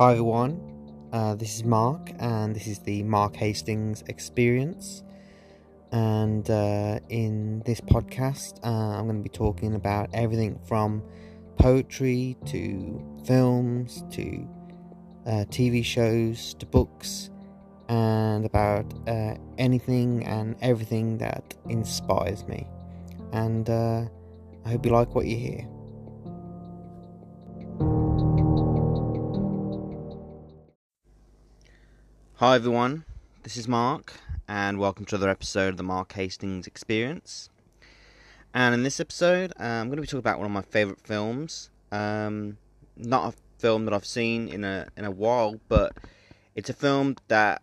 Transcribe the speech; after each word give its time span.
Hi 0.00 0.12
everyone, 0.12 0.58
uh, 1.12 1.34
this 1.34 1.56
is 1.56 1.64
Mark, 1.64 2.12
and 2.20 2.56
this 2.56 2.66
is 2.66 2.78
the 2.78 3.02
Mark 3.02 3.36
Hastings 3.36 4.02
Experience. 4.08 5.02
And 5.92 6.50
uh, 6.50 7.00
in 7.10 7.62
this 7.66 7.82
podcast, 7.82 8.64
uh, 8.64 8.96
I'm 8.96 9.04
going 9.04 9.18
to 9.18 9.22
be 9.22 9.28
talking 9.28 9.74
about 9.74 10.08
everything 10.14 10.58
from 10.66 11.02
poetry 11.58 12.38
to 12.46 13.22
films 13.26 14.02
to 14.12 14.48
uh, 15.26 15.44
TV 15.50 15.84
shows 15.84 16.54
to 16.54 16.64
books, 16.64 17.28
and 17.90 18.46
about 18.46 18.86
uh, 19.06 19.34
anything 19.58 20.24
and 20.24 20.56
everything 20.62 21.18
that 21.18 21.54
inspires 21.68 22.48
me. 22.48 22.66
And 23.32 23.68
uh, 23.68 24.06
I 24.64 24.70
hope 24.70 24.86
you 24.86 24.92
like 24.92 25.14
what 25.14 25.26
you 25.26 25.36
hear. 25.36 25.79
Hi 32.40 32.54
everyone, 32.54 33.04
this 33.42 33.58
is 33.58 33.68
Mark, 33.68 34.14
and 34.48 34.78
welcome 34.78 35.04
to 35.04 35.14
another 35.14 35.28
episode 35.28 35.68
of 35.68 35.76
the 35.76 35.82
Mark 35.82 36.10
Hastings 36.14 36.66
Experience. 36.66 37.50
And 38.54 38.74
in 38.74 38.82
this 38.82 38.98
episode, 38.98 39.52
uh, 39.60 39.64
I'm 39.64 39.88
going 39.88 39.96
to 39.96 40.00
be 40.00 40.06
talking 40.06 40.20
about 40.20 40.38
one 40.38 40.46
of 40.46 40.50
my 40.50 40.62
favourite 40.62 41.02
films. 41.02 41.68
Um, 41.92 42.56
not 42.96 43.34
a 43.34 43.36
film 43.58 43.84
that 43.84 43.92
I've 43.92 44.06
seen 44.06 44.48
in 44.48 44.64
a 44.64 44.88
in 44.96 45.04
a 45.04 45.10
while, 45.10 45.60
but 45.68 45.94
it's 46.54 46.70
a 46.70 46.72
film 46.72 47.16
that, 47.28 47.60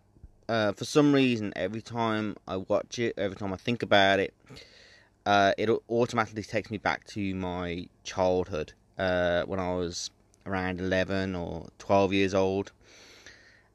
uh, 0.48 0.70
for 0.70 0.84
some 0.84 1.12
reason, 1.12 1.52
every 1.56 1.82
time 1.82 2.36
I 2.46 2.58
watch 2.58 3.00
it, 3.00 3.14
every 3.18 3.36
time 3.36 3.52
I 3.52 3.56
think 3.56 3.82
about 3.82 4.20
it, 4.20 4.32
uh, 5.26 5.54
it 5.58 5.68
automatically 5.90 6.44
takes 6.44 6.70
me 6.70 6.78
back 6.78 7.04
to 7.08 7.34
my 7.34 7.88
childhood 8.04 8.74
uh, 8.96 9.42
when 9.42 9.58
I 9.58 9.74
was 9.74 10.12
around 10.46 10.78
11 10.78 11.34
or 11.34 11.66
12 11.78 12.12
years 12.12 12.32
old 12.32 12.70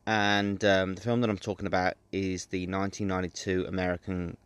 and 0.06 0.64
um, 0.66 0.96
the 0.96 1.02
film 1.02 1.22
that 1.22 1.30
I'm 1.30 1.38
talking 1.38 1.68
about 1.68 1.96
is 2.12 2.48
the 2.48 2.68
1992 2.68 3.66
American 3.68 4.38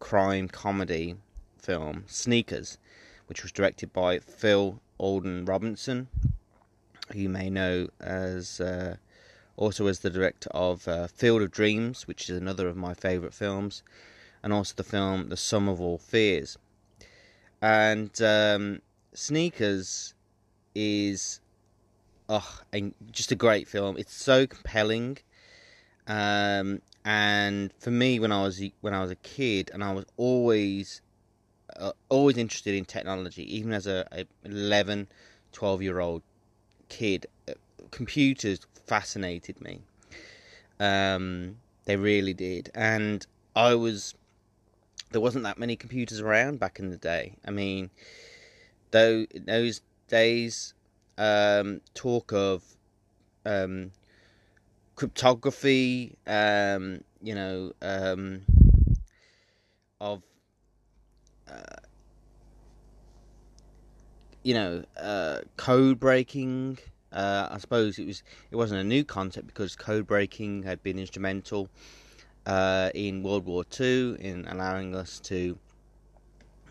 crime 0.00 0.48
comedy 0.48 1.16
film 1.58 2.04
Sneakers, 2.06 2.78
which 3.26 3.42
was 3.42 3.52
directed 3.52 3.92
by 3.92 4.18
Phil 4.18 4.80
Alden 4.98 5.44
Robinson, 5.44 6.08
who 7.12 7.20
you 7.20 7.28
may 7.28 7.48
know 7.48 7.88
as 8.00 8.60
uh, 8.60 8.96
also 9.56 9.86
as 9.86 10.00
the 10.00 10.10
director 10.10 10.50
of 10.52 10.86
uh, 10.86 11.06
Field 11.06 11.42
of 11.42 11.50
Dreams, 11.50 12.06
which 12.06 12.28
is 12.28 12.36
another 12.36 12.68
of 12.68 12.76
my 12.76 12.94
favourite 12.94 13.34
films, 13.34 13.82
and 14.42 14.52
also 14.52 14.74
the 14.76 14.84
film 14.84 15.30
The 15.30 15.36
Sum 15.36 15.68
of 15.68 15.80
All 15.80 15.98
Fears. 15.98 16.58
And 17.60 18.20
um, 18.22 18.82
Sneakers 19.14 20.14
is 20.74 21.40
oh, 22.28 22.60
and 22.72 22.94
just 23.10 23.32
a 23.32 23.34
great 23.34 23.68
film. 23.68 23.96
It's 23.96 24.14
so 24.14 24.46
compelling. 24.46 25.18
Um, 26.06 26.80
and 27.04 27.72
for 27.78 27.90
me, 27.90 28.18
when 28.18 28.32
I 28.32 28.42
was 28.42 28.62
when 28.80 28.94
I 28.94 29.00
was 29.00 29.10
a 29.10 29.16
kid, 29.16 29.70
and 29.72 29.82
I 29.82 29.92
was 29.92 30.04
always 30.16 31.00
uh, 31.76 31.92
always 32.08 32.36
interested 32.36 32.74
in 32.74 32.84
technology, 32.84 33.56
even 33.56 33.72
as 33.72 33.86
a, 33.86 34.06
a 34.12 34.24
11, 34.44 35.08
12 35.52 35.82
year 35.82 36.00
old 36.00 36.22
kid, 36.88 37.26
uh, 37.48 37.52
computers 37.90 38.60
fascinated 38.86 39.60
me. 39.60 39.80
Um, 40.80 41.56
they 41.84 41.96
really 41.96 42.34
did, 42.34 42.70
and 42.74 43.26
I 43.56 43.74
was 43.74 44.14
there 45.10 45.20
wasn't 45.20 45.44
that 45.44 45.58
many 45.58 45.76
computers 45.76 46.20
around 46.20 46.60
back 46.60 46.78
in 46.78 46.90
the 46.90 46.96
day. 46.96 47.36
I 47.46 47.50
mean, 47.50 47.90
though 48.90 49.26
those 49.34 49.80
days 50.08 50.74
um, 51.18 51.80
talk 51.94 52.32
of 52.32 52.62
um, 53.44 53.90
cryptography, 54.94 56.16
um, 56.26 57.02
you 57.20 57.34
know, 57.34 57.72
um, 57.82 58.42
of 60.00 60.22
uh, 61.50 61.76
you 64.42 64.54
know, 64.54 64.84
uh, 64.98 65.40
code 65.56 66.00
breaking. 66.00 66.78
Uh, 67.12 67.48
I 67.50 67.58
suppose 67.58 67.98
it 67.98 68.06
was 68.06 68.22
it 68.50 68.56
wasn't 68.56 68.80
a 68.80 68.84
new 68.84 69.04
concept 69.04 69.46
because 69.46 69.74
code 69.76 70.06
breaking 70.06 70.62
had 70.62 70.82
been 70.82 70.98
instrumental 70.98 71.68
uh, 72.46 72.90
in 72.94 73.22
World 73.22 73.44
War 73.44 73.64
II 73.78 74.16
in 74.20 74.46
allowing 74.48 74.94
us 74.94 75.20
to 75.20 75.58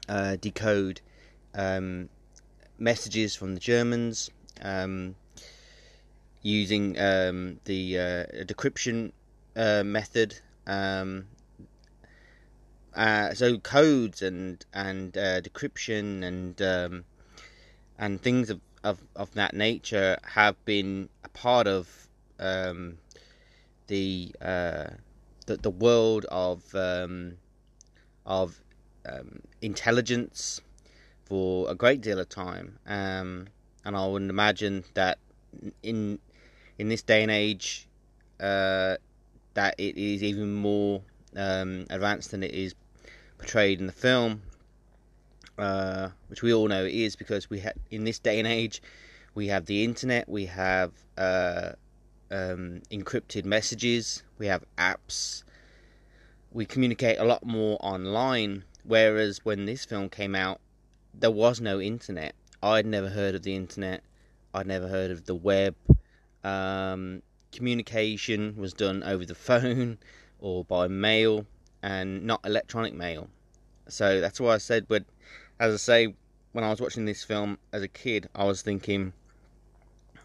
uh, 0.08 0.38
decode 0.38 1.02
um, 1.54 2.10
messages 2.80 3.36
from 3.36 3.54
the 3.54 3.60
Germans 3.60 4.30
um, 4.62 5.16
using 6.42 6.98
um, 7.00 7.60
the 7.66 8.00
uh, 8.00 8.44
decryption 8.44 9.12
uh, 9.56 9.84
method. 9.84 10.40
Um, 10.66 11.28
uh, 12.96 13.34
so 13.34 13.58
codes 13.60 14.22
and 14.22 14.66
and 14.74 15.18
uh, 15.18 15.42
decryption 15.42 16.24
and 16.24 16.62
um, 16.62 17.06
and 18.00 18.22
things 18.22 18.50
of, 18.50 18.62
of, 18.84 19.00
of 19.16 19.34
that 19.34 19.54
nature 19.54 20.18
have 20.24 20.64
been 20.66 21.10
a 21.24 21.30
part 21.30 21.68
of 21.68 22.08
um, 22.40 22.98
the, 23.88 24.34
uh, 24.42 24.86
the 25.46 25.58
the 25.58 25.70
world 25.70 26.26
of 26.26 26.74
um, 26.76 27.38
of 28.26 28.62
intelligence 29.62 30.60
for 31.24 31.70
a 31.70 31.76
great 31.76 32.02
deal 32.02 32.20
of 32.20 32.28
time. 32.30 32.78
And 33.88 33.96
I 33.96 34.06
would 34.06 34.24
imagine 34.24 34.84
that 34.96 35.18
in 35.82 36.20
in 36.78 36.90
this 36.90 37.02
day 37.02 37.24
and 37.24 37.32
age, 37.32 37.88
uh, 38.38 38.98
that 39.54 39.76
it 39.78 39.98
is 39.98 40.22
even 40.22 40.54
more 40.54 41.02
um, 41.38 41.86
advanced 41.90 42.32
than 42.32 42.44
it 42.44 42.54
is 42.54 42.76
portrayed 43.38 43.80
in 43.80 43.88
the 43.88 43.94
film, 43.94 44.42
uh, 45.58 46.10
which 46.28 46.42
we 46.42 46.54
all 46.54 46.68
know 46.68 46.84
it 46.84 46.94
is 46.94 47.16
because 47.16 47.50
we 47.50 47.62
have 47.62 47.76
in 47.90 48.04
this 48.04 48.20
day 48.20 48.40
and 48.40 48.48
age 48.48 48.82
we 49.36 49.48
have 49.48 49.68
the 49.68 49.86
internet, 49.86 50.28
we 50.28 50.48
have 50.48 50.92
uh, 51.18 51.72
um, 52.30 52.82
encrypted 52.92 53.46
messages, 53.46 54.22
we 54.38 54.48
have 54.48 54.66
apps, 54.78 55.44
we 56.52 56.66
communicate 56.66 57.20
a 57.20 57.24
lot 57.24 57.46
more 57.46 57.78
online. 57.80 58.66
Whereas 58.84 59.46
when 59.46 59.66
this 59.66 59.86
film 59.86 60.10
came 60.10 60.36
out, 60.36 60.60
there 61.14 61.32
was 61.32 61.62
no 61.62 61.80
internet 61.80 62.36
I'd 62.62 62.86
never 62.86 63.10
heard 63.10 63.36
of 63.36 63.44
the 63.44 63.56
internet. 63.56 64.04
I'd 64.54 64.68
never 64.68 64.88
heard 64.88 65.12
of 65.12 65.26
the 65.26 65.36
web. 65.36 65.76
Um, 66.44 67.22
communication 67.52 68.56
was 68.58 68.74
done 68.74 69.04
over 69.04 69.26
the 69.26 69.36
phone 69.50 69.98
or 70.40 70.64
by 70.64 70.88
mail 70.88 71.46
and 71.84 72.24
not 72.24 72.42
electronic 72.46 72.94
mail. 72.94 73.30
So 73.88 74.20
that's 74.20 74.40
why 74.40 74.56
I 74.56 74.58
said, 74.58 74.88
but 74.88 75.06
as 75.60 75.74
I 75.74 75.78
say, 75.78 76.14
when 76.52 76.64
I 76.64 76.70
was 76.70 76.82
watching 76.82 77.06
this 77.06 77.24
film 77.24 77.58
as 77.72 77.84
a 77.84 77.88
kid, 77.88 78.30
I 78.36 78.46
was 78.46 78.62
thinking, 78.62 79.14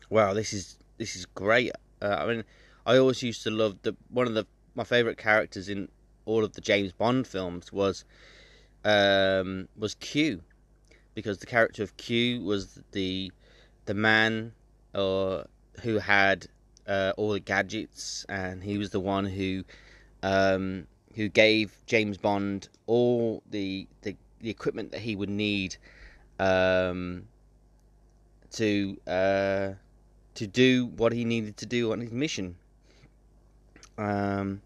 wow, 0.08 0.32
this 0.34 0.52
is 0.52 0.78
this 0.98 1.16
is 1.16 1.26
great. 1.26 1.72
Uh, 2.00 2.16
I 2.18 2.26
mean, 2.26 2.44
I 2.86 2.96
always 2.96 3.22
used 3.22 3.42
to 3.44 3.50
love 3.50 3.78
the 3.82 3.94
one 4.10 4.26
of 4.26 4.34
the 4.34 4.46
my 4.74 4.84
favorite 4.84 5.18
characters 5.18 5.68
in 5.68 5.88
all 6.24 6.44
of 6.44 6.54
the 6.54 6.60
James 6.60 6.92
Bond 6.92 7.26
films 7.26 7.72
was 7.72 8.04
um, 8.84 9.68
was 9.76 9.94
Q 9.94 10.42
because 11.14 11.38
the 11.38 11.46
character 11.46 11.82
of 11.82 11.96
Q 11.96 12.42
was 12.42 12.80
the 12.92 13.32
the 13.84 13.94
man 13.94 14.52
uh, 14.94 15.42
who 15.82 15.98
had 15.98 16.46
uh, 16.86 17.12
all 17.16 17.32
the 17.32 17.40
gadgets, 17.40 18.24
and 18.28 18.62
he 18.62 18.78
was 18.78 18.90
the 18.90 19.00
one 19.00 19.24
who 19.24 19.64
um, 20.22 20.86
who 21.14 21.28
gave 21.28 21.76
James 21.86 22.16
Bond 22.16 22.68
all 22.86 23.42
the, 23.50 23.86
the, 24.02 24.16
the 24.40 24.50
equipment 24.50 24.92
that 24.92 25.00
he 25.00 25.16
would 25.16 25.28
need 25.28 25.76
um, 26.38 27.24
to 28.52 28.96
uh, 29.06 29.70
to 30.34 30.46
do 30.46 30.86
what 30.96 31.12
he 31.12 31.24
needed 31.24 31.56
to 31.58 31.66
do 31.66 31.92
on 31.92 32.00
his 32.00 32.12
mission. 32.12 32.56
Um, 33.98 34.62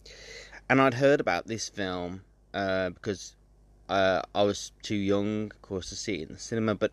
and 0.68 0.80
I'd 0.80 0.94
heard 0.94 1.20
about 1.20 1.46
this 1.46 1.68
film 1.68 2.22
uh, 2.54 2.90
because 2.90 3.34
uh, 3.88 4.22
I 4.34 4.42
was 4.42 4.72
too 4.82 4.96
young, 4.96 5.50
of 5.52 5.62
course, 5.62 5.88
to 5.90 5.96
see 5.96 6.16
it 6.16 6.28
in 6.28 6.34
the 6.34 6.40
cinema, 6.40 6.74
but 6.74 6.92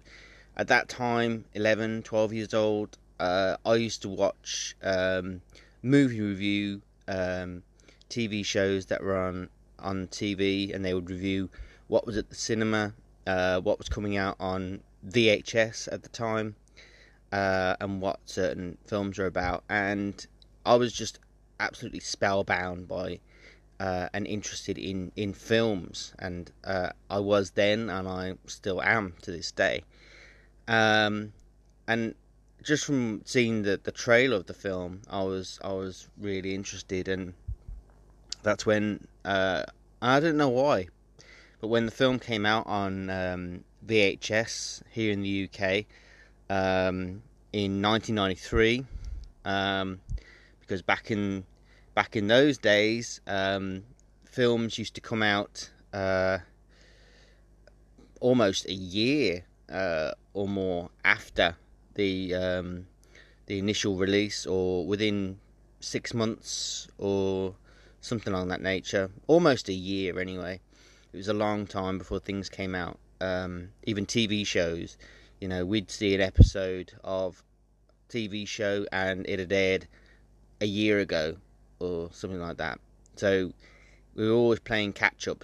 at 0.55 0.67
that 0.67 0.89
time, 0.89 1.45
11, 1.53 2.03
12 2.03 2.33
years 2.33 2.53
old, 2.53 2.97
uh, 3.19 3.57
I 3.65 3.75
used 3.75 4.01
to 4.03 4.09
watch 4.09 4.75
um, 4.83 5.41
movie 5.81 6.21
review 6.21 6.81
um, 7.07 7.63
TV 8.09 8.45
shows 8.45 8.87
that 8.87 9.01
were 9.01 9.17
on, 9.17 9.49
on 9.79 10.07
TV, 10.07 10.73
and 10.73 10.85
they 10.85 10.93
would 10.93 11.09
review 11.09 11.49
what 11.87 12.05
was 12.05 12.17
at 12.17 12.29
the 12.29 12.35
cinema, 12.35 12.93
uh, 13.25 13.59
what 13.61 13.77
was 13.77 13.89
coming 13.89 14.17
out 14.17 14.35
on 14.39 14.81
VHS 15.07 15.91
at 15.91 16.03
the 16.03 16.09
time, 16.09 16.55
uh, 17.31 17.75
and 17.79 18.01
what 18.01 18.19
certain 18.25 18.77
films 18.85 19.17
are 19.17 19.25
about. 19.25 19.63
And 19.69 20.25
I 20.65 20.75
was 20.75 20.93
just 20.93 21.19
absolutely 21.59 21.99
spellbound 22.01 22.87
by 22.87 23.19
uh, 23.83 24.07
and 24.13 24.25
interested 24.25 24.77
in, 24.77 25.11
in 25.17 25.33
films, 25.33 26.13
and 26.17 26.49
uh, 26.63 26.89
I 27.09 27.19
was 27.19 27.51
then, 27.51 27.89
and 27.89 28.07
I 28.07 28.35
still 28.47 28.81
am 28.81 29.13
to 29.23 29.31
this 29.31 29.51
day. 29.51 29.83
Um, 30.69 31.33
and 31.85 32.15
just 32.63 32.85
from 32.85 33.23
seeing 33.25 33.63
the 33.63 33.77
the 33.83 33.91
trailer 33.91 34.37
of 34.37 34.45
the 34.45 34.53
film, 34.53 35.01
I 35.09 35.23
was 35.23 35.59
I 35.61 35.73
was 35.73 36.07
really 36.17 36.55
interested, 36.55 37.09
and 37.09 37.33
that's 38.41 38.65
when 38.65 39.05
uh, 39.25 39.63
I 40.01 40.21
don't 40.21 40.37
know 40.37 40.47
why, 40.47 40.87
but 41.59 41.67
when 41.67 41.85
the 41.85 41.91
film 41.91 42.19
came 42.19 42.45
out 42.45 42.65
on 42.65 43.09
um, 43.09 43.65
VHS 43.85 44.83
here 44.91 45.11
in 45.11 45.23
the 45.23 45.49
UK 45.49 45.83
um, 46.49 47.21
in 47.51 47.81
1993, 47.81 48.85
um, 49.43 49.99
because 50.61 50.81
back 50.81 51.11
in 51.11 51.43
back 51.93 52.15
in 52.15 52.27
those 52.27 52.57
days, 52.57 53.21
um, 53.27 53.83
films 54.25 54.77
used 54.77 54.95
to 54.95 55.01
come 55.01 55.21
out 55.21 55.69
uh, 55.93 56.39
almost 58.19 58.65
a 58.65 58.73
year 58.73 59.45
uh, 59.71 60.11
or 60.33 60.47
more 60.47 60.89
after 61.05 61.55
the 61.95 62.33
um, 62.33 62.87
the 63.45 63.59
initial 63.59 63.97
release, 63.97 64.45
or 64.45 64.85
within 64.85 65.37
six 65.79 66.13
months, 66.13 66.87
or 66.97 67.55
something 68.01 68.33
along 68.33 68.47
that 68.47 68.61
nature. 68.61 69.09
Almost 69.27 69.69
a 69.69 69.73
year, 69.73 70.19
anyway. 70.19 70.59
It 71.11 71.17
was 71.17 71.27
a 71.27 71.33
long 71.33 71.67
time 71.67 71.99
before 71.99 72.19
things 72.19 72.49
came 72.49 72.73
out. 72.73 72.97
Um, 73.21 73.69
even 73.83 74.05
TV 74.05 74.47
shows, 74.47 74.97
you 75.39 75.47
know, 75.47 75.65
we'd 75.65 75.91
see 75.91 76.15
an 76.15 76.21
episode 76.21 76.93
of 77.03 77.43
TV 78.09 78.47
show 78.47 78.85
and 78.91 79.25
it 79.27 79.39
had 79.39 79.51
aired 79.51 79.87
a 80.59 80.65
year 80.65 80.99
ago 80.99 81.37
or 81.83 82.09
something 82.11 82.39
like 82.39 82.57
that. 82.57 82.79
So 83.15 83.51
we 84.15 84.27
were 84.27 84.35
always 84.35 84.59
playing 84.59 84.93
catch 84.93 85.27
up 85.27 85.43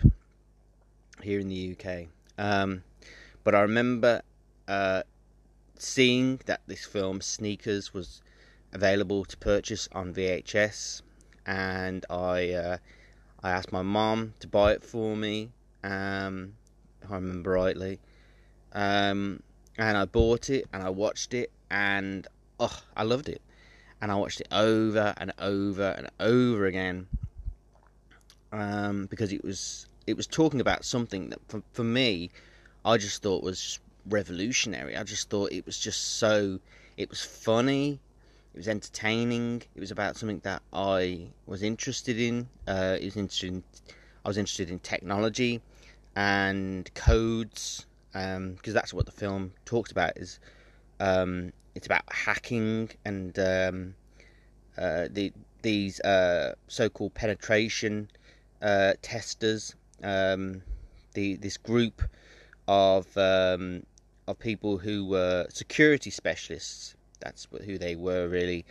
here 1.22 1.40
in 1.40 1.50
the 1.50 1.76
UK. 1.76 2.08
Um, 2.38 2.84
but 3.44 3.56
I 3.56 3.62
remember 3.62 4.22
uh, 4.68 5.04
seeing 5.78 6.40
that 6.46 6.62
this 6.68 6.86
film 6.86 7.22
Sneakers 7.22 7.94
was 7.94 8.22
available 8.74 9.26
to 9.26 9.38
purchase 9.38 9.90
on 9.92 10.14
VHS, 10.14 11.02
and 11.46 12.06
I 12.10 12.52
uh, 12.52 12.78
I 13.42 13.52
asked 13.52 13.72
my 13.72 13.82
mom 13.82 14.34
to 14.40 14.48
buy 14.48 14.74
it 14.74 14.84
for 14.84 15.16
me. 15.16 15.52
Um, 15.84 16.54
if 17.02 17.12
I 17.12 17.16
remember 17.16 17.52
rightly, 17.52 18.00
um, 18.74 19.42
and 19.78 19.98
I 19.98 20.06
bought 20.06 20.50
it 20.50 20.68
and 20.74 20.84
I 20.84 20.90
watched 20.90 21.34
it 21.34 21.52
and 21.72 22.28
oh, 22.60 22.82
I 22.96 23.04
loved 23.04 23.30
it, 23.30 23.42
and 24.02 24.12
I 24.12 24.16
watched 24.16 24.42
it 24.42 24.48
over 24.52 25.14
and 25.18 25.34
over 25.40 25.96
and 25.98 26.10
over 26.20 26.66
again. 26.66 27.08
Um, 28.52 29.06
because 29.06 29.32
it 29.32 29.44
was 29.44 29.88
it 30.08 30.18
was 30.18 30.26
talking 30.26 30.60
about 30.60 30.84
something 30.84 31.30
that 31.30 31.40
for, 31.48 31.62
for 31.72 31.84
me, 31.84 32.32
I 32.84 32.98
just 32.98 33.22
thought 33.22 33.44
was 33.44 33.80
revolutionary. 34.08 34.98
I 34.98 35.04
just 35.04 35.30
thought 35.30 35.52
it 35.52 35.66
was 35.66 35.78
just 35.78 36.18
so. 36.18 36.60
It 36.98 37.10
was 37.10 37.22
funny. 37.22 38.00
It 38.54 38.58
was 38.58 38.68
entertaining. 38.68 39.62
It 39.76 39.80
was 39.80 39.92
about 39.92 40.18
something 40.18 40.40
that 40.40 40.62
I 40.74 41.28
was 41.46 41.62
interested 41.62 42.20
in. 42.20 42.48
Uh, 42.68 42.98
it 43.00 43.06
was 43.06 43.18
interested. 43.18 43.50
In, 43.50 43.64
I 44.26 44.30
was 44.30 44.38
interested 44.38 44.70
in 44.70 44.80
technology 44.80 45.62
and 46.16 46.92
codes 46.96 47.86
because 48.12 48.38
um, 48.38 48.58
that's 48.74 48.94
what 48.94 49.06
the 49.06 49.12
film 49.12 49.54
talks 49.66 49.92
about. 49.92 50.18
Is 50.18 50.40
um, 51.00 51.52
it's 51.80 51.88
about 51.88 52.04
hacking 52.12 52.90
and 53.06 53.40
um, 53.40 53.96
uh, 54.78 55.08
the 55.10 55.32
these 55.62 56.02
uh, 56.02 56.54
so-called 56.68 57.14
penetration 57.14 58.12
uh, 58.62 58.94
testers. 59.02 59.76
Um, 60.04 60.62
the 61.14 61.38
this 61.38 61.56
group 61.56 62.02
of 62.68 63.06
um, 63.18 63.84
of 64.28 64.38
people 64.40 64.78
who 64.78 65.06
were 65.06 65.46
security 65.48 66.10
specialists. 66.10 66.96
That's 67.22 67.48
who 67.66 67.78
they 67.78 67.96
were 67.96 68.28
really, 68.28 68.66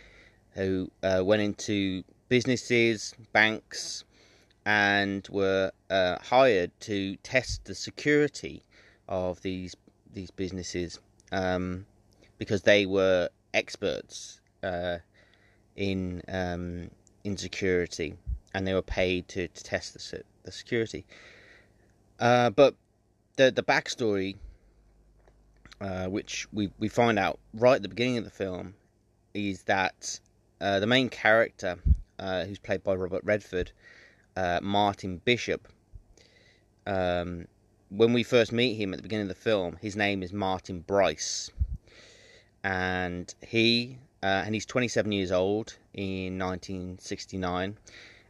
who 0.51 0.91
uh, 1.01 1.23
went 1.25 1.41
into 1.41 2.03
businesses, 2.27 3.15
banks, 3.33 4.03
and 4.67 5.27
were 5.31 5.71
uh, 5.89 6.17
hired 6.21 6.79
to 6.81 7.15
test 7.23 7.65
the 7.65 7.73
security 7.73 8.61
of 9.07 9.41
these 9.41 9.75
these 10.13 10.29
businesses 10.29 10.99
um, 11.31 11.87
because 12.39 12.63
they 12.63 12.87
were 12.87 13.29
experts 13.53 14.41
uh, 14.63 14.97
in 15.75 16.23
um, 16.27 16.89
in 17.23 17.37
security, 17.37 18.15
and 18.55 18.65
they 18.65 18.73
were 18.73 18.81
paid 18.81 19.27
to, 19.27 19.47
to 19.47 19.63
test 19.63 19.93
the, 19.93 20.23
the 20.43 20.51
security. 20.51 21.05
Uh, 22.19 22.49
but 22.49 22.73
the 23.35 23.51
the 23.51 23.63
backstory, 23.63 24.35
uh, 25.79 26.07
which 26.07 26.47
we 26.51 26.71
we 26.79 26.87
find 26.87 27.19
out 27.19 27.37
right 27.53 27.75
at 27.75 27.83
the 27.83 27.89
beginning 27.89 28.17
of 28.17 28.23
the 28.23 28.31
film, 28.31 28.73
is 29.33 29.63
that 29.63 30.19
uh, 30.59 30.79
the 30.79 30.87
main 30.87 31.09
character, 31.09 31.77
uh, 32.17 32.45
who's 32.45 32.59
played 32.59 32.83
by 32.83 32.95
Robert 32.95 33.23
Redford, 33.23 33.71
uh, 34.35 34.59
Martin 34.61 35.21
Bishop. 35.23 35.67
Um, 36.87 37.47
when 37.89 38.13
we 38.13 38.23
first 38.23 38.51
meet 38.51 38.75
him 38.75 38.93
at 38.93 38.97
the 38.97 39.03
beginning 39.03 39.23
of 39.23 39.29
the 39.29 39.35
film, 39.35 39.77
his 39.81 39.95
name 39.95 40.21
is 40.21 40.31
Martin 40.31 40.81
Brice, 40.81 41.49
and 42.63 43.33
he 43.41 43.97
uh, 44.21 44.43
and 44.45 44.53
he's 44.53 44.65
27 44.65 45.11
years 45.11 45.31
old 45.31 45.77
in 45.93 46.37
1969, 46.37 47.77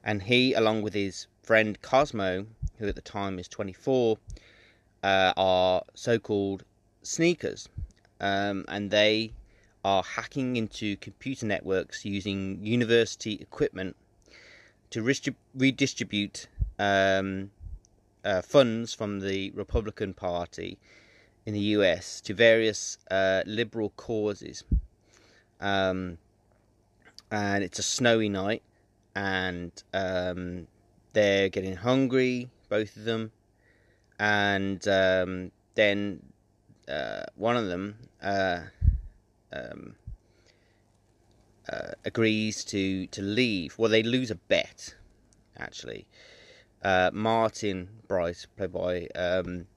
and 0.04 0.22
he, 0.24 0.54
along 0.54 0.84
with 0.84 0.94
his 0.94 1.28
friend 1.42 1.82
Cosmo, 1.82 2.46
who 2.78 2.88
at 2.88 2.96
the 2.96 3.02
time 3.02 3.40
is 3.40 3.48
24, 3.48 4.18
uh, 5.04 5.34
are 5.36 5.84
so-called 5.96 6.64
sneakers, 7.02 7.70
um, 8.22 8.66
and 8.68 8.92
they 8.92 9.34
are 9.84 10.04
hacking 10.04 10.58
into 10.58 10.96
computer 10.98 11.46
networks 11.46 12.06
using 12.06 12.60
university 12.64 13.34
equipment 13.42 13.96
to 14.92 15.02
redistribute 15.56 16.48
um, 16.78 17.50
uh, 18.24 18.42
funds 18.42 18.94
from 18.94 19.22
the 19.22 19.52
Republican 19.52 20.14
Party 20.14 20.78
in 21.50 21.54
the 21.54 21.68
US 21.78 22.22
to 22.22 22.34
various 22.34 22.98
uh, 23.12 23.44
liberal 23.46 23.90
causes. 23.98 24.64
Um, 25.60 26.18
and 27.32 27.64
it's 27.64 27.80
a 27.80 27.84
snowy 27.84 28.30
night, 28.30 28.64
and 29.16 29.72
um, 29.94 30.68
they're 31.14 31.50
getting 31.50 31.76
hungry, 31.76 32.50
both 32.70 32.96
of 32.96 33.04
them 33.04 33.32
and 34.20 34.86
um, 34.88 35.52
then 35.76 36.22
uh, 36.88 37.24
one 37.36 37.56
of 37.56 37.68
them 37.68 37.96
uh, 38.22 38.60
um, 39.54 39.96
uh, 41.72 41.92
agrees 42.04 42.64
to 42.66 43.08
to 43.08 43.22
leave. 43.22 43.76
Well, 43.78 43.90
they 43.90 44.04
lose 44.04 44.30
a 44.30 44.36
bet, 44.36 44.96
actually. 45.58 46.06
Uh, 46.84 47.12
Martin 47.14 47.90
Brice, 48.08 48.46
played 48.58 48.74
by 48.74 49.08
um, 49.16 49.68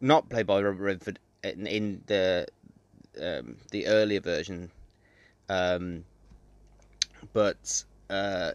not 0.00 0.28
played 0.28 0.46
by 0.46 0.62
Robert 0.62 0.82
Redford 0.82 1.18
in, 1.44 1.66
in 1.66 2.02
the 2.06 2.46
um, 3.20 3.56
the 3.70 3.86
earlier 3.86 4.20
version, 4.20 4.70
um, 5.48 6.04
but 7.32 7.84
because 8.08 8.54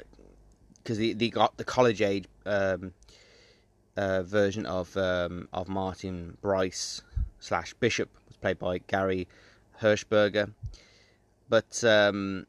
uh, 0.90 1.02
he, 1.02 1.16
he 1.18 1.30
got 1.30 1.58
the 1.58 1.64
college 1.64 2.02
age 2.02 2.26
um, 2.46 2.94
uh, 3.98 4.24
version 4.24 4.66
of 4.66 4.96
um, 4.98 5.48
of 5.54 5.68
Martin 5.68 6.38
Brice 6.42 7.02
slash 7.40 7.74
Bishop 7.76 8.10
was 8.28 8.38
played 8.38 8.60
by 8.60 8.80
Gary 8.80 9.28
Hershberger, 9.82 10.52
but 11.50 11.84
um, 11.84 12.48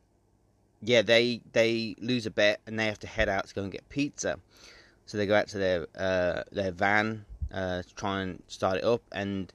yeah, 0.83 1.03
they 1.03 1.41
they 1.53 1.97
lose 1.99 2.26
a 2.26 2.31
bet 2.31 2.61
and 2.67 2.79
they 2.79 2.87
have 2.87 3.00
to 3.00 3.07
head 3.07 3.29
out 3.29 3.49
to 3.49 3.55
go 3.55 3.62
and 3.62 3.73
get 3.73 3.88
pizza. 3.88 4.38
So 5.07 5.19
they 5.19 5.26
go 5.26 5.37
out 5.37 5.49
to 5.49 5.59
their 5.59 5.87
uh, 5.97 6.43
their 6.50 6.73
van 6.73 7.25
uh, 7.53 7.83
to 7.83 7.95
try 7.95 8.21
and 8.23 8.43
start 8.49 8.79
it 8.79 8.85
up, 8.85 9.03
and 9.12 9.53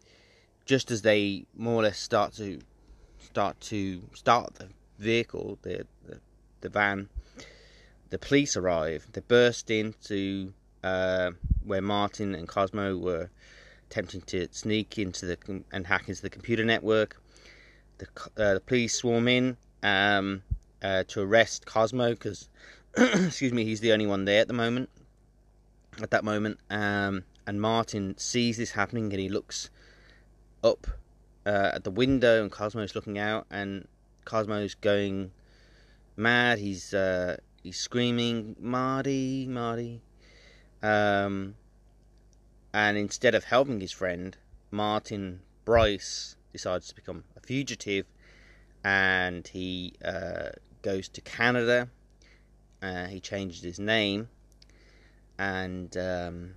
just 0.65 0.91
as 0.91 1.01
they 1.01 1.45
more 1.55 1.75
or 1.75 1.83
less 1.83 1.99
start 1.99 2.33
to 2.33 2.59
start 3.19 3.59
to 3.61 4.01
start 4.13 4.55
the 4.55 4.67
vehicle, 4.99 5.57
the 5.61 5.85
the, 6.05 6.19
the 6.61 6.69
van, 6.69 7.09
the 8.09 8.19
police 8.19 8.55
arrive. 8.55 9.07
They 9.13 9.21
burst 9.21 9.71
into 9.71 10.53
uh, 10.83 11.31
where 11.63 11.81
Martin 11.81 12.35
and 12.35 12.47
Cosmo 12.47 12.97
were 12.97 13.29
attempting 13.89 14.21
to 14.21 14.47
sneak 14.51 14.97
into 14.97 15.25
the 15.25 15.63
and 15.71 15.87
hack 15.87 16.07
into 16.07 16.21
the 16.21 16.29
computer 16.29 16.63
network. 16.63 17.21
The, 17.97 18.07
uh, 18.37 18.53
the 18.55 18.61
police 18.61 18.95
swarm 18.95 19.27
in 19.27 19.57
um, 19.83 20.43
uh, 20.81 21.03
to 21.09 21.21
arrest 21.21 21.65
Cosmo 21.65 22.11
because, 22.11 22.49
excuse 22.97 23.53
me, 23.53 23.63
he's 23.63 23.79
the 23.79 23.91
only 23.93 24.07
one 24.07 24.25
there 24.25 24.41
at 24.41 24.47
the 24.47 24.53
moment. 24.53 24.89
At 26.01 26.11
that 26.11 26.23
moment, 26.23 26.59
um, 26.69 27.23
and 27.45 27.61
Martin 27.61 28.17
sees 28.17 28.57
this 28.57 28.71
happening 28.71 29.05
and 29.11 29.19
he 29.19 29.29
looks 29.29 29.69
up 30.63 30.87
uh, 31.45 31.71
at 31.73 31.83
the 31.83 31.91
window, 31.91 32.41
and 32.41 32.51
Cosmo's 32.51 32.95
looking 32.95 33.17
out, 33.17 33.45
and 33.49 33.87
Cosmo's 34.25 34.75
going 34.75 35.31
mad. 36.15 36.59
He's 36.59 36.93
uh, 36.93 37.37
he's 37.63 37.77
screaming, 37.77 38.55
"Marty, 38.59 39.47
Marty!" 39.47 40.01
Um, 40.83 41.55
and 42.73 42.97
instead 42.97 43.35
of 43.35 43.45
helping 43.45 43.79
his 43.81 43.91
friend, 43.91 44.37
Martin 44.69 45.41
Brice 45.65 46.35
decides 46.53 46.87
to 46.89 46.95
become 46.95 47.23
a 47.35 47.39
fugitive 47.39 48.05
and 48.83 49.47
he 49.47 49.93
uh, 50.03 50.49
goes 50.81 51.07
to 51.09 51.21
Canada. 51.21 51.89
Uh, 52.81 53.05
he 53.05 53.19
changes 53.19 53.61
his 53.61 53.79
name, 53.79 54.27
and 55.37 55.95
um, 55.97 56.55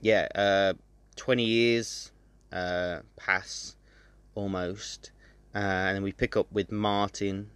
yeah, 0.00 0.28
uh, 0.34 0.74
twenty 1.16 1.44
years 1.44 2.12
uh, 2.52 3.00
pass 3.16 3.76
almost, 4.34 5.10
uh, 5.54 5.58
and 5.58 5.96
then 5.96 6.02
we 6.02 6.12
pick 6.12 6.36
up 6.36 6.46
with 6.52 6.70
Martin, 6.70 7.50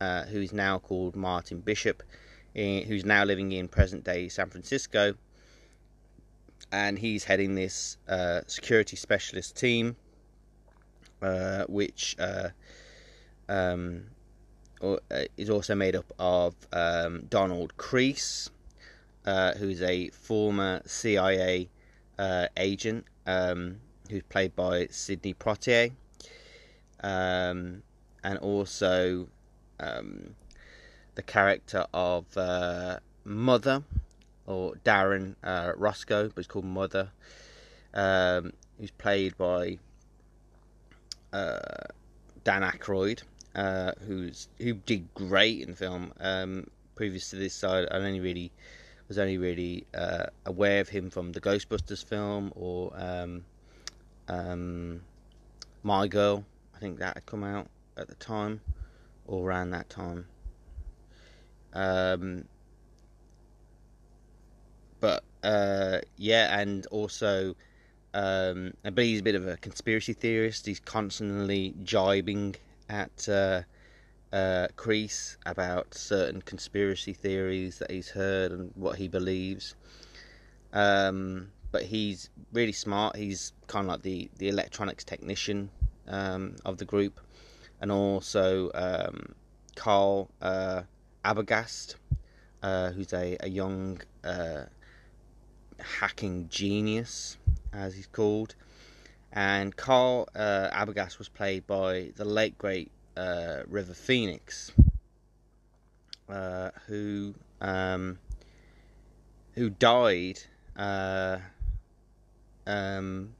uh, 0.00 0.24
who 0.24 0.40
is 0.40 0.52
now 0.52 0.78
called 0.78 1.16
Martin 1.16 1.60
Bishop, 1.60 2.02
in, 2.54 2.84
who's 2.84 3.04
now 3.04 3.24
living 3.24 3.52
in 3.52 3.68
present 3.68 4.04
day 4.04 4.28
San 4.28 4.50
Francisco, 4.50 5.14
and 6.70 6.98
he's 6.98 7.24
heading 7.24 7.54
this 7.54 7.96
uh, 8.08 8.40
security 8.46 8.96
specialist 8.96 9.56
team, 9.56 9.96
uh, 11.22 11.64
which 11.68 12.16
um, 13.48 14.04
is 15.36 15.48
also 15.50 15.74
made 15.74 15.96
up 15.96 16.12
of 16.18 16.54
um, 16.72 17.22
Donald 17.30 17.76
Crease, 17.76 18.50
uh, 19.24 19.54
who 19.54 19.68
is 19.68 19.82
a 19.82 20.08
former 20.10 20.82
CIA 20.86 21.68
uh, 22.18 22.46
agent, 22.56 23.04
um, 23.26 23.76
who's 24.10 24.22
played 24.24 24.54
by 24.54 24.86
Sidney 24.90 25.34
Poitier, 25.34 25.92
um, 27.02 27.82
and 28.22 28.38
also 28.38 29.28
um, 29.80 30.34
the 31.14 31.22
character 31.22 31.86
of 31.92 32.24
uh, 32.36 32.98
Mother, 33.24 33.82
or 34.46 34.74
Darren 34.84 35.36
uh, 35.42 35.72
Roskow, 35.76 36.28
but 36.34 36.38
it's 36.38 36.48
called 36.48 36.64
Mother, 36.64 37.10
um, 37.94 38.52
who's 38.78 38.90
played 38.90 39.36
by 39.38 39.78
uh, 41.32 41.58
Dan 42.44 42.62
Aykroyd, 42.62 43.22
uh, 43.54 43.92
who's 44.06 44.48
who 44.58 44.74
did 44.74 45.12
great 45.14 45.66
in 45.66 45.74
film. 45.74 46.12
Um, 46.20 46.68
previous 46.94 47.30
to 47.30 47.36
this, 47.36 47.54
side 47.54 47.88
I 47.90 47.96
only 47.96 48.20
really 48.20 48.52
was 49.08 49.18
only 49.18 49.38
really 49.38 49.86
uh, 49.94 50.26
aware 50.46 50.80
of 50.80 50.88
him 50.88 51.10
from 51.10 51.32
the 51.32 51.40
Ghostbusters 51.40 52.04
film 52.04 52.52
or 52.54 52.92
um, 52.94 53.44
um, 54.28 55.02
My 55.82 56.06
Girl. 56.08 56.44
I 56.74 56.78
think 56.78 56.98
that 56.98 57.14
had 57.14 57.26
come 57.26 57.44
out 57.44 57.68
at 57.96 58.08
the 58.08 58.14
time 58.16 58.60
or 59.26 59.46
around 59.46 59.70
that 59.70 59.88
time. 59.90 60.26
Um, 61.72 62.44
but 65.00 65.24
uh, 65.42 65.98
yeah, 66.16 66.58
and 66.58 66.86
also, 66.86 67.54
um, 68.14 68.72
but 68.82 69.04
he's 69.04 69.20
a 69.20 69.22
bit 69.22 69.34
of 69.34 69.46
a 69.46 69.56
conspiracy 69.58 70.14
theorist. 70.14 70.66
He's 70.66 70.80
constantly 70.80 71.74
jibing 71.82 72.56
at 72.88 73.28
uh, 73.28 73.62
uh, 74.34 74.66
Crease 74.74 75.38
about 75.46 75.94
certain 75.94 76.42
conspiracy 76.42 77.12
theories 77.12 77.78
that 77.78 77.90
he's 77.90 78.10
heard 78.10 78.50
and 78.50 78.72
what 78.74 78.96
he 78.96 79.06
believes. 79.06 79.76
Um, 80.72 81.52
but 81.70 81.82
he's 81.82 82.30
really 82.52 82.72
smart. 82.72 83.14
He's 83.14 83.52
kind 83.68 83.86
of 83.86 83.92
like 83.92 84.02
the, 84.02 84.28
the 84.38 84.48
electronics 84.48 85.04
technician 85.04 85.70
um, 86.08 86.56
of 86.64 86.78
the 86.78 86.84
group, 86.84 87.20
and 87.80 87.92
also 87.92 88.72
um, 88.74 89.34
Carl 89.76 90.28
uh, 90.42 90.82
Arbogast, 91.24 91.94
uh, 92.62 92.90
who's 92.90 93.12
a, 93.12 93.36
a 93.38 93.48
young 93.48 94.00
uh, 94.24 94.64
hacking 95.78 96.48
genius, 96.48 97.38
as 97.72 97.94
he's 97.94 98.08
called. 98.08 98.56
And 99.32 99.76
Carl 99.76 100.28
uh, 100.34 100.70
Arbogast 100.72 101.18
was 101.18 101.28
played 101.28 101.66
by 101.68 102.10
the 102.16 102.24
late 102.24 102.58
great 102.58 102.90
uh, 103.16 103.62
River 103.66 103.94
Phoenix, 103.94 104.72
uh, 106.28 106.70
who 106.86 107.34
um, 107.60 108.18
who 109.54 109.70
died 109.70 110.40
uh, 110.76 111.38
um, 112.66 113.34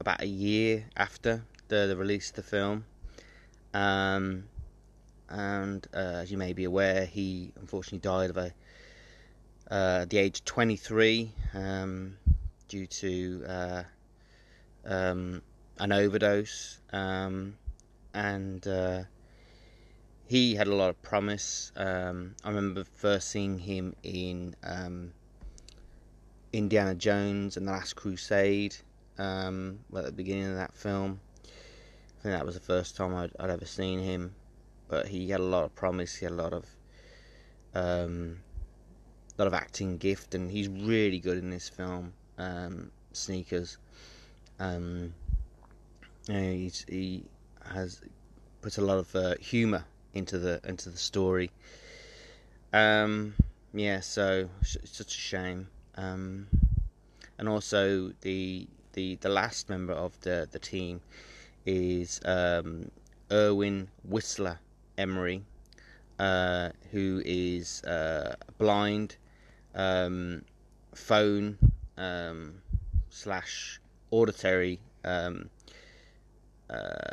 about 0.00 0.20
a 0.20 0.26
year 0.26 0.84
after 0.96 1.44
the, 1.68 1.86
the 1.86 1.96
release 1.96 2.30
of 2.30 2.36
the 2.36 2.42
film. 2.42 2.84
Um, 3.72 4.44
and 5.28 5.86
uh, 5.94 6.22
as 6.22 6.30
you 6.30 6.38
may 6.38 6.52
be 6.52 6.64
aware, 6.64 7.06
he 7.06 7.52
unfortunately 7.58 7.98
died 7.98 8.30
of 8.30 8.36
a 8.36 8.52
uh, 9.70 10.04
the 10.04 10.18
age 10.18 10.40
of 10.40 10.44
23 10.44 11.32
um, 11.54 12.16
due 12.68 12.86
to 12.86 13.44
uh, 13.48 13.82
um, 14.84 15.42
an 15.78 15.90
overdose, 15.90 16.80
um, 16.92 17.56
and 18.14 18.66
uh, 18.66 19.02
he 20.26 20.54
had 20.54 20.68
a 20.68 20.74
lot 20.74 20.90
of 20.90 21.02
promise. 21.02 21.72
Um, 21.76 22.34
I 22.44 22.48
remember 22.48 22.84
first 22.84 23.28
seeing 23.28 23.58
him 23.58 23.94
in 24.02 24.54
um, 24.62 25.12
Indiana 26.52 26.94
Jones 26.94 27.56
and 27.56 27.66
the 27.68 27.72
Last 27.72 27.96
Crusade, 27.96 28.76
um, 29.18 29.80
at 29.94 30.04
the 30.04 30.12
beginning 30.12 30.46
of 30.46 30.56
that 30.56 30.74
film. 30.74 31.20
I 31.44 32.22
think 32.22 32.34
that 32.36 32.46
was 32.46 32.54
the 32.54 32.60
first 32.60 32.96
time 32.96 33.14
I'd, 33.14 33.32
I'd 33.38 33.50
ever 33.50 33.66
seen 33.66 33.98
him, 33.98 34.34
but 34.88 35.08
he 35.08 35.28
had 35.28 35.40
a 35.40 35.44
lot 35.44 35.64
of 35.64 35.74
promise. 35.74 36.14
He 36.14 36.24
had 36.24 36.32
a 36.32 36.36
lot 36.36 36.52
of 36.54 36.64
um, 37.74 38.38
lot 39.36 39.46
of 39.46 39.54
acting 39.54 39.98
gift, 39.98 40.34
and 40.34 40.50
he's 40.50 40.68
really 40.68 41.18
good 41.18 41.36
in 41.36 41.50
this 41.50 41.68
film. 41.68 42.12
Um, 42.38 42.90
Sneakers. 43.12 43.78
Um, 44.58 45.12
you 46.28 46.34
know, 46.34 46.70
he 46.88 47.24
has 47.72 48.00
put 48.60 48.78
a 48.78 48.80
lot 48.82 48.98
of 48.98 49.14
uh, 49.14 49.34
humour 49.40 49.84
into 50.14 50.38
the 50.38 50.60
into 50.64 50.90
the 50.90 50.98
story. 50.98 51.50
Um, 52.72 53.34
yeah, 53.72 54.00
so 54.00 54.48
it's 54.62 54.96
such 54.96 55.14
a 55.14 55.18
shame. 55.18 55.68
Um, 55.96 56.48
and 57.38 57.48
also 57.48 58.12
the 58.22 58.66
the 58.92 59.16
the 59.16 59.28
last 59.28 59.68
member 59.68 59.92
of 59.92 60.18
the 60.20 60.48
the 60.50 60.58
team 60.58 61.00
is 61.66 62.20
um, 62.24 62.90
Irwin 63.30 63.88
Whistler 64.04 64.60
Emery, 64.98 65.42
uh, 66.18 66.70
who 66.92 67.22
is 67.24 67.82
uh, 67.84 68.36
blind 68.58 69.16
um, 69.74 70.42
phone 70.94 71.58
um, 71.96 72.54
slash 73.08 73.80
auditory 74.10 74.78
um, 75.04 75.50
uh, 76.70 77.12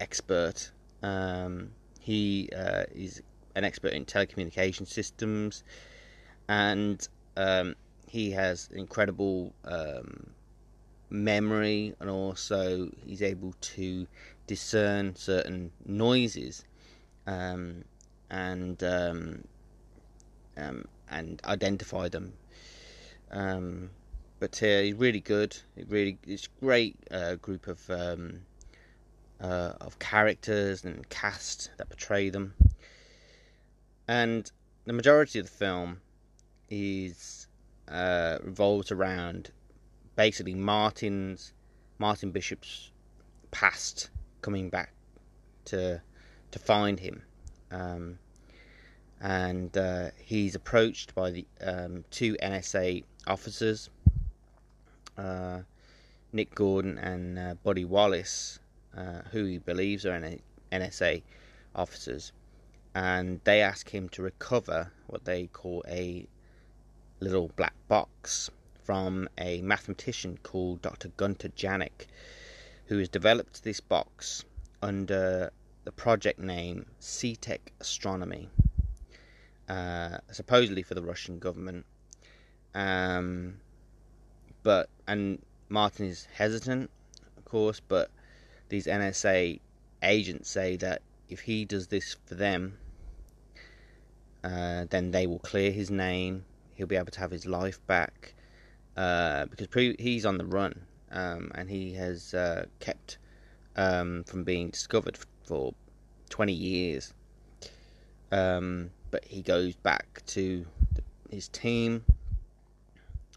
expert. 0.00 0.70
Um, 1.02 1.70
he 2.00 2.48
uh, 2.56 2.84
is 2.94 3.22
an 3.54 3.64
expert 3.64 3.92
in 3.92 4.04
telecommunication 4.04 4.86
systems, 4.86 5.64
and 6.48 7.06
um, 7.36 7.74
he 8.08 8.30
has 8.32 8.68
incredible 8.72 9.52
um, 9.64 10.30
memory, 11.10 11.94
and 12.00 12.10
also 12.10 12.90
he's 13.06 13.22
able 13.22 13.54
to 13.60 14.06
discern 14.46 15.16
certain 15.16 15.70
noises 15.86 16.64
um, 17.26 17.84
and 18.30 18.82
um, 18.82 19.44
um, 20.56 20.84
and 21.10 21.40
identify 21.44 22.08
them. 22.08 22.32
But 24.40 24.62
uh, 24.62 24.80
he's 24.82 24.94
really 24.94 25.20
good. 25.20 25.56
It 25.76 25.86
really, 25.88 26.18
it's 26.26 26.48
great 26.60 26.96
uh, 27.10 27.36
group 27.36 27.66
of 27.66 27.88
uh, 29.44 29.74
of 29.80 29.98
characters 29.98 30.84
and 30.84 31.06
cast 31.10 31.70
that 31.76 31.90
portray 31.90 32.30
them. 32.30 32.54
And 34.08 34.50
the 34.86 34.94
majority 34.94 35.38
of 35.38 35.44
the 35.46 35.52
film 35.52 36.00
is 36.70 37.46
uh, 37.88 38.38
revolves 38.42 38.90
around 38.90 39.50
basically 40.16 40.54
Martin's 40.54 41.52
Martin 41.98 42.30
Bishop's 42.30 42.90
past 43.50 44.08
coming 44.40 44.70
back 44.70 44.92
to 45.66 46.00
to 46.50 46.58
find 46.58 46.98
him. 46.98 47.22
Um, 47.70 48.18
and 49.20 49.76
uh, 49.76 50.10
he's 50.22 50.54
approached 50.54 51.14
by 51.14 51.30
the 51.30 51.46
um, 51.60 52.04
two 52.10 52.34
NSA 52.42 53.04
officers, 53.26 53.90
uh, 55.18 55.60
Nick 56.32 56.54
Gordon 56.54 56.98
and 56.98 57.38
uh, 57.38 57.54
Buddy 57.62 57.84
Wallace, 57.84 58.58
uh, 58.96 59.22
who 59.30 59.44
he 59.44 59.58
believes 59.58 60.06
are 60.06 60.20
NSA 60.72 61.22
officers, 61.74 62.32
and 62.94 63.40
they 63.44 63.60
ask 63.60 63.90
him 63.90 64.08
to 64.10 64.22
recover 64.22 64.90
what 65.06 65.24
they 65.24 65.46
call 65.48 65.82
a 65.88 66.26
little 67.20 67.50
black 67.56 67.74
box 67.88 68.50
from 68.82 69.28
a 69.38 69.62
mathematician 69.62 70.38
called 70.42 70.82
Dr. 70.82 71.08
Gunter 71.16 71.48
Janek, 71.48 72.06
who 72.86 72.98
has 72.98 73.08
developed 73.08 73.64
this 73.64 73.80
box 73.80 74.44
under 74.82 75.50
the 75.84 75.92
project 75.92 76.38
name 76.38 76.86
Setec 77.00 77.60
Astronomy 77.80 78.50
uh, 79.68 80.18
supposedly 80.30 80.82
for 80.82 80.94
the 80.94 81.02
Russian 81.02 81.38
government. 81.38 81.84
Um, 82.74 83.60
but 84.62 84.88
and 85.06 85.40
Martin 85.68 86.06
is 86.06 86.26
hesitant, 86.34 86.90
of 87.36 87.44
course, 87.44 87.80
but 87.80 88.10
these 88.68 88.86
NSA 88.86 89.60
agents 90.02 90.50
say 90.50 90.76
that 90.76 91.02
if 91.28 91.40
he 91.40 91.64
does 91.64 91.88
this 91.88 92.16
for 92.26 92.34
them, 92.34 92.78
uh, 94.42 94.84
then 94.90 95.10
they 95.10 95.26
will 95.26 95.38
clear 95.38 95.70
his 95.70 95.90
name. 95.90 96.44
He'll 96.74 96.86
be 96.86 96.96
able 96.96 97.12
to 97.12 97.20
have 97.20 97.30
his 97.30 97.46
life 97.46 97.84
back 97.86 98.34
uh, 98.96 99.46
because 99.46 99.68
pre- 99.68 99.96
he's 99.98 100.26
on 100.26 100.38
the 100.38 100.44
run 100.44 100.82
um, 101.10 101.50
and 101.54 101.70
he 101.70 101.94
has 101.94 102.34
uh, 102.34 102.66
kept 102.80 103.18
um, 103.76 104.24
from 104.24 104.44
being 104.44 104.70
discovered 104.70 105.18
for 105.44 105.74
20 106.28 106.52
years. 106.52 107.14
Um, 108.30 108.90
but 109.10 109.24
he 109.24 109.42
goes 109.42 109.76
back 109.76 110.22
to 110.26 110.66
his 111.30 111.48
team, 111.48 112.04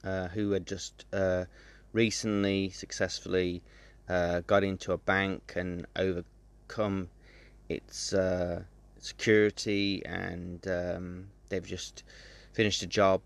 uh, 0.04 0.30
who 0.30 0.52
had 0.52 0.66
just 0.66 1.06
uh, 1.14 1.46
recently 1.94 2.70
successfully 2.70 3.62
uh, 4.10 4.42
got 4.42 4.64
into 4.64 4.92
a 4.94 4.98
bank 4.98 5.54
and 5.56 5.86
overcome 5.96 7.10
its 7.70 8.14
uh, 8.14 8.64
security, 9.00 10.02
and 10.06 10.68
um, 10.68 11.28
they've 11.50 11.66
just 11.66 12.04
finished 12.54 12.82
a 12.84 12.88
job 12.88 13.22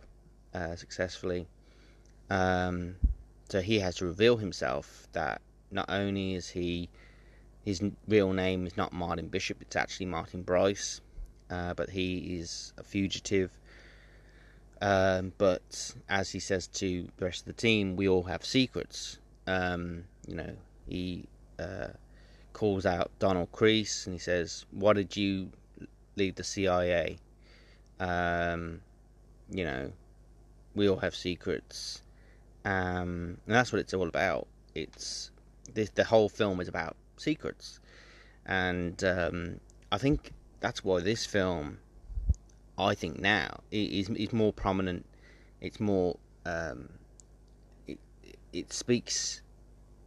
uh, 0.53 0.75
successfully. 0.75 1.47
Um, 2.29 2.95
so 3.49 3.61
he 3.61 3.79
has 3.79 3.95
to 3.97 4.05
reveal 4.05 4.37
himself 4.37 5.07
that 5.13 5.41
not 5.71 5.85
only 5.89 6.35
is 6.35 6.49
he 6.49 6.89
his 7.63 7.81
real 8.07 8.33
name 8.33 8.65
is 8.65 8.75
not 8.75 8.91
Martin 8.91 9.27
Bishop, 9.27 9.61
it's 9.61 9.75
actually 9.75 10.07
Martin 10.07 10.41
Brice, 10.41 10.99
uh, 11.49 11.73
but 11.75 11.89
he 11.89 12.39
is 12.39 12.73
a 12.77 12.83
fugitive. 12.83 13.51
Um, 14.81 15.33
but 15.37 15.93
as 16.09 16.31
he 16.31 16.39
says 16.39 16.65
to 16.67 17.07
the 17.17 17.25
rest 17.25 17.41
of 17.41 17.45
the 17.45 17.53
team, 17.53 17.95
we 17.95 18.07
all 18.07 18.23
have 18.23 18.43
secrets. 18.43 19.19
Um, 19.45 20.05
you 20.27 20.35
know, 20.35 20.55
he 20.91 21.25
uh, 21.57 21.87
calls 22.53 22.85
out 22.85 23.11
Donald 23.19 23.51
Crease 23.51 24.05
and 24.05 24.13
he 24.13 24.19
says, 24.19 24.65
"Why 24.71 24.93
did 24.93 25.15
you 25.15 25.51
leave 26.17 26.35
the 26.35 26.43
CIA?" 26.43 27.17
Um, 27.99 28.81
you 29.49 29.63
know, 29.63 29.91
we 30.75 30.89
all 30.89 30.97
have 30.97 31.15
secrets, 31.15 32.03
um, 32.65 33.37
and 33.45 33.55
that's 33.55 33.71
what 33.71 33.79
it's 33.79 33.93
all 33.93 34.07
about. 34.07 34.47
It's 34.75 35.31
this, 35.73 35.89
the 35.91 36.03
whole 36.03 36.27
film 36.27 36.59
is 36.59 36.67
about 36.67 36.97
secrets, 37.15 37.79
and 38.45 39.01
um, 39.03 39.59
I 39.91 39.97
think 39.97 40.33
that's 40.59 40.83
why 40.83 40.99
this 40.99 41.25
film, 41.25 41.77
I 42.77 42.95
think 42.95 43.19
now, 43.19 43.61
is 43.71 44.09
is 44.09 44.33
more 44.33 44.51
prominent. 44.51 45.05
It's 45.61 45.79
more 45.79 46.17
um, 46.45 46.89
it 47.87 47.99
it 48.51 48.73
speaks 48.73 49.41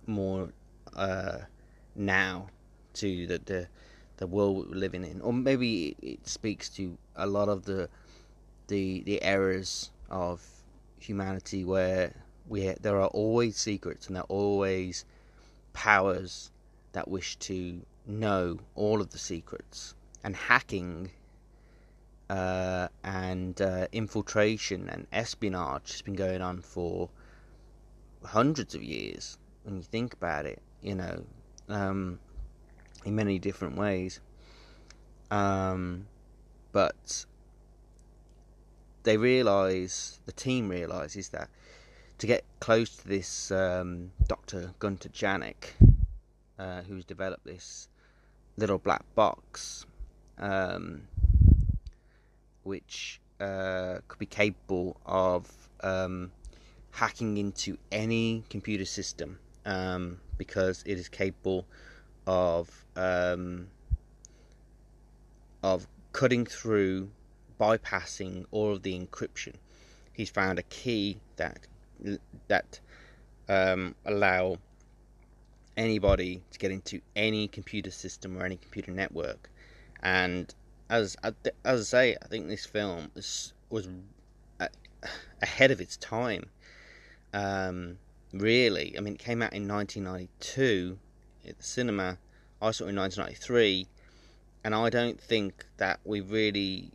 more 0.07 0.51
uh, 0.97 1.39
now 1.95 2.49
to 2.95 3.27
the, 3.27 3.41
the 3.45 3.69
the 4.17 4.27
world 4.27 4.69
we're 4.69 4.77
living 4.77 5.05
in, 5.05 5.21
or 5.21 5.33
maybe 5.33 5.97
it 6.01 6.27
speaks 6.29 6.69
to 6.71 6.97
a 7.17 7.27
lot 7.27 7.49
of 7.49 7.65
the 7.65 7.89
the 8.69 9.03
the 9.03 9.23
errors 9.23 9.91
of 10.11 10.43
humanity 10.99 11.65
where 11.65 12.15
we 12.49 12.73
there 12.81 13.01
are 13.01 13.09
always 13.09 13.57
secrets 13.57 14.07
and 14.07 14.17
there 14.17 14.23
are 14.23 14.27
always 14.27 15.05
powers 15.73 16.51
that 16.93 17.09
wish 17.09 17.37
to 17.37 17.83
know 18.07 18.59
all 18.75 19.01
of 19.01 19.11
the 19.11 19.19
secrets. 19.19 19.95
And 20.23 20.35
hacking 20.35 21.11
uh, 22.31 22.89
and 23.03 23.61
uh, 23.61 23.89
infiltration 23.93 24.89
and 24.89 25.07
espionage 25.13 25.93
has 25.93 26.03
been 26.03 26.15
going 26.15 26.41
on 26.41 26.61
for 26.63 27.11
hundreds 28.25 28.75
of 28.75 28.83
years. 28.83 29.37
When 29.65 29.77
you 29.77 29.83
think 29.83 30.15
about 30.15 30.47
it 30.47 30.63
you 30.85 30.95
know 30.95 31.25
um, 31.69 32.19
in 33.05 33.15
many 33.15 33.39
different 33.39 33.77
ways 33.77 34.21
um, 35.31 36.07
but 36.73 37.25
they 39.03 39.17
realize 39.17 40.21
the 40.27 40.33
team 40.33 40.69
realizes 40.69 41.31
that 41.31 41.49
to 42.19 42.27
get 42.27 42.45
close 42.61 42.97
to 42.97 43.09
this 43.09 43.51
um, 43.51 44.13
Dr. 44.29 44.73
Gunter 44.79 45.09
Janek 45.09 45.73
uh, 46.59 46.83
who's 46.83 47.05
developed 47.05 47.45
this 47.45 47.89
little 48.57 48.79
black 48.79 49.05
box, 49.15 49.87
um, 50.39 51.03
which 52.63 53.21
uh, 53.41 53.99
could 54.09 54.19
be 54.19 54.27
capable 54.27 54.97
of 55.05 55.51
um, 55.83 56.31
hacking 56.93 57.37
into 57.37 57.77
any 57.91 58.45
computer 58.49 58.85
system 58.85 59.39
um, 59.67 60.21
because 60.39 60.83
it 60.87 60.99
is 60.99 61.09
capable 61.09 61.67
of 62.27 62.85
um, 62.97 63.69
of 65.63 65.87
cutting 66.13 66.47
through, 66.47 67.11
bypassing 67.61 68.45
all 68.51 68.73
of 68.73 68.83
the 68.83 68.99
encryption. 68.99 69.55
He's 70.13 70.31
found 70.31 70.59
a 70.59 70.63
key 70.65 71.19
that 71.37 71.67
that 72.49 72.81
um, 73.49 73.95
allow 74.05 74.59
anybody 75.77 76.43
to 76.51 76.59
get 76.59 76.71
into 76.71 77.01
any 77.17 77.49
computer 77.49 77.91
system 77.91 78.39
or 78.39 78.45
any 78.45 78.57
computer 78.57 78.93
network. 78.93 79.51
And 80.03 80.55
as 80.91 81.17
as 81.65 81.81
I 81.81 81.83
say, 81.83 82.17
I 82.23 82.27
think 82.27 82.49
this 82.49 82.67
film 82.67 83.11
was, 83.15 83.53
was 83.71 83.89
ahead 85.43 85.71
of 85.71 85.81
its 85.81 85.97
time. 85.97 86.45
Um, 87.33 87.99
really, 88.35 88.95
I 88.97 89.01
mean, 89.01 89.15
it 89.15 89.19
came 89.19 89.43
out 89.43 89.53
in 89.53 89.69
1992 89.69 90.99
at 91.49 91.57
the 91.57 91.63
cinema. 91.63 92.19
I 92.61 92.71
saw 92.71 92.85
it 92.85 92.91
in 92.91 92.97
1993, 92.97 93.87
and 94.65 94.75
I 94.75 94.91
don't 94.91 95.21
think 95.21 95.67
that 95.77 96.01
we 96.05 96.21
really 96.21 96.91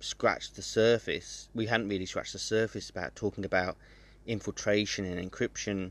scratched 0.00 0.56
the 0.56 0.62
surface. 0.62 1.48
We 1.54 1.66
hadn't 1.66 1.88
really 1.88 2.06
scratched 2.06 2.32
the 2.32 2.38
surface 2.38 2.90
about 2.90 3.14
talking 3.14 3.44
about 3.44 3.76
infiltration 4.26 5.04
and 5.04 5.30
encryption 5.30 5.90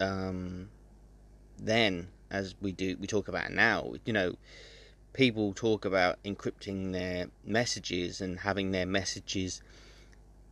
um, 0.00 0.68
then 1.58 2.08
as 2.30 2.54
we 2.60 2.72
do 2.72 2.96
we 3.00 3.06
talk 3.06 3.28
about 3.28 3.50
now 3.52 3.92
you 4.04 4.12
know 4.12 4.34
people 5.12 5.54
talk 5.54 5.84
about 5.84 6.22
encrypting 6.24 6.92
their 6.92 7.26
messages 7.44 8.20
and 8.20 8.40
having 8.40 8.72
their 8.72 8.84
messages 8.84 9.62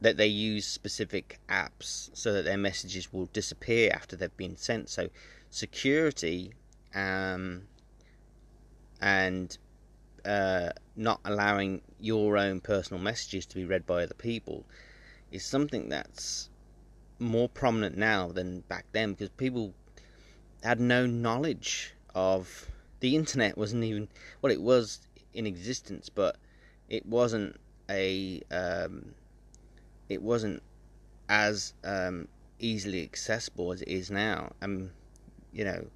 that 0.01 0.17
they 0.17 0.27
use 0.27 0.67
specific 0.67 1.39
apps 1.49 2.11
so 2.13 2.33
that 2.33 2.45
their 2.45 2.59
messages 2.59 3.13
will 3.13 3.27
disappear 3.27 3.91
after 3.93 4.17
they've 4.17 4.37
been 4.37 4.57
sent. 4.57 4.89
So 4.89 5.09
security 5.51 6.53
um, 6.95 7.63
and 9.01 9.57
uh, 10.25 10.71
not 10.97 11.21
allowing 11.25 11.83
your 12.01 12.37
own 12.37 12.61
personal 12.61 13.03
messages 13.03 13.47
to 13.47 13.57
be 13.57 13.65
read 13.65 13.87
by 13.87 14.03
other 14.03 14.15
people 14.15 14.65
is 15.31 15.45
something 15.45 15.89
that's 15.89 16.49
more 17.19 17.49
prominent 17.49 17.97
now 17.97 18.29
than 18.29 18.61
back 18.61 18.87
then 18.93 19.13
because 19.13 19.29
people 19.31 19.75
had 20.63 20.81
no 20.81 21.07
knowledge 21.07 21.95
of 22.15 22.67
the 23.01 23.15
internet 23.17 23.57
wasn't 23.57 23.83
even 23.85 24.09
well 24.41 24.53
it 24.53 24.61
was 24.61 25.01
in 25.33 25.47
existence 25.47 26.09
but 26.09 26.37
it 26.89 27.05
wasn't 27.07 27.55
a 27.91 28.41
um, 28.51 29.15
it 30.09 30.23
wasn't 30.23 30.63
as 31.29 31.75
um, 31.85 32.29
easily 32.59 33.03
accessible 33.03 33.73
as 33.73 33.83
it 33.83 33.89
is 33.89 34.11
now. 34.11 34.53
And 34.61 34.91
you 35.53 35.65
know 35.65 35.87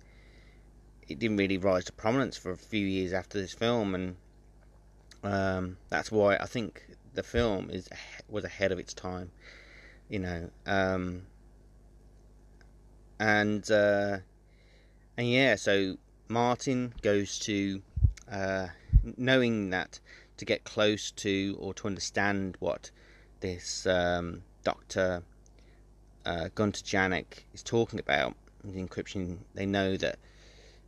it 1.08 1.18
didn't 1.18 1.38
really 1.38 1.56
rise 1.56 1.86
to 1.86 1.92
prominence 1.92 2.36
for 2.36 2.50
a 2.50 2.56
few 2.56 2.86
years 2.86 3.14
after 3.14 3.40
this 3.40 3.54
film 3.54 3.94
and 3.94 4.16
um, 5.24 5.78
that's 5.88 6.12
why 6.12 6.36
I 6.36 6.44
think 6.44 6.84
the 7.14 7.22
film 7.22 7.70
is 7.70 7.88
was 8.28 8.44
ahead 8.44 8.72
of 8.72 8.78
its 8.78 8.92
time 8.92 9.30
you 10.08 10.18
know, 10.18 10.50
um, 10.66 11.22
and 13.20 13.70
uh, 13.70 14.18
and 15.16 15.30
yeah, 15.30 15.54
so 15.54 15.96
Martin 16.28 16.94
goes 17.02 17.38
to 17.40 17.82
uh, 18.30 18.68
knowing 19.16 19.70
that 19.70 20.00
to 20.38 20.44
get 20.44 20.64
close 20.64 21.10
to 21.10 21.56
or 21.60 21.74
to 21.74 21.86
understand 21.86 22.56
what 22.60 22.90
this 23.40 23.86
um, 23.86 24.42
Doctor 24.64 25.22
uh, 26.26 26.48
Gunter 26.54 26.82
Janek 26.82 27.44
is 27.54 27.62
talking 27.62 27.98
about 27.98 28.34
the 28.64 28.80
encryption. 28.82 29.38
They 29.54 29.66
know 29.66 29.96
that 29.96 30.18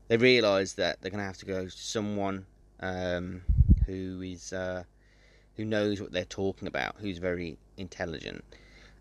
they 0.08 0.16
realise 0.16 0.74
that 0.74 1.00
they're 1.00 1.10
going 1.10 1.20
to 1.20 1.24
have 1.24 1.38
to 1.38 1.46
go 1.46 1.64
to 1.64 1.70
someone 1.70 2.46
um, 2.80 3.42
who 3.86 4.22
is 4.22 4.52
uh, 4.52 4.84
who 5.56 5.64
knows 5.64 6.00
what 6.00 6.12
they're 6.12 6.24
talking 6.24 6.68
about, 6.68 6.96
who's 6.98 7.18
very 7.18 7.56
intelligent. 7.76 8.44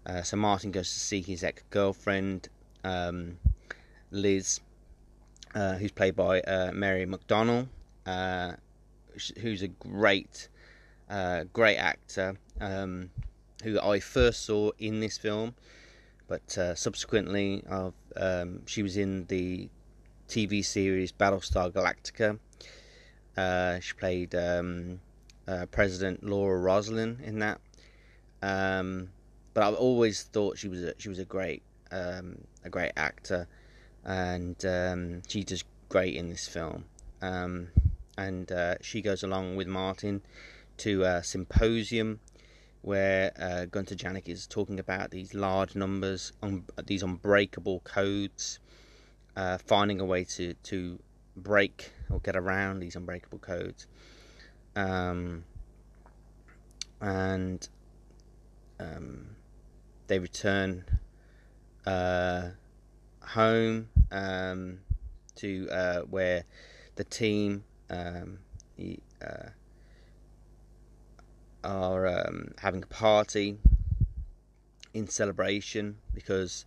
Uh, 0.06 0.22
so 0.22 0.38
Martin 0.38 0.72
goes 0.72 0.92
to 0.92 1.00
see 1.00 1.22
his 1.22 1.44
ex 1.44 1.64
girlfriend, 1.70 2.50
um, 2.84 3.38
Liz, 4.12 4.60
uh, 5.56 5.74
who's 5.76 5.92
played 5.92 6.16
by 6.16 6.42
uh, 6.42 6.72
Mary 6.74 7.06
McDonnell, 7.06 7.68
uh, 8.06 8.54
who's 9.40 9.62
a 9.62 9.68
great, 9.68 10.48
uh, 11.10 11.44
great 11.54 11.78
actor, 11.78 12.36
um, 12.62 13.10
who 13.64 13.80
I 13.80 14.00
first 14.00 14.46
saw 14.46 14.72
in 14.78 15.00
this 15.00 15.18
film, 15.18 15.56
but 16.28 16.58
uh, 16.58 16.76
subsequently 16.76 17.64
um, 18.16 18.62
she 18.66 18.84
was 18.84 18.98
in 18.98 19.26
the 19.26 19.70
TV 20.28 20.64
series 20.64 21.12
Battlestar 21.12 21.72
Galactica. 21.72 22.40
Uh, 23.36 23.80
she 23.80 23.94
played 23.94 24.36
um, 24.36 25.00
uh, 25.48 25.66
President 25.72 26.24
Laura 26.24 26.60
Roslin 26.60 27.20
in 27.24 27.40
that. 27.40 27.60
Um, 28.42 29.10
but 29.54 29.64
I've 29.64 29.76
always 29.76 30.24
thought 30.24 30.58
she 30.58 30.70
was 30.70 30.84
a, 30.84 30.94
she 30.98 31.10
was 31.10 31.20
a 31.20 31.26
great 31.26 31.64
um, 31.92 32.38
a 32.64 32.70
great 32.70 32.92
actor, 32.96 33.48
and 34.06 34.64
um, 34.66 35.22
she 35.28 35.44
does 35.44 35.64
great 35.90 36.16
in 36.16 36.30
this 36.30 36.48
film. 36.48 36.86
Um, 37.22 37.70
and 38.18 38.52
uh, 38.52 38.76
she 38.82 39.02
goes 39.02 39.24
along 39.24 39.56
with 39.56 39.68
Martin 39.68 40.22
to 40.78 41.04
a 41.04 41.24
symposium 41.24 42.20
where 42.82 43.32
uh, 43.40 43.66
Gunter 43.66 43.96
Janek 43.96 44.28
is 44.28 44.48
talking 44.48 44.80
about 44.80 45.12
these 45.12 45.34
large 45.34 45.76
numbers, 45.76 46.32
un- 46.42 46.66
these 46.86 47.04
unbreakable 47.04 47.82
codes, 47.82 48.60
uh, 49.36 49.58
finding 49.58 50.00
a 50.00 50.06
way 50.06 50.24
to, 50.24 50.54
to 50.54 51.00
break 51.36 51.92
or 52.10 52.20
get 52.20 52.36
around 52.36 52.80
these 52.80 52.96
unbreakable 52.96 53.40
codes. 53.40 53.88
Um, 54.76 55.44
and 57.02 57.68
um, 58.80 59.36
they 60.08 60.20
return 60.20 60.86
uh, 61.86 62.50
home 63.22 63.90
um, 64.12 64.80
to 65.36 65.70
uh, 65.70 66.02
where 66.02 66.44
the 66.96 67.04
team 67.04 67.64
um, 67.90 68.40
he, 68.76 69.00
uh, 69.22 69.50
are 71.64 72.08
um, 72.08 72.54
having 72.60 72.84
a 72.84 72.88
party 72.88 73.58
in 74.94 75.08
celebration 75.08 75.98
because 76.14 76.66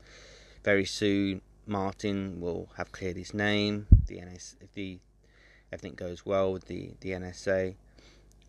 very 0.65 0.85
soon 0.85 1.41
Martin 1.67 2.41
will 2.41 2.69
have 2.77 2.93
cleared 2.93 3.17
his 3.17 3.35
name. 3.35 3.87
The 4.07 4.21
NS, 4.21 4.57
if 4.61 4.73
the 4.73 4.99
everything 5.73 5.95
goes 5.95 6.27
well 6.27 6.53
with 6.53 6.67
the 6.67 6.93
the 7.01 7.11
NSA, 7.11 7.75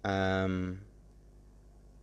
um, 0.03 0.81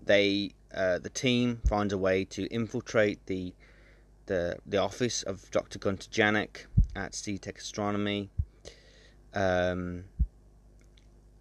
they 0.02 0.52
uh, 0.74 0.98
the 0.98 1.10
team 1.10 1.60
finds 1.68 1.92
a 1.92 1.98
way 1.98 2.24
to 2.26 2.46
infiltrate 2.46 3.26
the 3.26 3.52
the 4.26 4.56
the 4.66 4.78
office 4.78 5.22
of 5.22 5.50
Dr. 5.50 5.78
Gunter 5.78 6.08
Janek 6.10 6.66
at 6.94 7.12
Setec 7.12 7.58
Astronomy, 7.58 8.30
um, 9.34 10.04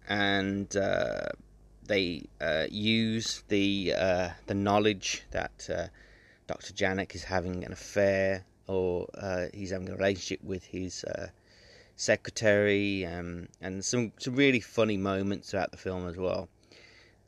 and 0.08 0.76
uh, 0.76 1.28
they 1.90 2.22
uh, 2.40 2.66
use 2.70 3.42
the 3.48 3.92
uh, 3.96 4.28
the 4.46 4.54
knowledge 4.54 5.24
that 5.32 5.68
uh, 5.68 5.86
Dr. 6.46 6.72
Janek 6.72 7.14
is 7.14 7.24
having 7.24 7.64
an 7.64 7.72
affair 7.72 8.44
or 8.68 9.08
uh, 9.18 9.46
he's 9.52 9.70
having 9.70 9.88
a 9.88 9.96
relationship 9.96 10.42
with 10.44 10.64
his 10.64 11.04
secretary, 11.96 13.04
um, 13.04 13.48
and 13.60 13.84
some 13.84 14.12
some 14.18 14.36
really 14.36 14.60
funny 14.60 14.96
moments 14.96 15.50
throughout 15.50 15.70
the 15.70 15.76
film 15.76 16.06
as 16.08 16.16
well. 16.16 16.48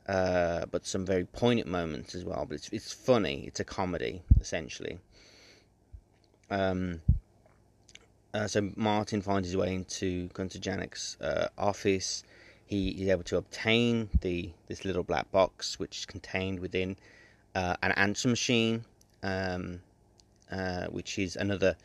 Uh, 0.07 0.65
but 0.71 0.85
some 0.85 1.05
very 1.05 1.25
poignant 1.25 1.67
moments 1.67 2.15
as 2.15 2.23
well. 2.25 2.45
But 2.47 2.55
it's 2.55 2.69
it's 2.69 2.93
funny. 2.93 3.43
It's 3.45 3.59
a 3.59 3.65
comedy 3.65 4.21
essentially. 4.39 4.97
Um, 6.49 7.01
uh, 8.33 8.47
so 8.47 8.71
Martin 8.75 9.21
finds 9.21 9.47
his 9.47 9.55
way 9.55 9.75
into 9.75 10.27
Gunter 10.29 10.59
Janek's 10.59 11.17
uh, 11.21 11.49
office. 11.57 12.23
He 12.73 12.89
is 13.03 13.07
able 13.07 13.21
to 13.25 13.37
obtain 13.37 14.09
the 14.21 14.49
this 14.67 14.83
little 14.83 15.03
black 15.03 15.31
box, 15.31 15.77
which 15.77 15.99
is 15.99 16.05
contained 16.07 16.59
within 16.59 16.97
uh, 17.53 17.75
an 17.83 17.91
answer 17.91 18.27
machine, 18.27 18.83
um, 19.21 19.81
uh, 20.51 20.85
which 20.87 21.19
is 21.19 21.35
another. 21.35 21.75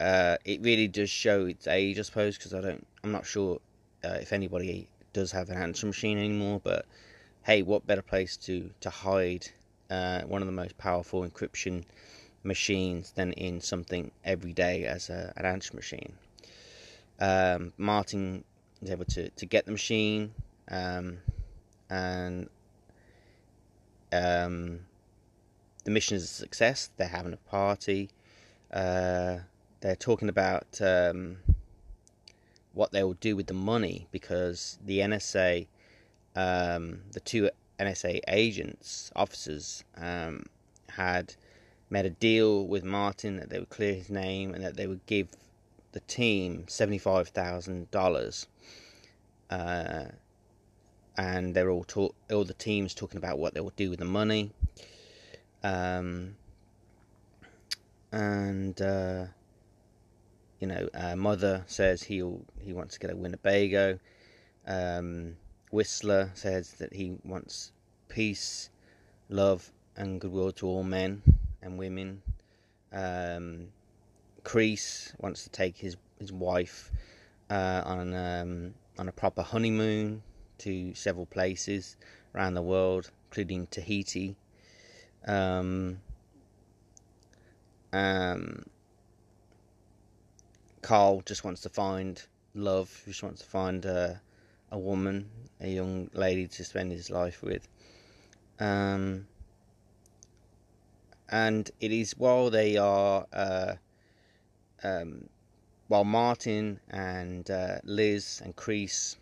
Uh, 0.00 0.38
it 0.46 0.62
really 0.62 0.88
does 0.88 1.10
show 1.10 1.44
its 1.44 1.66
age, 1.66 1.98
I 1.98 2.02
suppose, 2.02 2.38
because 2.38 2.54
I 2.54 2.62
don't. 2.62 2.86
I'm 3.04 3.12
not 3.12 3.26
sure 3.26 3.60
if 4.02 4.32
anybody 4.32 4.88
does 5.12 5.32
have 5.32 5.50
an 5.50 5.58
answer 5.58 5.86
machine 5.86 6.16
anymore, 6.16 6.62
but 6.64 6.86
hey, 7.42 7.60
what 7.60 7.86
better 7.86 8.00
place 8.00 8.38
to 8.38 8.70
to 8.80 8.88
hide 8.88 9.48
uh, 9.90 10.22
one 10.22 10.40
of 10.40 10.46
the 10.46 10.60
most 10.62 10.78
powerful 10.78 11.28
encryption 11.28 11.84
machines 12.42 13.10
than 13.10 13.34
in 13.34 13.60
something 13.60 14.12
every 14.24 14.54
day 14.54 14.86
as 14.86 15.10
a, 15.10 15.34
an 15.36 15.44
answer 15.44 15.76
machine? 15.76 16.14
Um, 17.18 17.74
Martin 17.76 18.44
is 18.82 18.90
able 18.90 19.04
to, 19.06 19.30
to 19.30 19.46
get 19.46 19.66
the 19.66 19.72
machine 19.72 20.32
um, 20.68 21.18
and 21.88 22.48
um, 24.12 24.80
the 25.84 25.90
mission 25.90 26.16
is 26.16 26.24
a 26.24 26.26
success. 26.26 26.90
They're 26.96 27.08
having 27.08 27.32
a 27.32 27.50
party. 27.50 28.10
Uh, 28.72 29.38
they're 29.80 29.96
talking 29.96 30.28
about 30.28 30.80
um, 30.80 31.38
what 32.72 32.92
they 32.92 33.02
will 33.02 33.14
do 33.14 33.34
with 33.36 33.46
the 33.46 33.54
money 33.54 34.06
because 34.12 34.78
the 34.84 34.98
NSA 34.98 35.66
um, 36.36 37.00
the 37.12 37.20
two 37.20 37.50
NSA 37.78 38.20
agents, 38.28 39.10
officers, 39.16 39.84
um, 39.96 40.46
had 40.90 41.34
made 41.88 42.06
a 42.06 42.10
deal 42.10 42.66
with 42.66 42.84
Martin 42.84 43.36
that 43.36 43.50
they 43.50 43.58
would 43.58 43.70
clear 43.70 43.94
his 43.94 44.10
name 44.10 44.54
and 44.54 44.62
that 44.62 44.76
they 44.76 44.86
would 44.86 45.04
give 45.06 45.28
the 45.92 46.00
team 46.00 46.64
seventy-five 46.68 47.28
thousand 47.28 47.90
uh. 49.50 50.04
And 51.16 51.54
they're 51.54 51.70
all 51.70 51.84
talk, 51.84 52.14
all 52.30 52.44
the 52.44 52.54
teams 52.54 52.94
talking 52.94 53.18
about 53.18 53.38
what 53.38 53.52
they 53.52 53.60
will 53.60 53.74
do 53.76 53.90
with 53.90 53.98
the 53.98 54.06
money. 54.06 54.52
Um, 55.62 56.36
and 58.12 58.80
uh, 58.80 59.24
you 60.60 60.66
know, 60.66 60.88
uh, 60.94 61.16
mother 61.16 61.64
says 61.66 62.02
he'll 62.02 62.40
he 62.60 62.72
wants 62.72 62.94
to 62.94 63.00
get 63.00 63.10
a 63.10 63.16
Winnebago. 63.16 63.98
Um, 64.66 65.36
Whistler 65.70 66.30
says 66.34 66.72
that 66.74 66.92
he 66.92 67.16
wants 67.24 67.72
peace, 68.08 68.70
love, 69.28 69.70
and 69.96 70.20
goodwill 70.20 70.52
to 70.52 70.66
all 70.66 70.82
men 70.82 71.22
and 71.62 71.78
women. 71.78 72.22
Um, 72.92 73.68
Crease 74.42 75.12
wants 75.18 75.44
to 75.44 75.50
take 75.50 75.76
his 75.76 75.96
his 76.18 76.32
wife 76.32 76.90
uh, 77.50 77.82
on 77.84 78.14
um, 78.14 78.74
on 79.00 79.08
a 79.08 79.12
proper 79.12 79.40
honeymoon 79.40 80.22
to 80.58 80.94
several 80.94 81.24
places 81.24 81.96
around 82.34 82.52
the 82.52 82.62
world, 82.62 83.10
including 83.28 83.66
Tahiti. 83.68 84.36
Um, 85.26 86.00
um, 87.94 88.66
Carl 90.82 91.22
just 91.24 91.44
wants 91.44 91.62
to 91.62 91.70
find 91.70 92.22
love. 92.54 92.94
He 93.06 93.12
Just 93.12 93.22
wants 93.22 93.40
to 93.40 93.46
find 93.46 93.86
uh, 93.86 94.14
a 94.70 94.78
woman, 94.78 95.30
a 95.62 95.68
young 95.68 96.10
lady 96.12 96.46
to 96.48 96.64
spend 96.64 96.92
his 96.92 97.08
life 97.08 97.42
with. 97.42 97.66
Um, 98.58 99.26
and 101.30 101.70
it 101.80 101.90
is 101.90 102.12
while 102.18 102.50
they 102.50 102.76
are, 102.76 103.26
uh, 103.32 103.74
um, 104.84 105.30
while 105.90 106.04
Martin 106.04 106.78
and 106.88 107.50
uh, 107.50 107.78
Liz 107.82 108.40
and 108.44 108.54
Crease 108.54 109.16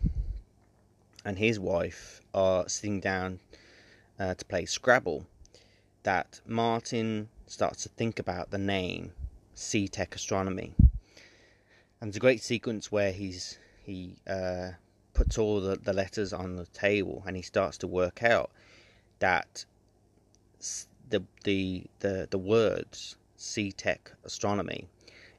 and 1.25 1.35
his 1.35 1.59
wife 1.59 2.21
are 2.31 2.69
sitting 2.69 2.99
down 2.99 3.39
uh, 4.19 4.35
to 4.35 4.45
play 4.45 4.65
Scrabble, 4.65 5.25
that 6.03 6.41
Martin 6.45 7.27
starts 7.47 7.81
to 7.81 7.89
think 7.89 8.19
about 8.19 8.51
the 8.51 8.59
name 8.59 9.13
Setec 9.55 10.13
Astronomy. 10.13 10.75
And 11.99 12.09
it's 12.09 12.17
a 12.17 12.19
great 12.19 12.43
sequence 12.43 12.91
where 12.91 13.13
he's 13.13 13.57
he 13.83 14.17
uh, 14.27 14.73
puts 15.15 15.39
all 15.39 15.59
the, 15.61 15.75
the 15.75 15.93
letters 15.93 16.33
on 16.33 16.55
the 16.55 16.67
table 16.67 17.23
and 17.25 17.35
he 17.35 17.41
starts 17.41 17.79
to 17.79 17.87
work 17.87 18.21
out 18.21 18.51
that 19.17 19.65
the 21.09 21.23
the 21.45 21.85
the, 22.01 22.27
the 22.29 22.37
words 22.37 23.15
Setec 23.39 24.11
astronomy 24.23 24.87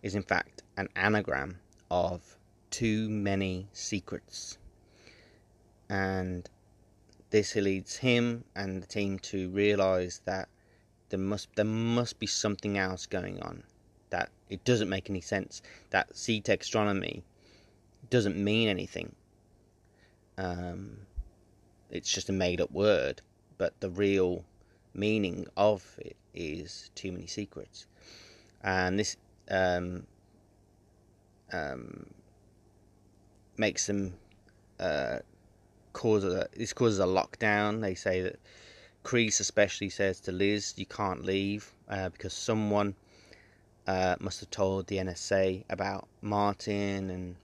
is 0.02 0.14
in 0.14 0.22
fact 0.22 0.62
an 0.76 0.88
anagram 0.96 1.58
of 1.90 2.36
too 2.70 3.08
many 3.08 3.66
secrets 3.72 4.58
and 5.88 6.48
this 7.30 7.54
leads 7.56 7.96
him 7.96 8.44
and 8.54 8.82
the 8.82 8.86
team 8.86 9.18
to 9.18 9.50
realize 9.50 10.20
that 10.24 10.48
there 11.08 11.18
must 11.18 11.48
there 11.56 11.64
must 11.64 12.18
be 12.18 12.26
something 12.26 12.78
else 12.78 13.06
going 13.06 13.40
on 13.42 13.62
that 14.10 14.30
it 14.48 14.64
doesn't 14.64 14.88
make 14.88 15.10
any 15.10 15.20
sense 15.20 15.62
that 15.90 16.12
Setec 16.12 16.60
astronomy 16.60 17.22
doesn't 18.08 18.36
mean 18.36 18.68
anything 18.68 19.14
um, 20.40 20.96
it's 21.90 22.10
just 22.10 22.28
a 22.30 22.32
made 22.32 22.60
up 22.60 22.70
word, 22.70 23.20
but 23.58 23.78
the 23.80 23.90
real 23.90 24.44
meaning 24.94 25.46
of 25.56 25.84
it 25.98 26.16
is 26.34 26.90
too 26.94 27.12
many 27.12 27.26
secrets. 27.26 27.86
And 28.62 28.98
this 28.98 29.16
um, 29.50 30.06
um, 31.52 32.06
makes 33.56 33.86
them 33.86 34.14
uh, 34.78 35.18
cause 35.92 36.24
a 36.24 36.48
this 36.56 36.72
causes 36.72 36.98
a 36.98 37.04
lockdown. 37.04 37.80
They 37.80 37.94
say 37.94 38.22
that 38.22 38.38
Crease 39.02 39.40
especially 39.40 39.90
says 39.90 40.20
to 40.20 40.32
Liz, 40.32 40.74
"You 40.76 40.86
can't 40.86 41.24
leave 41.24 41.72
uh, 41.88 42.10
because 42.10 42.32
someone 42.32 42.94
uh, 43.86 44.16
must 44.20 44.40
have 44.40 44.50
told 44.50 44.86
the 44.86 44.98
NSA 44.98 45.64
about 45.68 46.06
Martin 46.22 47.10
and 47.10 47.36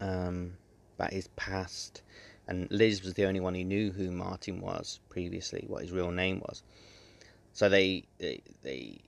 um, 0.00 0.52
about 0.98 1.12
his 1.12 1.28
past. 1.28 2.02
And 2.46 2.68
Liz 2.70 3.02
was 3.02 3.14
the 3.14 3.26
only 3.26 3.40
one 3.40 3.54
who 3.54 3.64
knew 3.64 3.92
who 3.92 4.10
Martin 4.10 4.60
was 4.60 5.00
previously, 5.08 5.64
what 5.68 5.82
his 5.82 5.92
real 5.92 6.10
name 6.10 6.40
was. 6.40 6.62
So 7.52 7.68
they 7.68 8.04
they, 8.18 8.42
they 8.62 9.00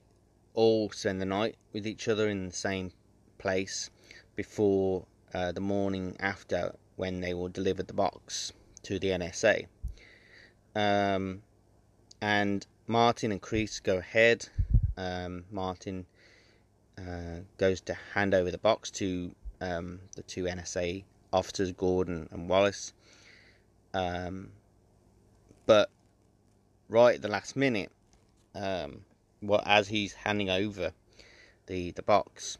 all 0.53 0.89
spend 0.91 1.21
the 1.21 1.25
night 1.25 1.55
with 1.71 1.87
each 1.87 2.07
other 2.07 2.29
in 2.29 2.47
the 2.47 2.55
same 2.55 2.91
place 3.37 3.89
before 4.35 5.05
uh, 5.33 5.51
the 5.51 5.61
morning 5.61 6.15
after 6.19 6.75
when 6.95 7.21
they 7.21 7.33
will 7.33 7.49
deliver 7.49 7.83
the 7.83 7.93
box 7.93 8.53
to 8.83 8.99
the 8.99 9.07
NSA. 9.07 9.65
Um, 10.75 11.41
and 12.21 12.65
Martin 12.87 13.31
and 13.31 13.41
Crease 13.41 13.79
go 13.79 13.97
ahead. 13.97 14.47
Um, 14.97 15.45
Martin 15.51 16.05
uh, 16.97 17.41
goes 17.57 17.81
to 17.81 17.95
hand 18.13 18.33
over 18.33 18.51
the 18.51 18.57
box 18.57 18.91
to 18.91 19.33
um, 19.61 19.99
the 20.15 20.23
two 20.23 20.43
NSA 20.43 21.03
officers, 21.31 21.71
Gordon 21.71 22.29
and 22.31 22.47
Wallace. 22.47 22.93
Um, 23.93 24.49
but 25.65 25.89
right 26.89 27.15
at 27.15 27.21
the 27.21 27.27
last 27.27 27.55
minute, 27.55 27.91
um, 28.55 29.03
well, 29.43 29.61
as 29.65 29.87
he's 29.87 30.13
handing 30.13 30.49
over 30.49 30.93
the 31.67 31.91
the 31.91 32.03
box, 32.03 32.57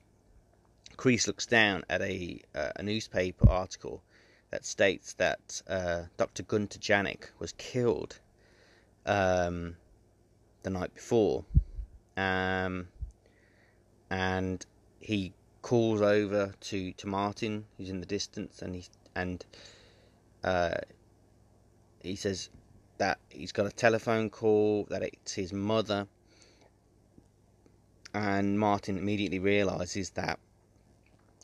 Crease 0.97 1.27
looks 1.27 1.45
down 1.45 1.83
at 1.89 2.01
a 2.01 2.41
uh, 2.53 2.71
a 2.75 2.83
newspaper 2.83 3.49
article 3.49 4.03
that 4.51 4.65
states 4.65 5.13
that 5.13 5.61
uh, 5.67 6.03
Dr. 6.17 6.43
Gunter 6.43 6.77
Janek 6.77 7.29
was 7.39 7.53
killed 7.53 8.19
um, 9.05 9.75
the 10.61 10.69
night 10.69 10.93
before, 10.93 11.43
um, 12.15 12.87
and 14.11 14.63
he 14.99 15.33
calls 15.63 16.01
over 16.01 16.53
to, 16.59 16.91
to 16.93 17.07
Martin, 17.07 17.65
who's 17.77 17.89
in 17.89 17.99
the 17.99 18.05
distance, 18.05 18.61
and 18.61 18.75
he 18.75 18.85
and 19.15 19.43
uh, 20.43 20.75
he 22.03 22.15
says 22.15 22.49
that 22.99 23.17
he's 23.29 23.51
got 23.51 23.65
a 23.65 23.71
telephone 23.71 24.29
call 24.29 24.85
that 24.89 25.01
it's 25.01 25.33
his 25.33 25.51
mother, 25.51 26.07
and 28.13 28.59
Martin 28.59 28.97
immediately 28.97 29.39
realizes 29.39 30.11
that 30.11 30.39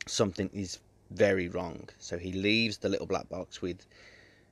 something 0.06 0.50
is 0.52 0.78
very 1.10 1.48
wrong. 1.48 1.88
So 1.98 2.18
he 2.18 2.32
leaves 2.32 2.78
the 2.78 2.88
little 2.88 3.06
black 3.06 3.28
box 3.28 3.60
with 3.60 3.86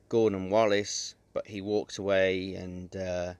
Gordon 0.09 0.49
Wallace, 0.49 1.15
but 1.33 1.47
he 1.47 1.61
walks 1.61 1.97
away 1.97 2.55
and 2.55 2.95
uh, 2.95 3.33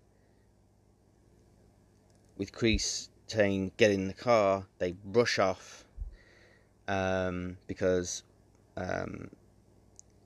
with 2.38 2.52
Crease 2.52 3.10
saying 3.28 3.72
get 3.78 3.92
in 3.92 4.08
the 4.08 4.14
car, 4.14 4.66
they 4.80 4.96
rush 5.04 5.40
off 5.40 5.86
um, 6.88 7.58
because 7.68 8.24
um, 8.78 9.30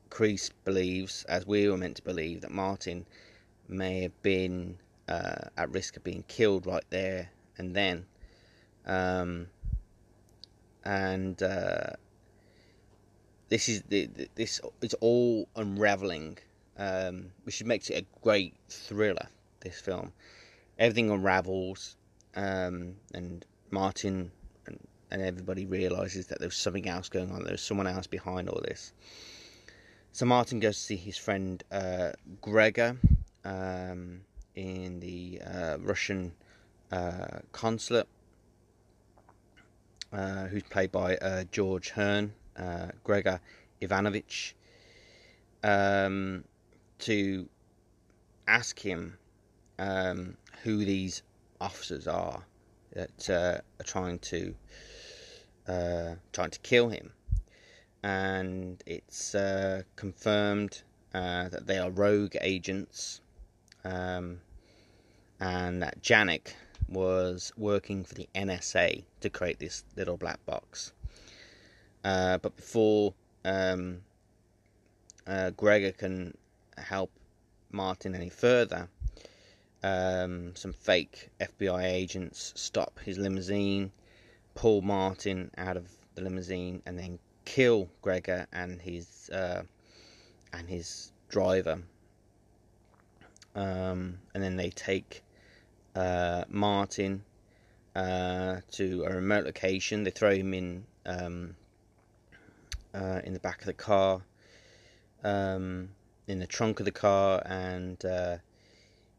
Crease 0.10 0.50
believes, 0.64 1.24
as 1.24 1.46
we 1.48 1.68
were 1.68 1.78
meant 1.78 1.98
to 1.98 2.04
believe, 2.04 2.42
that 2.42 2.52
Martin 2.52 3.06
may 3.68 4.04
have 4.04 4.22
been 4.22 4.78
uh, 5.08 5.50
at 5.58 5.72
risk 5.72 5.98
of 5.98 6.04
being 6.04 6.24
killed 6.28 6.68
right 6.68 6.86
there 6.90 7.30
and 7.58 7.76
then. 7.76 8.06
Um, 8.86 9.48
and 10.84 11.42
uh, 11.42 11.92
this 13.50 13.70
is 13.70 13.84
the, 13.84 14.10
this 14.36 14.60
is 14.82 14.94
all 14.96 15.48
unraveling, 15.56 16.38
um, 16.78 17.32
which 17.44 17.64
makes 17.64 17.90
it 17.90 18.04
a 18.04 18.20
great 18.22 18.56
thriller. 18.70 19.28
This 19.62 19.80
film, 19.80 20.12
everything 20.78 21.10
unravels, 21.10 21.96
um, 22.36 22.96
and 23.14 23.46
Martin 23.72 24.32
and, 24.68 24.80
and 25.12 25.22
everybody 25.22 25.66
realizes 25.66 26.28
that 26.28 26.40
there's 26.40 26.58
something 26.58 26.88
else 26.90 27.10
going 27.10 27.32
on. 27.32 27.44
There's 27.44 27.62
someone 27.62 27.88
else 27.88 28.08
behind 28.08 28.50
all 28.50 28.62
this. 28.62 28.92
So 30.12 30.26
Martin 30.26 30.60
goes 30.60 30.76
to 30.76 30.82
see 30.82 30.96
his 30.96 31.18
friend 31.18 31.64
uh, 31.72 32.12
Gregor 32.42 32.98
um, 33.46 34.22
in 34.56 35.00
the 35.00 35.42
uh, 35.46 35.78
Russian 35.80 36.34
uh, 36.92 37.40
consulate, 37.52 38.08
uh, 40.14 40.46
who's 40.46 40.64
played 40.64 40.92
by 40.92 41.18
uh, 41.18 41.44
George 41.52 41.90
Hearn, 41.90 42.34
uh, 42.58 42.88
Gregor 43.04 43.40
Ivanovich, 43.82 44.56
um, 45.64 46.44
to 47.00 47.48
ask 48.48 48.80
him 48.80 49.18
um, 49.80 50.38
who 50.64 50.86
these 50.86 51.24
officers 51.60 52.08
are 52.08 52.44
that 52.94 53.30
are 53.30 53.62
trying 53.84 54.20
to 54.20 54.54
trying 55.66 56.52
to 56.52 56.60
kill 56.60 56.90
him. 56.90 57.12
And 58.04 58.84
it's 58.86 59.34
uh, 59.34 59.84
confirmed 59.96 60.84
uh, 61.14 61.48
that 61.50 61.68
they 61.68 61.78
are 61.78 61.90
rogue 61.90 62.36
agents, 62.42 63.22
um, 63.86 64.42
and 65.40 65.82
that 65.82 66.02
Janek 66.02 66.54
was 66.88 67.52
working 67.58 68.04
for 68.04 68.16
the 68.16 68.28
NSA 68.36 69.04
to 69.22 69.30
create 69.30 69.60
this 69.60 69.84
little 69.96 70.18
black 70.18 70.46
box. 70.46 70.94
Uh, 72.04 72.38
but 72.38 72.56
before 72.56 73.14
um, 73.46 74.02
uh, 75.26 75.52
Gregor 75.52 75.92
can 75.92 76.38
help 76.78 77.12
Martin 77.72 78.14
any 78.16 78.30
further, 78.30 78.88
um, 79.84 80.56
some 80.56 80.74
fake 80.74 81.30
FBI 81.40 81.84
agents 81.84 82.54
stop 82.56 83.00
his 83.00 83.18
limousine, 83.18 83.92
pull 84.56 84.82
Martin 84.82 85.52
out 85.58 85.78
of 85.78 85.90
the 86.16 86.22
limousine, 86.22 86.82
and 86.86 86.98
then 86.98 87.20
kill 87.46 87.90
Gregor 88.02 88.48
and 88.54 88.82
his 88.82 89.30
uh, 89.32 89.64
and 90.54 90.70
his 90.70 91.12
driver. 91.30 91.82
Um, 93.56 94.20
and 94.34 94.44
then 94.44 94.56
they 94.56 94.70
take 94.70 95.23
uh, 95.96 96.44
Martin 96.50 97.24
uh, 97.96 98.58
to 98.72 99.04
a 99.06 99.14
remote 99.14 99.46
location. 99.46 100.04
They 100.04 100.12
throw 100.12 100.34
him 100.34 100.54
in 100.54 100.86
um, 101.06 101.56
uh, 102.94 103.22
in 103.24 103.34
the 103.34 103.40
back 103.40 103.60
of 103.60 103.66
the 103.66 103.74
car, 103.74 104.22
um, 105.24 105.90
in 106.28 106.40
the 106.40 106.48
trunk 106.48 106.80
of 106.80 106.86
the 106.86 106.92
car, 106.92 107.42
and 107.46 108.04
uh, 108.06 108.38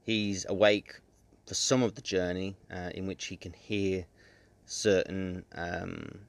he's 0.03 0.47
awake 0.49 1.01
for 1.47 1.55
some 1.55 1.83
of 1.83 1.95
the 1.95 2.03
journey, 2.03 2.57
uh, 2.71 2.91
in 2.95 3.07
which 3.07 3.27
he 3.27 3.37
can 3.37 3.53
hear 3.53 4.07
certain 4.67 5.45
um, 5.55 6.21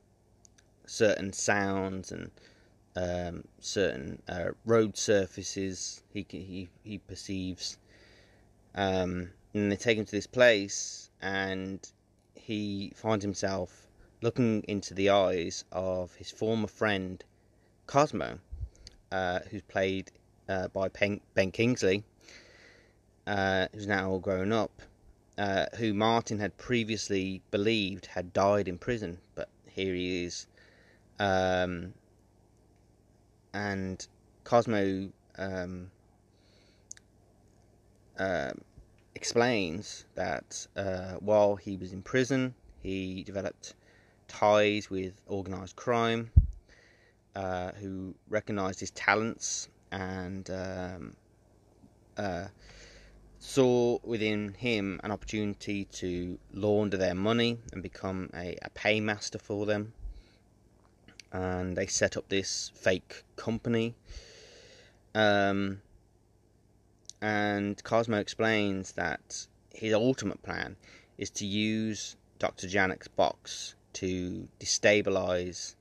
certain 0.86 1.34
sounds 1.34 2.12
and 2.12 2.31
um, 2.95 3.43
certain 3.60 4.21
uh, 4.27 4.51
road 4.65 4.97
surfaces 4.97 6.03
he 6.13 6.25
he 6.29 6.69
he 6.84 6.97
perceives. 6.97 7.77
Um, 8.75 9.29
and 9.56 9.72
they 9.72 9.78
take 9.78 9.98
him 9.98 10.06
to 10.06 10.12
this 10.12 10.28
place, 10.28 11.10
and 11.22 11.91
he 12.34 12.91
finds 12.96 13.24
himself 13.24 13.88
looking 14.22 14.63
into 14.68 14.94
the 14.94 15.10
eyes 15.10 15.63
of 15.72 16.13
his 16.15 16.30
former 16.30 16.68
friend 16.68 17.24
Cosmo, 17.88 18.39
uh, 19.12 19.39
who's 19.50 19.62
played 19.62 20.12
uh, 20.50 20.68
by 20.68 20.89
Ben, 20.89 21.52
Kingsley, 21.52 22.04
uh, 23.28 23.68
who's 23.74 23.88
now 23.88 24.10
all 24.10 24.20
grown 24.20 24.52
up, 24.52 24.82
uh, 25.38 25.68
who 25.78 25.94
Martin 25.94 26.39
had 26.39 26.58
previously 26.58 27.41
believed 27.50 28.08
had 28.08 28.34
died 28.34 28.68
in 28.68 28.78
prison, 28.78 29.20
but 29.36 29.48
here 29.68 29.96
he 29.96 30.26
is. 30.26 30.48
Um, 31.18 31.94
and 33.54 34.06
Cosmo 34.44 35.10
um, 35.38 35.89
uh, 38.20 38.52
explains 39.15 40.06
that 40.15 40.67
uh, 40.75 41.13
while 41.19 41.56
he 41.56 41.78
was 41.78 41.93
in 41.93 42.01
prison, 42.01 42.54
he 42.82 43.23
developed 43.23 43.75
ties 44.28 44.89
with 44.89 45.21
organized 45.28 45.75
crime, 45.75 46.32
uh, 47.36 47.71
who 47.73 48.13
recognized 48.30 48.80
his 48.80 48.91
talents 48.91 49.69
and 49.91 50.49
um, 50.49 51.15
uh, 52.17 52.45
saw 53.39 53.97
within 54.04 54.54
him 54.54 54.99
an 55.04 55.12
opportunity 55.12 55.86
to 55.86 56.38
launder 56.54 56.97
their 56.97 57.15
money 57.15 57.60
and 57.73 57.82
become 57.84 58.30
a, 58.34 58.58
a 58.62 58.69
paymaster 58.71 59.39
for 59.39 59.65
them 59.65 59.93
and 61.36 61.75
they 61.75 61.86
set 61.86 62.15
up 62.15 62.30
this 62.30 62.71
fake 62.75 63.23
company. 63.36 63.93
Um, 65.13 65.82
and 67.21 67.82
Cosmo 67.84 68.17
explains 68.17 68.93
that 68.93 69.47
his 69.73 69.93
ultimate 69.93 70.41
plan 70.43 70.75
is 71.17 71.30
to 71.32 71.45
use 71.45 72.15
Dr. 72.39 72.67
Janek's 72.67 73.08
box 73.08 73.75
to 73.93 74.47
destabilize 74.60 75.75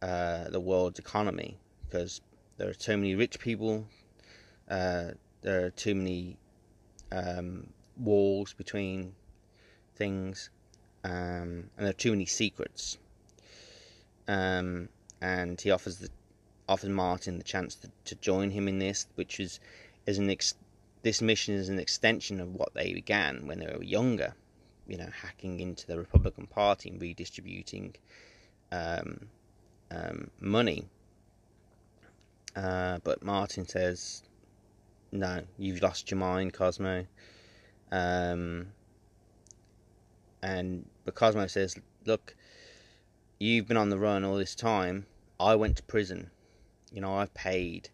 uh, 0.00 0.48
the 0.48 0.60
world's 0.60 0.98
economy 0.98 1.58
because 1.84 2.20
there 2.56 2.68
are 2.68 2.74
too 2.74 2.96
many 2.96 3.14
rich 3.14 3.38
people, 3.38 3.86
uh, 4.68 5.10
there 5.42 5.66
are 5.66 5.70
too 5.70 5.94
many 5.94 6.36
um, 7.10 7.66
walls 7.98 8.52
between 8.52 9.14
things, 9.96 10.50
um, 11.04 11.10
and 11.76 11.78
there 11.78 11.90
are 11.90 11.92
too 11.92 12.12
many 12.12 12.26
secrets. 12.26 12.98
Um, 14.28 14.88
and 15.20 15.60
he 15.60 15.70
offers 15.70 15.98
the 15.98 16.08
offers 16.68 16.88
Martin 16.90 17.38
the 17.38 17.44
chance 17.44 17.74
to, 17.74 17.90
to 18.04 18.14
join 18.16 18.50
him 18.50 18.68
in 18.68 18.78
this, 18.78 19.06
which 19.16 19.40
is 19.40 19.60
an 20.06 20.30
ex- 20.30 20.54
this 21.02 21.20
mission 21.20 21.54
is 21.54 21.68
an 21.68 21.78
extension 21.78 22.40
of 22.40 22.54
what 22.54 22.74
they 22.74 22.92
began 22.92 23.46
when 23.46 23.58
they 23.58 23.66
were 23.66 23.82
younger. 23.82 24.34
You 24.86 24.98
know, 24.98 25.08
hacking 25.22 25.60
into 25.60 25.86
the 25.86 25.98
Republican 25.98 26.46
Party 26.46 26.90
and 26.90 27.00
redistributing 27.00 27.94
um, 28.72 29.28
um, 29.90 30.30
money. 30.40 30.84
Uh, 32.56 32.98
but 33.04 33.22
Martin 33.22 33.66
says, 33.66 34.22
"No, 35.12 35.42
you've 35.58 35.82
lost 35.82 36.10
your 36.10 36.18
mind, 36.18 36.52
Cosmo." 36.52 37.06
Um, 37.90 38.72
and 40.42 40.88
but 41.04 41.14
Cosmo 41.14 41.46
says, 41.46 41.78
"Look, 42.04 42.34
you've 43.38 43.68
been 43.68 43.76
on 43.76 43.90
the 43.90 43.98
run 43.98 44.24
all 44.24 44.36
this 44.36 44.54
time. 44.54 45.06
I 45.38 45.54
went 45.54 45.76
to 45.76 45.82
prison. 45.84 46.30
You 46.92 47.00
know, 47.00 47.14
I've 47.14 47.32
paid." 47.34 47.88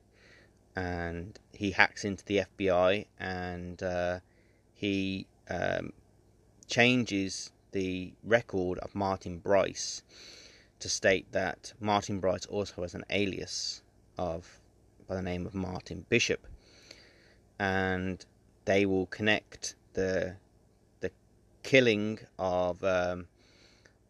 And 0.78 1.38
he 1.52 1.72
hacks 1.72 2.04
into 2.04 2.24
the 2.24 2.42
FBI 2.56 3.06
and 3.18 3.82
uh, 3.82 4.20
he 4.74 5.26
um, 5.50 5.92
changes 6.68 7.50
the 7.72 8.12
record 8.22 8.78
of 8.78 8.94
Martin 8.94 9.38
Brice 9.38 10.02
to 10.78 10.88
state 10.88 11.32
that 11.32 11.72
Martin 11.80 12.20
Brice 12.20 12.46
also 12.46 12.82
has 12.82 12.94
an 12.94 13.04
alias 13.10 13.82
of 14.16 14.60
by 15.08 15.16
the 15.16 15.22
name 15.22 15.46
of 15.46 15.54
Martin 15.54 16.04
Bishop, 16.08 16.46
and 17.58 18.24
they 18.64 18.86
will 18.86 19.06
connect 19.06 19.74
the 19.94 20.36
the 21.00 21.10
killing 21.62 22.20
of 22.38 22.84
um, 22.84 23.26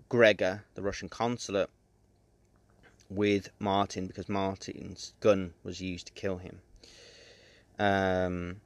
Gregor, 0.09 0.65
the 0.75 0.83
Russian 0.83 1.09
consulate, 1.09 1.71
with 3.09 3.51
Martin 3.59 4.07
because 4.07 4.29
Martin's 4.29 5.15
gun 5.21 5.55
was 5.63 5.81
used 5.81 6.07
to 6.09 6.13
kill 6.13 6.39
him. 6.39 6.61
Um, 7.79 8.61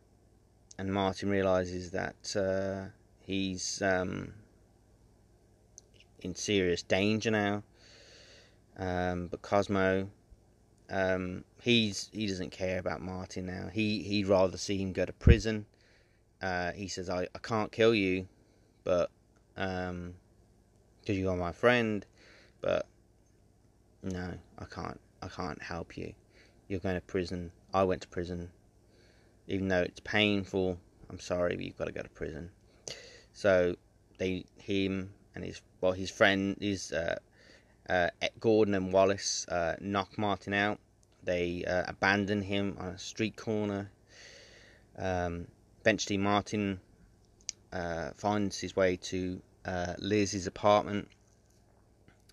and 0.79 0.93
Martin 0.93 1.29
realizes 1.31 1.91
that 1.91 2.37
uh, 2.37 2.91
he's 3.21 3.81
um, 3.83 4.33
in 6.21 6.35
serious 6.35 6.83
danger 6.83 7.31
now. 7.31 7.63
Um, 8.79 9.27
but 9.29 9.43
Cosmo, 9.43 10.09
um, 10.91 11.45
he's 11.61 12.09
he 12.13 12.27
doesn't 12.27 12.51
care 12.51 12.79
about 12.79 13.03
Martin 13.03 13.47
now. 13.47 13.69
He 13.73 14.03
he'd 14.03 14.27
rather 14.27 14.57
see 14.57 14.79
him 14.79 14.93
go 14.93 15.05
to 15.05 15.13
prison. 15.13 15.67
Uh, 16.41 16.73
he 16.73 16.89
says, 16.89 17.11
"I, 17.11 17.29
I 17.35 17.39
can't 17.43 17.71
kill 17.71 17.95
you, 17.95 18.27
but 18.83 19.11
um, 19.57 20.15
because 21.01 21.19
you 21.19 21.29
are 21.29 21.37
my 21.37 21.53
friend, 21.53 22.05
but 22.61 22.87
no, 24.03 24.33
I 24.59 24.65
can't. 24.65 25.01
I 25.23 25.29
can't 25.29 25.63
help 25.63 25.97
you. 25.97 26.13
You're 26.69 26.81
going 26.81 26.97
to 26.97 27.01
prison. 27.01 27.53
I 27.73 27.85
went 27.85 28.03
to 28.03 28.09
prison, 28.09 28.51
even 29.47 29.69
though 29.69 29.83
it's 29.83 30.01
painful. 30.01 30.79
I'm 31.09 31.21
sorry, 31.21 31.55
but 31.57 31.65
you've 31.65 31.79
got 31.79 31.87
to 31.87 31.93
go 31.93 32.03
to 32.03 32.09
prison." 32.09 32.51
So 33.33 33.77
they 34.19 34.45
him 34.59 35.13
and 35.35 35.45
his 35.45 35.63
well 35.81 35.93
his 35.93 36.11
friend 36.11 36.57
his 36.61 36.93
uh, 36.93 37.19
uh, 37.89 38.09
Gordon 38.41 38.75
and 38.75 38.93
Wallace 38.93 39.47
uh, 39.49 39.77
knock 39.81 40.19
Martin 40.19 40.55
out. 40.55 40.79
They 41.25 41.65
uh, 41.65 41.85
abandon 41.87 42.43
him 42.43 42.77
on 42.81 42.89
a 42.89 42.99
street 42.99 43.37
corner. 43.37 43.91
Um, 44.99 45.47
eventually, 45.81 46.19
Martin 46.19 46.81
uh, 47.73 48.11
finds 48.17 48.59
his 48.59 48.75
way 48.75 48.97
to 48.97 49.41
uh, 49.65 49.95
Liz's 49.99 50.47
apartment 50.47 51.09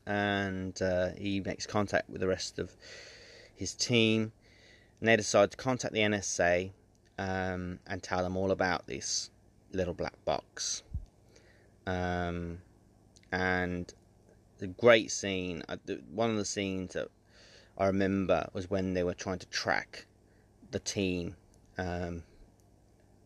and 0.09 0.81
uh, 0.81 1.09
he 1.15 1.39
makes 1.39 1.67
contact 1.67 2.09
with 2.09 2.19
the 2.19 2.27
rest 2.27 2.57
of 2.57 2.75
his 3.55 3.75
team. 3.75 4.31
And 4.99 5.07
they 5.07 5.15
decide 5.15 5.51
to 5.51 5.57
contact 5.57 5.93
the 5.93 5.99
NSA 5.99 6.71
um, 7.19 7.79
and 7.85 8.01
tell 8.01 8.23
them 8.23 8.35
all 8.35 8.49
about 8.49 8.87
this 8.87 9.29
little 9.71 9.93
black 9.93 10.13
box. 10.25 10.81
Um, 11.85 12.57
and 13.31 13.93
the 14.57 14.67
great 14.67 15.11
scene. 15.11 15.61
Uh, 15.69 15.77
one 16.11 16.31
of 16.31 16.37
the 16.37 16.45
scenes 16.45 16.93
that 16.93 17.09
I 17.77 17.85
remember 17.85 18.49
was 18.51 18.67
when 18.67 18.95
they 18.95 19.03
were 19.03 19.13
trying 19.13 19.39
to 19.39 19.47
track 19.47 20.07
the 20.71 20.79
team. 20.79 21.35
Um, 21.77 22.23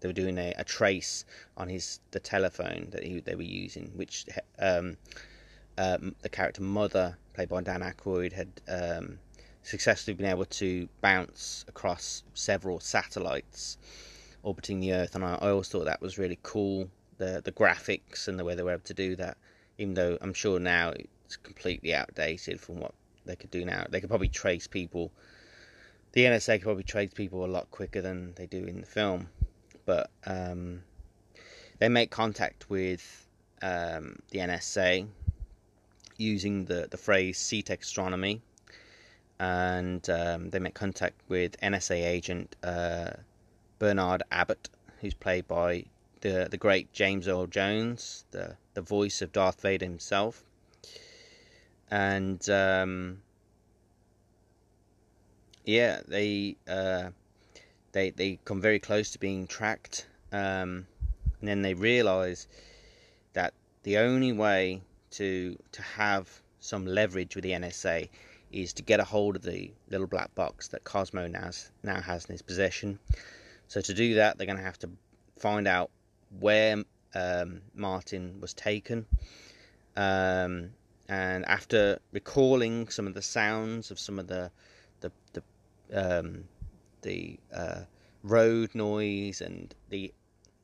they 0.01 0.09
were 0.09 0.13
doing 0.13 0.37
a, 0.37 0.53
a, 0.57 0.65
trace 0.65 1.23
on 1.55 1.69
his 1.69 2.01
the 2.11 2.19
telephone 2.19 2.89
that 2.91 3.03
he, 3.03 3.21
they 3.21 3.35
were 3.35 3.41
using, 3.41 3.93
which 3.95 4.25
um, 4.59 4.97
um, 5.77 6.15
the 6.21 6.29
character 6.29 6.61
Mother, 6.61 7.17
played 7.33 7.49
by 7.49 7.61
Dan 7.61 7.81
Aykroyd, 7.81 8.33
had 8.33 8.61
um, 8.67 9.19
successfully 9.63 10.13
been 10.13 10.25
able 10.25 10.45
to 10.45 10.87
bounce 11.01 11.65
across 11.67 12.23
several 12.33 12.79
satellites 12.79 13.77
orbiting 14.43 14.81
the 14.81 14.93
Earth, 14.93 15.15
and 15.15 15.23
I, 15.23 15.35
I 15.35 15.49
always 15.49 15.69
thought 15.69 15.85
that 15.85 16.01
was 16.01 16.17
really 16.17 16.39
cool. 16.43 16.89
The 17.17 17.41
the 17.43 17.51
graphics 17.51 18.27
and 18.27 18.37
the 18.37 18.43
way 18.43 18.55
they 18.55 18.63
were 18.63 18.73
able 18.73 18.83
to 18.83 18.93
do 18.93 19.15
that, 19.15 19.37
even 19.77 19.93
though 19.93 20.17
I'm 20.21 20.33
sure 20.33 20.59
now 20.59 20.93
it's 21.25 21.37
completely 21.37 21.93
outdated 21.93 22.59
from 22.59 22.79
what 22.79 22.93
they 23.25 23.35
could 23.35 23.51
do 23.51 23.65
now. 23.65 23.85
They 23.89 24.01
could 24.01 24.09
probably 24.09 24.29
trace 24.29 24.67
people. 24.67 25.11
The 26.11 26.25
NSA 26.25 26.55
could 26.55 26.63
probably 26.63 26.83
trace 26.83 27.13
people 27.13 27.45
a 27.45 27.47
lot 27.47 27.71
quicker 27.71 28.01
than 28.01 28.33
they 28.35 28.45
do 28.45 28.65
in 28.65 28.81
the 28.81 28.85
film, 28.85 29.29
but 29.85 30.11
um, 30.25 30.83
they 31.79 31.89
make 31.89 32.11
contact 32.11 32.69
with 32.69 33.27
um, 33.61 34.19
the 34.29 34.39
NSA 34.39 35.07
using 36.17 36.65
the 36.65 36.87
the 36.89 36.97
phrase 36.97 37.37
"Setec 37.39 37.81
astronomy," 37.81 38.41
and 39.39 40.07
um, 40.09 40.49
they 40.49 40.59
make 40.59 40.73
contact 40.73 41.19
with 41.27 41.59
NSA 41.61 42.05
agent 42.05 42.55
uh, 42.63 43.11
Bernard 43.79 44.23
Abbott, 44.31 44.69
who's 45.01 45.13
played 45.13 45.47
by 45.47 45.85
the 46.21 46.47
the 46.49 46.57
great 46.57 46.91
James 46.93 47.27
Earl 47.27 47.47
Jones, 47.47 48.25
the 48.31 48.55
the 48.73 48.81
voice 48.81 49.21
of 49.21 49.31
Darth 49.31 49.61
Vader 49.61 49.85
himself. 49.85 50.43
And 51.91 52.49
um, 52.49 53.21
yeah, 55.65 56.01
they 56.07 56.55
uh, 56.67 57.09
they 57.91 58.09
they 58.09 58.39
come 58.45 58.61
very 58.61 58.79
close 58.79 59.11
to 59.11 59.19
being 59.19 59.47
tracked, 59.47 60.07
um, 60.31 60.87
and 61.39 61.49
then 61.49 61.61
they 61.61 61.73
realise 61.73 62.47
that 63.33 63.53
the 63.83 63.97
only 63.97 64.31
way 64.31 64.81
to 65.13 65.57
to 65.71 65.81
have 65.81 66.41
some 66.59 66.85
leverage 66.85 67.35
with 67.35 67.43
the 67.43 67.51
NSA 67.51 68.09
is 68.51 68.73
to 68.73 68.83
get 68.83 68.99
a 68.99 69.03
hold 69.03 69.35
of 69.35 69.41
the 69.41 69.71
little 69.89 70.07
black 70.07 70.33
box 70.35 70.67
that 70.69 70.83
Cosmo 70.83 71.27
now 71.27 71.49
now 71.83 72.01
has 72.01 72.25
in 72.25 72.33
his 72.33 72.41
possession. 72.41 72.99
So 73.67 73.81
to 73.81 73.93
do 73.93 74.15
that, 74.15 74.37
they're 74.37 74.47
going 74.47 74.57
to 74.57 74.63
have 74.63 74.79
to 74.79 74.89
find 75.37 75.67
out 75.67 75.89
where 76.39 76.83
um, 77.15 77.61
Martin 77.73 78.39
was 78.39 78.53
taken. 78.53 79.05
Um, 79.95 80.71
and 81.09 81.45
after 81.45 81.99
recalling 82.11 82.87
some 82.87 83.07
of 83.07 83.13
the 83.13 83.21
sounds 83.21 83.91
of 83.91 83.99
some 83.99 84.19
of 84.19 84.27
the 84.27 84.51
the 85.01 85.11
the, 85.33 85.43
um, 85.93 86.45
the 87.01 87.39
uh, 87.53 87.81
road 88.23 88.73
noise 88.73 89.41
and 89.41 89.75
the 89.89 90.13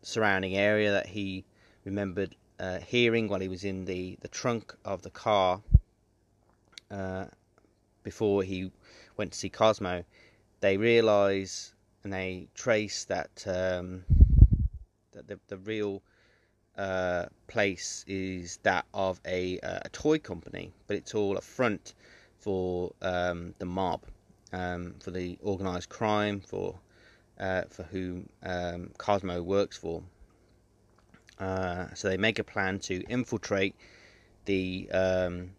surrounding 0.01 0.55
area 0.55 0.91
that 0.91 1.07
he 1.07 1.43
remembered 1.83 2.35
uh, 2.59 2.79
hearing 2.79 3.27
while 3.27 3.39
he 3.39 3.47
was 3.47 3.63
in 3.63 3.85
the, 3.85 4.17
the 4.21 4.27
trunk 4.27 4.75
of 4.85 5.01
the 5.01 5.09
car 5.09 5.61
uh, 6.91 7.25
before 8.03 8.43
he 8.43 8.71
went 9.17 9.31
to 9.31 9.37
see 9.37 9.49
Cosmo, 9.49 10.03
they 10.59 10.77
realise 10.77 11.73
and 12.03 12.13
they 12.13 12.47
trace 12.55 13.05
that 13.05 13.43
um, 13.47 14.03
that 15.11 15.27
the, 15.27 15.39
the 15.47 15.57
real 15.57 16.01
uh, 16.77 17.25
place 17.47 18.05
is 18.07 18.57
that 18.63 18.85
of 18.93 19.19
a, 19.25 19.59
uh, 19.59 19.79
a 19.83 19.89
toy 19.89 20.17
company, 20.17 20.71
but 20.87 20.95
it's 20.95 21.13
all 21.13 21.37
a 21.37 21.41
front 21.41 21.93
for 22.37 22.93
um, 23.01 23.53
the 23.59 23.65
mob, 23.65 24.01
um, 24.53 24.95
for 24.99 25.11
the 25.11 25.37
organised 25.43 25.89
crime, 25.89 26.39
for 26.39 26.79
uh, 27.39 27.63
for 27.69 27.83
whom 27.83 28.29
um, 28.43 28.91
Cosmo 28.97 29.41
works 29.41 29.77
for. 29.77 30.01
Uh, 31.39 31.85
so 31.93 32.09
they 32.09 32.17
make 32.17 32.39
a 32.39 32.43
plan 32.43 32.79
to 32.79 33.01
infiltrate 33.03 33.75
the 34.45 34.89
um, 34.91 35.51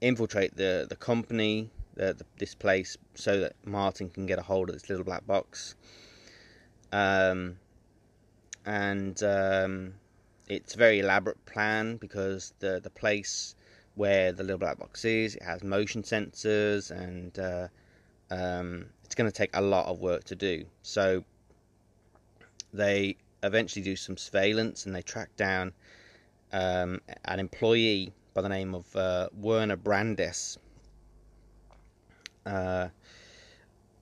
infiltrate 0.00 0.56
the 0.56 0.86
the 0.88 0.96
company, 0.96 1.70
the, 1.94 2.14
the, 2.14 2.24
this 2.38 2.54
place, 2.54 2.96
so 3.14 3.40
that 3.40 3.54
Martin 3.64 4.08
can 4.08 4.26
get 4.26 4.38
a 4.38 4.42
hold 4.42 4.68
of 4.68 4.74
this 4.74 4.88
little 4.88 5.04
black 5.04 5.26
box. 5.26 5.74
Um, 6.92 7.56
and 8.66 9.20
um, 9.22 9.94
it's 10.48 10.74
a 10.74 10.78
very 10.78 11.00
elaborate 11.00 11.44
plan 11.46 11.96
because 11.96 12.52
the 12.60 12.80
the 12.80 12.90
place 12.90 13.54
where 13.94 14.32
the 14.32 14.42
little 14.42 14.58
black 14.58 14.78
box 14.78 15.04
is 15.04 15.34
it 15.34 15.42
has 15.42 15.62
motion 15.62 16.02
sensors 16.02 16.90
and 16.90 17.38
uh, 17.38 17.68
um, 18.30 18.86
it's 19.04 19.14
going 19.14 19.28
to 19.28 19.36
take 19.36 19.50
a 19.54 19.60
lot 19.60 19.86
of 19.86 19.98
work 19.98 20.24
to 20.24 20.36
do. 20.36 20.64
So 20.82 21.24
they 22.72 23.16
eventually 23.42 23.82
do 23.82 23.96
some 23.96 24.16
surveillance 24.16 24.86
and 24.86 24.94
they 24.94 25.02
track 25.02 25.34
down 25.36 25.72
um, 26.52 27.00
an 27.24 27.40
employee 27.40 28.12
by 28.34 28.42
the 28.42 28.48
name 28.48 28.74
of 28.74 28.94
uh, 28.96 29.28
Werner 29.34 29.76
Brandes, 29.76 30.58
uh, 32.46 32.88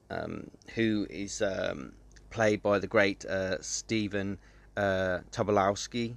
um, 0.09 0.49
who 0.75 1.07
is 1.09 1.41
um, 1.41 1.93
played 2.29 2.61
by 2.61 2.79
the 2.79 2.87
great 2.87 3.25
uh, 3.25 3.61
Stephen 3.61 4.37
uh, 4.77 5.19
Tobolowsky, 5.31 6.15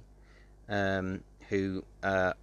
um, 0.69 1.23
who 1.49 1.83
uh, 2.03 2.33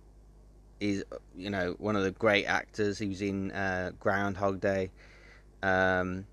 is 0.80 1.04
you 1.36 1.50
know 1.50 1.74
one 1.78 1.96
of 1.96 2.02
the 2.02 2.10
great 2.10 2.46
actors. 2.46 2.98
He 2.98 3.06
was 3.06 3.22
in 3.22 3.52
uh, 3.52 3.92
Groundhog 4.00 4.60
Day, 4.60 4.90
um, 5.62 6.26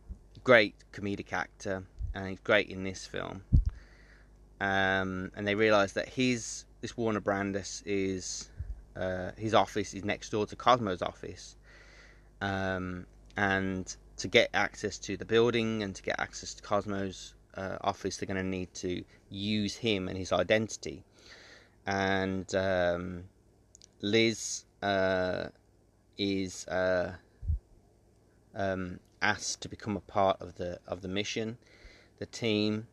great 0.43 0.75
comedic 0.91 1.33
actor, 1.33 1.83
and 2.13 2.27
he's 2.29 2.39
great 2.39 2.69
in 2.69 2.83
this 2.83 3.05
film. 3.05 3.43
Um, 4.60 5.32
and 5.36 5.47
they 5.47 5.55
realise 5.55 5.93
that 5.93 6.10
his 6.10 6.66
this 6.82 6.97
Werner 6.97 7.20
Brandes 7.20 7.84
is 7.86 8.49
uh, 8.95 9.32
his 9.38 9.53
office 9.53 9.93
is 9.93 10.03
next 10.03 10.30
door 10.32 10.45
to 10.47 10.55
Cosmo's 10.55 11.01
office, 11.01 11.55
um, 12.41 13.05
and 13.36 13.95
to 14.18 14.28
get 14.28 14.49
access 14.53 14.97
to 14.99 15.16
the 15.16 15.26
building 15.26 15.84
and 15.84 15.95
to 15.95 16.01
get 16.01 16.20
access 16.20 16.55
to 16.55 16.64
Cosmo's 16.64 17.36
uh, 17.55 17.78
office, 17.82 18.18
they're 18.18 18.28
going 18.28 18.43
to 18.43 18.43
need 18.43 18.74
to 18.74 19.03
use 19.30 19.76
him 19.76 20.08
and 20.08 20.18
his 20.18 20.32
identity. 20.32 21.03
And 21.86 22.53
um, 22.55 23.24
Liz 24.01 24.66
uh, 24.82 25.47
is 26.18 26.68
uh, 26.68 27.14
um, 28.55 28.99
asked 29.22 29.62
to 29.62 29.70
become 29.70 29.95
a 29.95 30.01
part 30.01 30.41
of 30.41 30.55
the 30.55 30.80
of 30.88 31.01
the 31.01 31.08
mission, 31.08 31.58
the 32.18 32.26
team, 32.26 32.88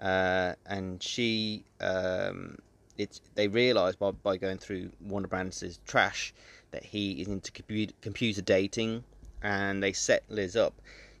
uh, 0.00 0.54
and 0.66 1.02
she 1.02 1.64
um, 1.80 2.56
it's 2.96 3.20
they 3.34 3.48
realise 3.48 3.96
by 3.96 4.10
by 4.10 4.36
going 4.36 4.58
through 4.58 4.90
Werner 5.00 5.28
Brandes' 5.28 5.80
trash 5.86 6.34
that 6.70 6.84
he 6.84 7.20
is 7.22 7.28
into 7.28 7.50
computer, 7.52 7.94
computer 8.00 8.42
dating, 8.42 9.04
and 9.42 9.82
they 9.82 9.92
set 9.92 10.24
Liz 10.28 10.56
up 10.56 10.74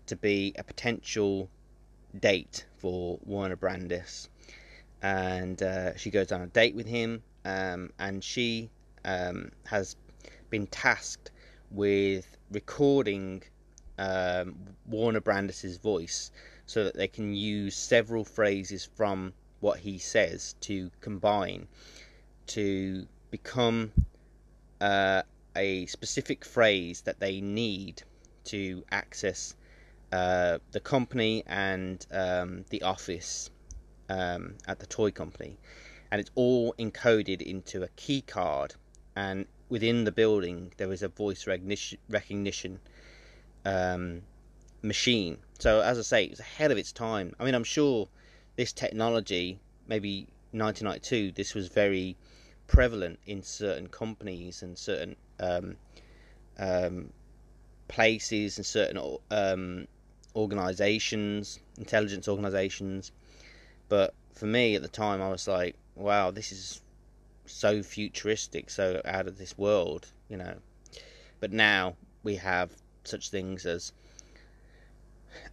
to 0.06 0.16
be 0.16 0.54
a 0.58 0.64
potential 0.64 1.48
date 2.20 2.66
for 2.78 3.18
Werner 3.24 3.56
Brandes. 3.56 4.28
and 5.02 5.62
uh, 5.62 5.96
she 5.96 6.10
goes 6.10 6.32
on 6.32 6.40
a 6.40 6.46
date 6.48 6.74
with 6.74 6.86
him, 6.86 7.22
um, 7.44 7.90
and 7.98 8.22
she 8.22 8.70
um, 9.04 9.50
has 9.66 9.96
been 10.50 10.66
tasked 10.66 11.30
with 11.70 12.36
recording 12.50 13.42
um, 13.98 14.56
Werner 14.86 15.20
Brandes' 15.20 15.76
voice 15.76 16.30
so 16.68 16.84
that 16.84 16.94
they 16.94 17.08
can 17.08 17.34
use 17.34 17.74
several 17.74 18.24
phrases 18.24 18.84
from 18.94 19.32
what 19.60 19.80
he 19.80 19.98
says 19.98 20.54
to 20.60 20.90
combine 21.00 21.66
to 22.46 23.06
become 23.30 23.90
uh, 24.80 25.22
a 25.56 25.86
specific 25.86 26.44
phrase 26.44 27.00
that 27.00 27.18
they 27.20 27.40
need 27.40 28.02
to 28.44 28.84
access 28.90 29.56
uh, 30.12 30.58
the 30.72 30.80
company 30.80 31.42
and 31.46 32.06
um, 32.12 32.64
the 32.68 32.82
office 32.82 33.50
um, 34.10 34.54
at 34.66 34.78
the 34.78 34.86
toy 34.86 35.10
company. 35.10 35.56
And 36.10 36.20
it's 36.20 36.30
all 36.34 36.74
encoded 36.78 37.40
into 37.40 37.82
a 37.82 37.88
key 37.96 38.20
card. 38.20 38.74
And 39.16 39.46
within 39.70 40.04
the 40.04 40.12
building, 40.12 40.72
there 40.76 40.92
is 40.92 41.02
a 41.02 41.08
voice 41.08 41.46
recognition, 41.46 42.80
um, 43.64 44.22
machine. 44.82 45.38
So, 45.58 45.80
as 45.80 45.98
I 45.98 46.02
say, 46.02 46.24
it 46.24 46.30
was 46.30 46.40
ahead 46.40 46.70
of 46.70 46.78
its 46.78 46.92
time. 46.92 47.34
I 47.38 47.44
mean, 47.44 47.54
I'm 47.54 47.64
sure 47.64 48.08
this 48.56 48.72
technology, 48.72 49.58
maybe 49.88 50.28
1992, 50.52 51.32
this 51.32 51.54
was 51.54 51.68
very 51.68 52.16
prevalent 52.68 53.18
in 53.26 53.42
certain 53.42 53.88
companies 53.88 54.62
and 54.62 54.78
certain 54.78 55.16
um, 55.40 55.76
um, 56.58 57.12
places 57.88 58.56
and 58.56 58.64
certain 58.64 59.18
um, 59.30 59.88
organizations, 60.36 61.58
intelligence 61.76 62.28
organizations. 62.28 63.10
But 63.88 64.14
for 64.32 64.46
me 64.46 64.76
at 64.76 64.82
the 64.82 64.88
time, 64.88 65.20
I 65.20 65.28
was 65.28 65.48
like, 65.48 65.74
wow, 65.96 66.30
this 66.30 66.52
is 66.52 66.82
so 67.46 67.82
futuristic, 67.82 68.70
so 68.70 69.00
out 69.04 69.26
of 69.26 69.38
this 69.38 69.58
world, 69.58 70.06
you 70.28 70.36
know. 70.36 70.54
But 71.40 71.52
now 71.52 71.96
we 72.22 72.36
have 72.36 72.70
such 73.04 73.30
things 73.30 73.66
as 73.66 73.92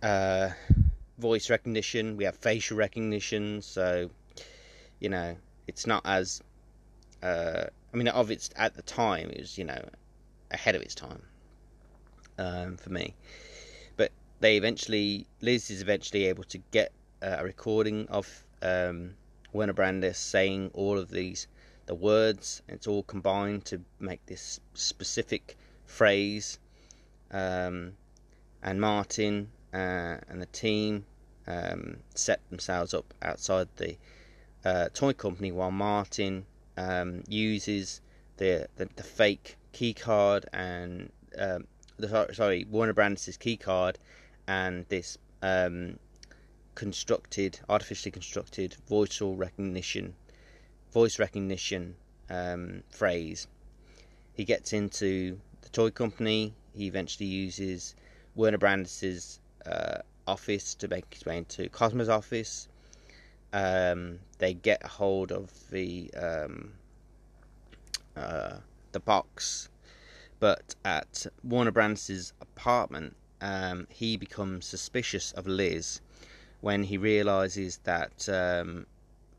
uh, 0.02 0.50
voice 1.18 1.50
recognition, 1.50 2.18
we 2.18 2.26
have 2.26 2.36
facial 2.36 2.78
recognition, 2.78 3.62
so 3.62 4.10
you 5.00 5.10
know 5.10 5.36
it's 5.68 5.88
not 5.88 6.02
as. 6.06 6.42
Uh, 7.24 7.66
I 7.94 7.98
mean, 7.98 8.08
of 8.10 8.30
its 8.30 8.50
at 8.56 8.76
the 8.76 8.82
time, 8.82 9.30
it 9.30 9.40
was 9.40 9.58
you 9.58 9.64
know 9.64 9.90
ahead 10.52 10.76
of 10.76 10.82
its 10.82 10.96
time 10.96 11.22
um, 12.38 12.78
for 12.78 12.90
me. 12.90 13.14
But 13.98 14.12
they 14.40 14.58
eventually, 14.58 15.28
Liz 15.42 15.70
is 15.70 15.82
eventually 15.82 16.26
able 16.26 16.44
to 16.46 16.58
get 16.72 16.92
uh, 17.22 17.38
a 17.40 17.44
recording 17.44 18.08
of 18.10 18.46
um, 18.62 19.16
Werner 19.54 19.74
Brandes 19.74 20.18
saying 20.18 20.72
all 20.74 20.98
of 20.98 21.10
these 21.10 21.48
the 21.86 21.96
words. 21.96 22.62
It's 22.68 22.88
all 22.88 23.04
combined 23.04 23.66
to 23.66 23.82
make 24.00 24.26
this 24.26 24.60
specific 24.74 25.56
phrase. 25.86 26.60
Um, 27.32 27.94
and 28.62 28.82
Martin 28.82 29.52
uh, 29.76 30.18
and 30.30 30.42
the 30.42 30.48
team 30.48 31.06
um, 31.48 31.98
set 32.16 32.40
themselves 32.50 32.94
up 32.94 33.14
outside 33.22 33.68
the 33.76 33.98
uh, 34.64 34.88
toy 34.94 35.12
company 35.12 35.52
while 35.52 35.70
Martin 35.70 36.46
um, 36.78 37.24
uses 37.28 38.00
the, 38.38 38.68
the, 38.78 38.88
the 38.96 39.04
fake 39.04 39.58
key 39.74 39.94
card 39.94 40.46
and 40.54 41.12
um, 41.38 41.66
the 41.98 42.30
sorry 42.34 42.66
Werner 42.70 42.94
Brandes' 42.94 43.36
key 43.38 43.58
card 43.58 44.00
and 44.48 44.86
this 44.88 45.18
um, 45.42 46.00
constructed 46.74 47.60
artificially 47.70 48.12
constructed 48.12 48.76
voice 48.88 49.22
recognition 49.22 50.16
voice 50.94 51.20
recognition 51.20 51.96
um, 52.30 52.82
phrase. 52.90 53.48
He 54.34 54.46
gets 54.46 54.72
into 54.72 55.40
the 55.62 55.70
toy 55.70 55.90
company. 55.92 56.54
He 56.74 56.88
eventually 56.88 57.28
uses 57.28 57.96
Werner 58.36 58.58
Brandes' 58.58 59.40
uh, 59.70 60.00
office 60.28 60.76
to 60.76 60.88
make 60.88 61.06
his 61.14 61.26
way 61.26 61.38
into 61.38 61.70
Cosmo's 61.70 62.10
office. 62.10 62.68
Um, 63.54 64.20
they 64.38 64.54
get 64.54 64.84
hold 64.86 65.32
of 65.32 65.52
the 65.70 66.12
um, 66.16 66.74
uh, 68.16 68.58
the 68.92 69.00
box 69.00 69.70
but 70.40 70.76
at 70.84 71.28
Werner 71.44 71.72
Brandes' 71.72 72.34
apartment, 72.42 73.16
um, 73.42 73.88
he 73.90 74.18
becomes 74.18 74.66
suspicious 74.66 75.32
of 75.32 75.48
Liz 75.48 76.02
when 76.62 76.84
he 76.84 76.98
realizes 76.98 77.78
that 77.84 78.28
um, 78.30 78.86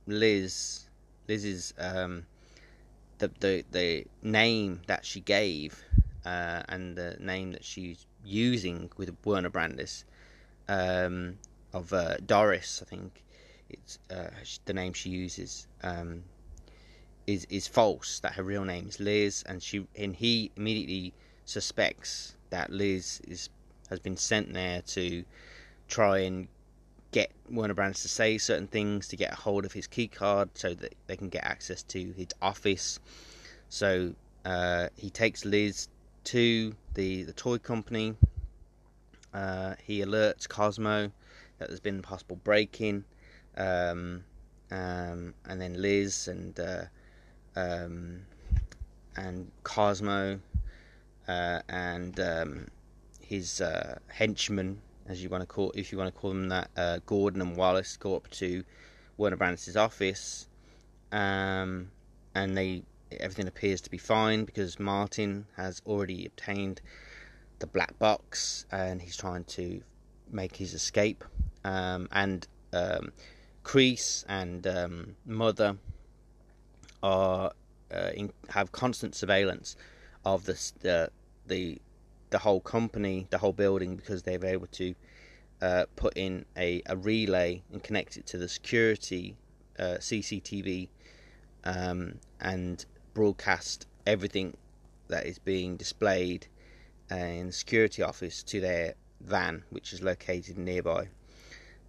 Liz, 0.06 0.88
Liz's 1.28 1.74
um, 1.78 2.26
the, 3.18 3.30
the 3.40 3.64
the 3.72 4.06
name 4.22 4.80
that 4.86 5.04
she 5.04 5.20
gave 5.20 5.82
uh, 6.24 6.62
and 6.68 6.96
the 6.96 7.16
name 7.20 7.52
that 7.52 7.64
she's 7.64 8.06
using 8.24 8.90
with 8.96 9.16
Werner 9.24 9.50
Brandes 9.50 10.04
um, 10.68 11.38
of 11.72 11.92
uh, 11.92 12.16
Doris, 12.24 12.82
I 12.82 12.88
think 12.88 13.22
it's 13.68 13.98
uh, 14.10 14.30
the 14.64 14.74
name 14.74 14.92
she 14.92 15.10
uses. 15.10 15.66
Um, 15.82 16.24
is 17.26 17.46
is 17.50 17.66
false. 17.66 18.20
That 18.20 18.34
her 18.34 18.42
real 18.42 18.64
name 18.64 18.88
is 18.88 19.00
Liz, 19.00 19.42
and 19.46 19.62
she 19.62 19.86
and 19.96 20.14
he 20.14 20.50
immediately 20.56 21.12
suspects 21.44 22.36
that 22.50 22.70
Liz 22.70 23.20
is 23.26 23.48
has 23.90 24.00
been 24.00 24.16
sent 24.16 24.52
there 24.52 24.82
to 24.82 25.24
try 25.88 26.18
and 26.18 26.48
get 27.12 27.30
Werner 27.50 27.74
Brands 27.74 28.02
to 28.02 28.08
say 28.08 28.36
certain 28.38 28.66
things 28.66 29.08
to 29.08 29.16
get 29.16 29.32
a 29.32 29.36
hold 29.36 29.64
of 29.64 29.72
his 29.72 29.86
key 29.86 30.08
card 30.08 30.50
so 30.54 30.74
that 30.74 30.94
they 31.06 31.16
can 31.16 31.28
get 31.28 31.44
access 31.44 31.82
to 31.84 32.12
his 32.12 32.28
office. 32.42 32.98
So 33.68 34.14
uh, 34.44 34.88
he 34.96 35.10
takes 35.10 35.44
Liz 35.44 35.88
to 36.24 36.74
the 36.94 37.24
the 37.24 37.32
toy 37.32 37.58
company. 37.58 38.16
Uh, 39.36 39.74
he 39.84 40.00
alerts 40.00 40.48
Cosmo 40.48 41.10
that 41.58 41.68
there's 41.68 41.80
been 41.80 41.98
a 41.98 42.02
possible 42.02 42.36
break-in, 42.42 43.04
um, 43.58 44.24
um, 44.70 45.34
and 45.44 45.60
then 45.60 45.80
Liz 45.82 46.26
and 46.28 46.58
uh, 46.58 46.84
um, 47.54 48.22
and 49.14 49.50
Cosmo 49.62 50.40
uh, 51.28 51.60
and 51.68 52.18
um, 52.18 52.68
his 53.20 53.60
uh, 53.60 53.98
henchmen, 54.08 54.80
as 55.06 55.22
you 55.22 55.28
want 55.28 55.42
to 55.42 55.46
call, 55.46 55.70
if 55.74 55.92
you 55.92 55.98
want 55.98 56.14
to 56.14 56.18
call 56.18 56.30
them 56.30 56.48
that, 56.48 56.70
uh, 56.74 57.00
Gordon 57.04 57.42
and 57.42 57.56
Wallace 57.58 57.98
go 57.98 58.16
up 58.16 58.30
to 58.30 58.64
Werner 59.18 59.36
Brandes' 59.36 59.76
office, 59.76 60.48
um, 61.12 61.90
and 62.34 62.56
they 62.56 62.84
everything 63.20 63.48
appears 63.48 63.82
to 63.82 63.90
be 63.90 63.98
fine 63.98 64.46
because 64.46 64.80
Martin 64.80 65.46
has 65.56 65.82
already 65.86 66.24
obtained 66.24 66.80
the 67.58 67.66
black 67.66 67.98
box 67.98 68.66
and 68.70 69.00
he's 69.00 69.16
trying 69.16 69.44
to 69.44 69.82
make 70.30 70.56
his 70.56 70.74
escape, 70.74 71.24
um, 71.64 72.08
and 72.12 72.46
um, 72.72 73.12
Crease 73.62 74.24
and 74.28 74.66
um, 74.66 75.16
Mother 75.24 75.76
are 77.02 77.52
uh, 77.92 78.10
in, 78.14 78.32
have 78.50 78.72
constant 78.72 79.14
surveillance 79.14 79.76
of 80.24 80.44
the 80.44 80.72
the 80.80 81.10
the 81.46 81.80
the 82.30 82.38
whole 82.38 82.60
company, 82.60 83.26
the 83.30 83.38
whole 83.38 83.52
building, 83.52 83.96
because 83.96 84.22
they're 84.22 84.44
able 84.44 84.66
to 84.66 84.94
uh, 85.62 85.84
put 85.94 86.16
in 86.16 86.44
a, 86.56 86.82
a 86.86 86.96
relay 86.96 87.62
and 87.72 87.82
connect 87.82 88.16
it 88.16 88.26
to 88.26 88.38
the 88.38 88.48
security 88.48 89.36
uh, 89.78 89.96
CCTV 89.98 90.88
um, 91.64 92.18
and 92.40 92.84
broadcast 93.14 93.86
everything 94.06 94.56
that 95.08 95.26
is 95.26 95.38
being 95.38 95.76
displayed 95.76 96.46
the 97.08 97.48
security 97.52 98.02
office 98.02 98.42
to 98.44 98.60
their 98.60 98.94
van, 99.20 99.62
which 99.70 99.92
is 99.92 100.02
located 100.02 100.58
nearby. 100.58 101.08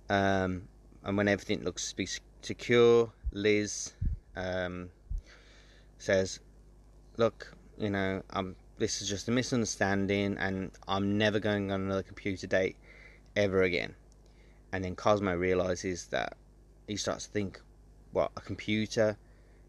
Um, 0.09 0.67
and 1.03 1.17
when 1.17 1.27
everything 1.27 1.63
looks 1.63 1.89
to 1.89 1.95
be 1.95 2.07
secure, 2.41 3.11
Liz 3.31 3.93
um, 4.35 4.89
says, 5.97 6.39
"Look, 7.17 7.53
you 7.77 7.89
know, 7.89 8.23
I'm. 8.29 8.55
This 8.77 9.01
is 9.01 9.09
just 9.09 9.27
a 9.27 9.31
misunderstanding, 9.31 10.37
and 10.37 10.71
I'm 10.87 11.17
never 11.17 11.39
going 11.39 11.71
on 11.71 11.81
another 11.81 12.03
computer 12.03 12.47
date 12.47 12.77
ever 13.35 13.63
again." 13.63 13.95
And 14.71 14.83
then 14.83 14.95
Cosmo 14.95 15.35
realizes 15.35 16.07
that 16.07 16.37
he 16.87 16.95
starts 16.95 17.25
to 17.25 17.31
think, 17.31 17.61
"What 18.11 18.31
a 18.37 18.41
computer 18.41 19.17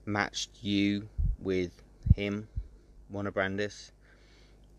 matched 0.05 0.63
you 0.63 1.09
with 1.39 1.83
him, 2.15 2.49
Werner 3.11 3.31
Brandes," 3.31 3.93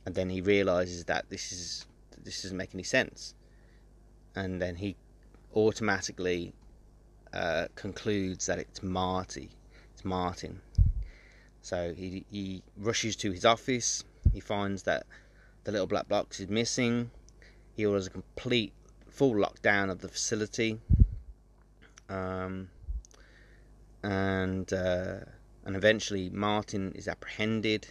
and 0.05 0.15
then 0.15 0.29
he 0.29 0.41
realizes 0.41 1.05
that 1.05 1.29
this 1.29 1.51
is 1.51 1.85
this 2.23 2.41
doesn't 2.41 2.57
make 2.57 2.73
any 2.73 2.83
sense, 2.83 3.33
and 4.35 4.61
then 4.61 4.75
he 4.75 4.95
automatically 5.55 6.53
uh, 7.33 7.67
concludes 7.75 8.45
that 8.45 8.59
it's 8.59 8.83
Marty, 8.83 9.49
it's 9.93 10.05
Martin. 10.05 10.61
So 11.61 11.93
he 11.93 12.25
he 12.29 12.63
rushes 12.77 13.15
to 13.17 13.31
his 13.31 13.45
office. 13.45 14.03
He 14.33 14.39
finds 14.39 14.83
that 14.83 15.05
the 15.63 15.71
little 15.71 15.87
black 15.87 16.07
box 16.07 16.39
is 16.39 16.49
missing. 16.49 17.11
He 17.75 17.85
orders 17.85 18.07
a 18.07 18.09
complete 18.09 18.73
full 19.09 19.33
lockdown 19.33 19.89
of 19.89 19.99
the 19.99 20.07
facility. 20.07 20.79
Um, 22.09 22.69
and 24.03 24.71
uh, 24.71 25.17
and 25.65 25.75
eventually 25.75 26.29
Martin 26.29 26.93
is 26.95 27.07
apprehended. 27.07 27.87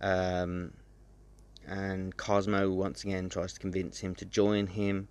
Um, 0.00 0.72
and 1.66 2.16
Cosmo 2.16 2.70
once 2.70 3.04
again 3.04 3.28
tries 3.28 3.52
to 3.54 3.60
convince 3.60 3.98
him 3.98 4.14
to 4.16 4.24
join 4.24 4.66
him. 4.66 5.08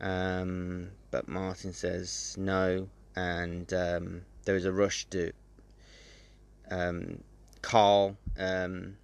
Um, 0.00 0.90
but 1.10 1.28
Martin 1.28 1.72
says 1.72 2.34
no, 2.38 2.88
and 3.16 3.72
um, 3.72 4.22
there 4.44 4.56
is 4.56 4.64
a 4.64 4.72
rush 4.72 5.06
to 5.06 5.32
um, 6.70 7.22
Carl, 7.60 8.16
um, 8.38 8.96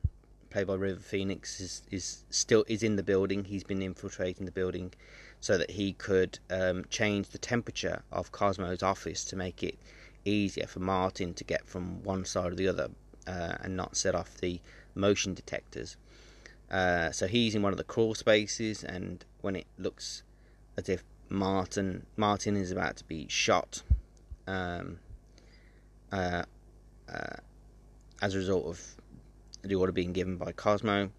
played 0.50 0.66
by 0.66 0.74
River 0.74 1.00
Phoenix, 1.00 1.60
is, 1.60 1.82
is 1.90 2.24
still 2.30 2.64
is 2.68 2.82
in 2.82 2.96
the 2.96 3.02
building. 3.02 3.44
He's 3.44 3.64
been 3.64 3.82
infiltrating 3.82 4.46
the 4.46 4.52
building 4.52 4.92
so 5.40 5.56
that 5.58 5.70
he 5.70 5.92
could 5.92 6.38
um, 6.50 6.84
change 6.90 7.28
the 7.28 7.38
temperature 7.38 8.02
of 8.10 8.32
Cosmo's 8.32 8.82
office 8.82 9.24
to 9.26 9.36
make 9.36 9.62
it 9.62 9.78
easier 10.24 10.66
for 10.66 10.80
Martin 10.80 11.34
to 11.34 11.44
get 11.44 11.66
from 11.66 12.02
one 12.02 12.24
side 12.24 12.52
or 12.52 12.56
the 12.56 12.68
other 12.68 12.88
uh, 13.26 13.54
and 13.60 13.76
not 13.76 13.96
set 13.96 14.14
off 14.14 14.36
the 14.38 14.60
motion 14.94 15.34
detectors. 15.34 15.96
Uh, 16.70 17.10
so 17.10 17.26
he's 17.26 17.54
in 17.54 17.62
one 17.62 17.72
of 17.72 17.78
the 17.78 17.84
crawl 17.84 18.14
spaces, 18.14 18.84
and 18.84 19.24
when 19.40 19.56
it 19.56 19.66
looks 19.78 20.22
as 20.76 20.88
if 20.88 21.02
Martin 21.28 22.06
Martin 22.16 22.56
is 22.56 22.70
about 22.70 22.96
to 22.96 23.04
be 23.04 23.26
shot, 23.28 23.82
um, 24.46 24.98
uh, 26.12 26.42
uh, 27.12 27.36
as 28.20 28.34
a 28.34 28.38
result 28.38 28.66
of 28.66 28.80
the 29.62 29.74
order 29.74 29.92
being 29.92 30.12
given 30.12 30.36
by 30.36 30.52
Cosmo, 30.52 31.10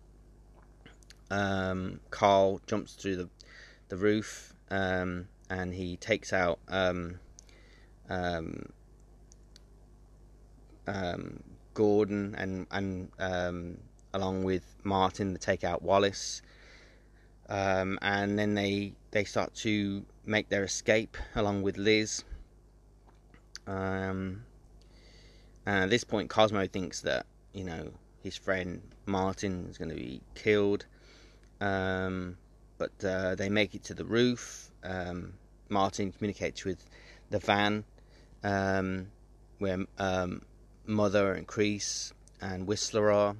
um, 1.32 2.00
Carl 2.12 2.62
jumps 2.68 2.94
through 2.94 3.16
the 3.16 3.30
the 3.90 3.98
roof 3.98 4.54
um, 4.70 5.28
and 5.50 5.74
he 5.74 5.98
takes 5.98 6.32
out 6.32 6.60
um, 6.68 7.20
um, 8.08 8.68
um, 10.88 11.44
Gordon 11.74 12.36
and 12.38 12.68
and 12.72 13.12
along 14.14 14.44
with 14.44 14.76
Martin, 14.84 15.34
they 15.34 15.40
take 15.40 15.64
out 15.64 15.82
Wallace, 15.82 16.42
um, 17.48 17.98
and 18.02 18.38
then 18.38 18.54
they 18.54 18.94
they 19.12 19.24
start 19.24 19.54
to 19.56 20.06
make 20.26 20.50
their 20.50 20.64
escape 20.64 21.18
along 21.36 21.62
with 21.62 21.78
Liz. 21.78 22.24
Um, 23.68 24.44
and 25.66 25.84
at 25.84 25.90
this 25.90 26.04
point, 26.04 26.30
Cosmo 26.30 26.68
thinks 26.68 27.02
that 27.02 27.26
you 27.54 27.64
know 27.64 27.92
his 28.24 28.36
friend 28.36 28.82
Martin 29.06 29.68
is 29.70 29.78
going 29.78 29.90
to 29.90 29.96
be 29.96 30.22
killed, 30.36 30.86
um, 31.62 32.38
but 32.78 32.92
uh, 33.04 33.36
they 33.36 33.50
make 33.50 33.76
it 33.76 33.84
to 33.86 33.94
the 33.94 34.06
roof. 34.06 34.72
Um, 34.84 35.34
Martin 35.70 36.12
communicates 36.12 36.66
with 36.66 36.84
the 37.30 37.40
van 37.40 37.84
um, 38.44 39.08
where 39.60 39.86
um, 39.98 40.42
Mother 40.86 41.34
and 41.34 41.46
Crease 41.46 42.14
and 42.42 42.66
Whistler 42.66 43.12
are 43.12 43.36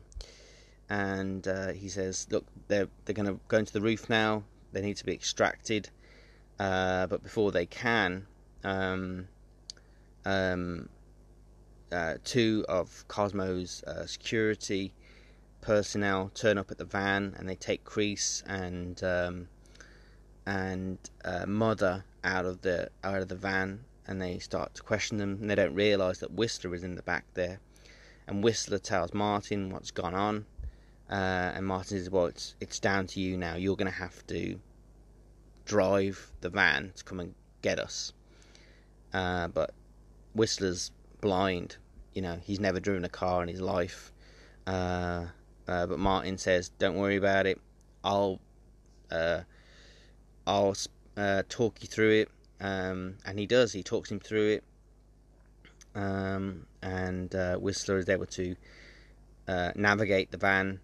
and 0.90 1.48
uh, 1.48 1.68
he 1.74 1.88
says, 1.88 2.28
"Look, 2.32 2.46
they're 2.68 2.88
they're 3.06 3.16
going 3.16 3.28
to 3.28 3.40
go 3.48 3.58
into 3.58 3.74
the 3.74 3.82
roof 3.82 4.10
now. 4.10 4.44
They 4.72 4.82
need 4.82 4.98
to 4.98 5.06
be 5.06 5.14
extracted, 5.14 5.90
uh, 6.60 7.08
but 7.08 7.22
before 7.22 7.52
they 7.52 7.66
can, 7.66 8.26
um, 8.64 9.28
um, 10.26 10.90
uh, 11.92 12.16
two 12.24 12.66
of 12.68 13.06
Cosmo's 13.08 13.84
uh, 13.84 14.06
security 14.06 14.94
personnel 15.62 16.32
turn 16.34 16.58
up 16.58 16.72
at 16.72 16.78
the 16.78 16.86
van 16.86 17.36
and 17.38 17.48
they 17.50 17.56
take 17.56 17.84
Crease 17.84 18.44
and 18.48 19.04
um, 19.04 19.48
and 20.46 20.98
uh, 21.24 21.46
Mother 21.46 22.04
out 22.24 22.46
of 22.46 22.62
the 22.62 22.90
out 23.04 23.22
of 23.22 23.28
the 23.28 23.36
van." 23.36 23.86
And 24.08 24.20
they 24.20 24.40
start 24.40 24.74
to 24.74 24.82
question 24.82 25.20
them, 25.20 25.38
and 25.40 25.48
they 25.48 25.54
don't 25.54 25.76
realise 25.76 26.18
that 26.18 26.32
Whistler 26.32 26.74
is 26.74 26.84
in 26.84 26.96
the 26.96 27.04
back 27.04 27.26
there. 27.36 27.60
And 28.26 28.44
Whistler 28.44 28.80
tells 28.80 29.14
Martin 29.14 29.70
what's 29.70 29.92
gone 29.92 30.16
on, 30.16 30.48
uh, 31.10 31.54
and 31.56 31.66
Martin 31.66 31.98
says, 31.98 32.10
"Well, 32.10 32.28
it's 32.28 32.56
it's 32.60 32.80
down 32.80 33.08
to 33.08 33.20
you 33.20 33.36
now. 33.36 33.56
You're 33.56 33.76
going 33.76 33.92
to 33.92 33.98
have 33.98 34.26
to 34.28 34.60
drive 35.66 36.32
the 36.42 36.50
van 36.50 36.92
to 36.96 37.04
come 37.04 37.20
and 37.20 37.34
get 37.62 37.80
us." 37.80 38.14
Uh, 39.12 39.48
but 39.48 39.74
Whistler's 40.36 40.92
blind. 41.20 41.78
You 42.14 42.22
know, 42.22 42.38
he's 42.44 42.60
never 42.60 42.80
driven 42.80 43.06
a 43.06 43.10
car 43.10 43.42
in 43.42 43.50
his 43.50 43.62
life. 43.62 44.14
Uh, 44.68 45.26
uh 45.68 45.88
but 45.88 45.98
Martin 45.98 46.38
says, 46.38 46.70
"Don't 46.78 46.96
worry 46.96 47.16
about 47.16 47.48
it. 47.48 47.60
I'll 48.04 48.40
uh, 49.10 49.42
I'll 50.46 50.76
uh, 51.18 51.44
talk 51.50 51.82
you 51.82 51.88
through 51.88 52.22
it." 52.22 52.30
Um, 52.62 53.16
and 53.26 53.40
he 53.40 53.48
does. 53.48 53.74
He 53.74 53.82
talks 53.82 54.12
him 54.12 54.20
through 54.20 54.50
it. 54.50 54.64
Um, 55.96 56.68
and 56.84 57.34
Whistler 57.60 57.98
is 57.98 58.10
able 58.10 58.28
to 58.28 58.56
navigate 59.76 60.30
the 60.30 60.38
van 60.38 60.80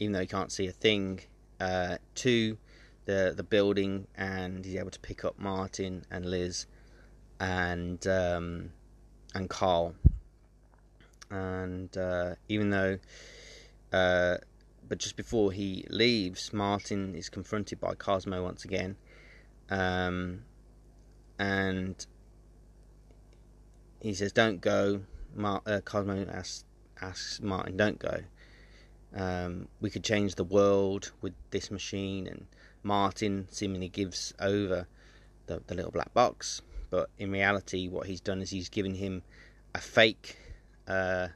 even 0.00 0.14
though 0.14 0.20
he 0.20 0.26
can't 0.26 0.50
see 0.50 0.66
a 0.66 0.72
thing, 0.72 1.20
uh, 1.60 1.98
to 2.16 2.56
the 3.04 3.34
the 3.36 3.42
building, 3.42 4.06
and 4.16 4.64
he's 4.64 4.76
able 4.76 4.90
to 4.90 5.00
pick 5.00 5.24
up 5.24 5.38
Martin 5.38 6.04
and 6.10 6.24
Liz, 6.26 6.66
and 7.38 8.04
um, 8.06 8.72
and 9.34 9.48
Carl. 9.48 9.94
And 11.30 11.96
uh, 11.96 12.34
even 12.48 12.70
though, 12.70 12.98
uh, 13.92 14.38
but 14.88 14.98
just 14.98 15.16
before 15.16 15.52
he 15.52 15.86
leaves, 15.90 16.52
Martin 16.52 17.14
is 17.14 17.28
confronted 17.28 17.78
by 17.78 17.94
Cosmo 17.94 18.42
once 18.42 18.64
again, 18.64 18.96
um, 19.68 20.42
and 21.38 22.04
he 24.00 24.14
says, 24.14 24.32
"Don't 24.32 24.60
go." 24.60 25.02
Mar- 25.34 25.62
uh, 25.66 25.80
Cosmo 25.84 26.26
asks 26.26 26.64
asks 27.00 27.40
Martin, 27.40 27.76
"Don't 27.76 27.98
go." 27.98 28.24
Um, 29.14 29.68
we 29.80 29.90
could 29.90 30.04
change 30.04 30.36
the 30.36 30.44
world 30.44 31.12
with 31.20 31.34
this 31.50 31.70
machine, 31.70 32.26
and 32.26 32.46
Martin 32.82 33.48
seemingly 33.50 33.88
gives 33.88 34.32
over 34.38 34.86
the, 35.46 35.62
the 35.66 35.74
little 35.74 35.90
black 35.90 36.12
box. 36.14 36.62
But 36.90 37.10
in 37.18 37.30
reality, 37.30 37.88
what 37.88 38.06
he's 38.06 38.20
done 38.20 38.40
is 38.40 38.50
he's 38.50 38.68
given 38.68 38.94
him 38.94 39.22
a 39.74 39.80
fake 39.80 40.36
uh, 40.88 41.28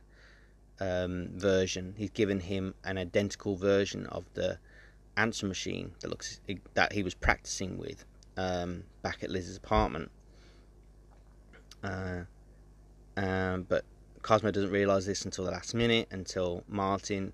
um, 0.81 1.29
version. 1.35 1.95
He's 1.97 2.11
given 2.11 2.41
him 2.41 2.75
an 2.85 2.99
identical 2.99 3.57
version 3.57 4.07
of 4.07 4.25
the 4.35 4.59
answer 5.16 5.47
machine 5.47 5.93
that 6.01 6.09
looks 6.09 6.41
that 6.75 6.93
he 6.93 7.05
was 7.05 7.14
practicing 7.14 7.79
with 7.79 8.05
um, 8.37 8.85
back 9.03 9.22
at 9.22 9.31
Liz's 9.31 9.57
apartment. 9.57 10.11
Uh, 11.83 12.22
um, 13.16 13.66
but 13.68 13.85
Cosmo 14.22 14.51
doesn't 14.51 14.70
realise 14.70 15.07
this 15.07 15.25
until 15.25 15.45
the 15.45 15.51
last 15.51 15.75
minute, 15.75 16.09
until 16.11 16.64
Martin 16.66 17.33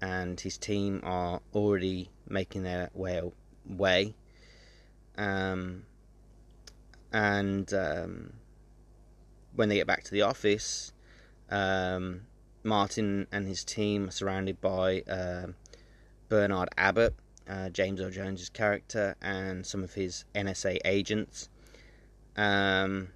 and 0.00 0.40
his 0.40 0.56
team 0.58 1.00
are 1.02 1.40
already 1.54 2.10
making 2.28 2.62
their 2.62 2.90
way 2.94 3.20
way. 3.66 4.14
Um, 5.16 5.84
and 7.12 7.72
um, 7.74 8.32
when 9.54 9.68
they 9.68 9.76
get 9.76 9.86
back 9.86 10.04
to 10.04 10.10
the 10.10 10.22
office, 10.22 10.92
um, 11.50 12.22
Martin 12.62 13.26
and 13.32 13.46
his 13.46 13.64
team 13.64 14.08
are 14.08 14.12
surrounded 14.12 14.60
by 14.60 15.02
uh, 15.02 15.48
Bernard 16.28 16.68
Abbott, 16.76 17.14
uh, 17.48 17.68
James 17.70 18.00
Earl 18.00 18.10
Jones's 18.10 18.48
character, 18.48 19.16
and 19.20 19.66
some 19.66 19.82
of 19.82 19.94
his 19.94 20.24
NSA 20.34 20.78
agents. 20.84 21.48
Um, 22.36 23.08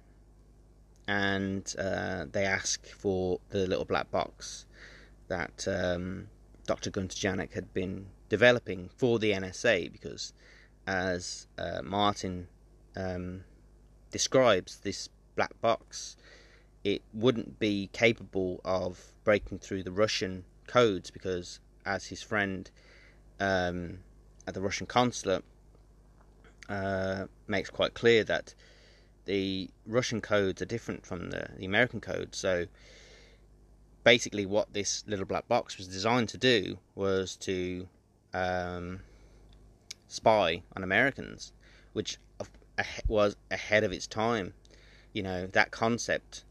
and 1.07 1.73
uh, 1.79 2.25
they 2.31 2.45
ask 2.45 2.85
for 2.87 3.39
the 3.49 3.67
little 3.67 3.85
black 3.85 4.11
box 4.11 4.65
that 5.27 5.67
um, 5.67 6.27
Dr. 6.65 6.89
Gunter 6.89 7.15
Janek 7.15 7.53
had 7.53 7.73
been 7.73 8.07
developing 8.29 8.89
for 8.97 9.19
the 9.19 9.31
NSA 9.31 9.91
because, 9.91 10.33
as 10.87 11.47
uh, 11.57 11.81
Martin 11.83 12.47
um, 12.95 13.43
describes, 14.11 14.77
this 14.77 15.09
black 15.35 15.59
box 15.61 16.15
it 16.85 17.01
wouldn't 17.13 17.57
be 17.59 17.89
capable 17.93 18.61
of 18.63 19.11
breaking 19.23 19.57
through 19.57 19.81
the 19.81 19.91
Russian 19.91 20.45
codes 20.67 21.09
because, 21.09 21.59
as 21.83 22.05
his 22.05 22.21
friend 22.21 22.69
um, 23.39 23.99
at 24.47 24.53
the 24.53 24.61
Russian 24.61 24.85
consulate 24.85 25.43
uh, 26.69 27.25
makes 27.47 27.71
quite 27.71 27.95
clear, 27.95 28.23
that 28.23 28.53
the 29.25 29.67
Russian 29.87 30.21
codes 30.21 30.61
are 30.61 30.65
different 30.65 31.07
from 31.07 31.31
the, 31.31 31.49
the 31.57 31.65
American 31.65 31.99
codes. 31.99 32.37
So 32.37 32.67
basically, 34.05 34.45
what 34.45 34.73
this 34.73 35.03
little 35.07 35.25
black 35.25 35.49
box 35.49 35.77
was 35.77 35.87
designed 35.87 36.29
to 36.29 36.37
do 36.37 36.77
was 36.93 37.35
to 37.37 37.89
um, 38.33 39.01
spy 40.07 40.61
on 40.77 40.83
Americans, 40.83 41.51
which 41.91 42.17
was 43.07 43.35
ahead 43.51 43.83
of 43.83 43.91
its 43.91 44.07
time. 44.07 44.53
You 45.11 45.23
know 45.23 45.47
that 45.47 45.71
concept. 45.71 46.45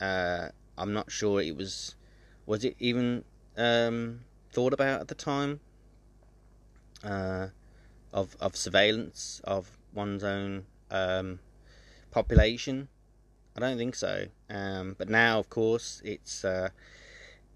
Uh, 0.00 0.48
I'm 0.78 0.94
not 0.94 1.10
sure 1.10 1.42
it 1.42 1.56
was. 1.56 1.96
Was 2.46 2.64
it 2.64 2.76
even 2.78 3.24
um, 3.56 4.20
thought 4.52 4.72
about 4.72 5.00
at 5.00 5.08
the 5.08 5.14
time? 5.14 5.60
Uh, 7.04 7.48
of 8.12 8.36
of 8.40 8.54
surveillance 8.54 9.40
of 9.44 9.76
one's 9.92 10.22
own 10.22 10.64
um, 10.90 11.40
population? 12.10 12.88
I 13.56 13.60
don't 13.60 13.76
think 13.76 13.94
so. 13.94 14.26
Um, 14.52 14.94
but 14.98 15.08
now, 15.08 15.38
of 15.38 15.48
course, 15.48 16.02
it's 16.04 16.44
uh, 16.44 16.68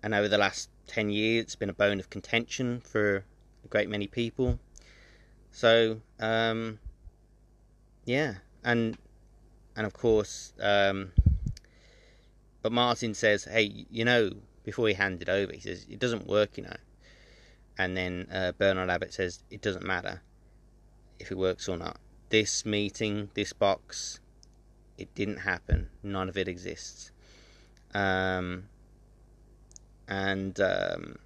and 0.03 0.15
over 0.15 0.29
the 0.29 0.39
last 0.39 0.71
ten 0.87 1.11
years, 1.11 1.45
it's 1.45 1.57
been 1.57 1.69
a 1.69 1.75
bone 1.75 2.01
of 2.01 2.09
contention 2.09 2.81
for 2.81 3.25
a 3.65 3.69
great 3.69 3.91
many 3.91 4.07
people. 4.07 4.59
So, 5.53 6.01
um, 6.19 6.79
yeah, 8.07 8.37
and 8.65 8.97
and 9.77 9.87
of 9.87 9.93
course, 9.93 10.55
um, 10.59 11.13
but 12.63 12.73
Martin 12.73 13.13
says, 13.13 13.45
"Hey, 13.45 13.87
you 13.91 14.05
know," 14.05 14.31
before 14.65 14.89
he 14.89 14.95
handed 14.95 15.29
over, 15.29 15.53
he 15.53 15.61
says, 15.61 15.87
"It 15.91 15.99
doesn't 15.99 16.27
work, 16.27 16.57
you 16.57 16.65
know." 16.65 16.77
And 17.77 17.95
then 17.95 18.27
uh, 18.33 18.53
Bernard 18.53 18.89
Abbott 18.89 19.13
says, 19.13 19.43
"It 19.51 19.61
doesn't 19.61 19.85
matter 19.85 20.23
if 21.19 21.31
it 21.31 21.37
works 21.37 21.69
or 21.69 21.77
not. 21.77 21.99
This 22.31 22.65
meeting, 22.65 23.31
this 23.35 23.53
box, 23.53 24.21
it 24.99 25.15
didn't 25.15 25.39
happen. 25.39 25.89
None 26.03 26.29
of 26.29 26.37
it 26.37 26.49
exists. 26.49 27.11
Um, 27.95 28.65
and 30.09 30.59
um, 30.61 31.17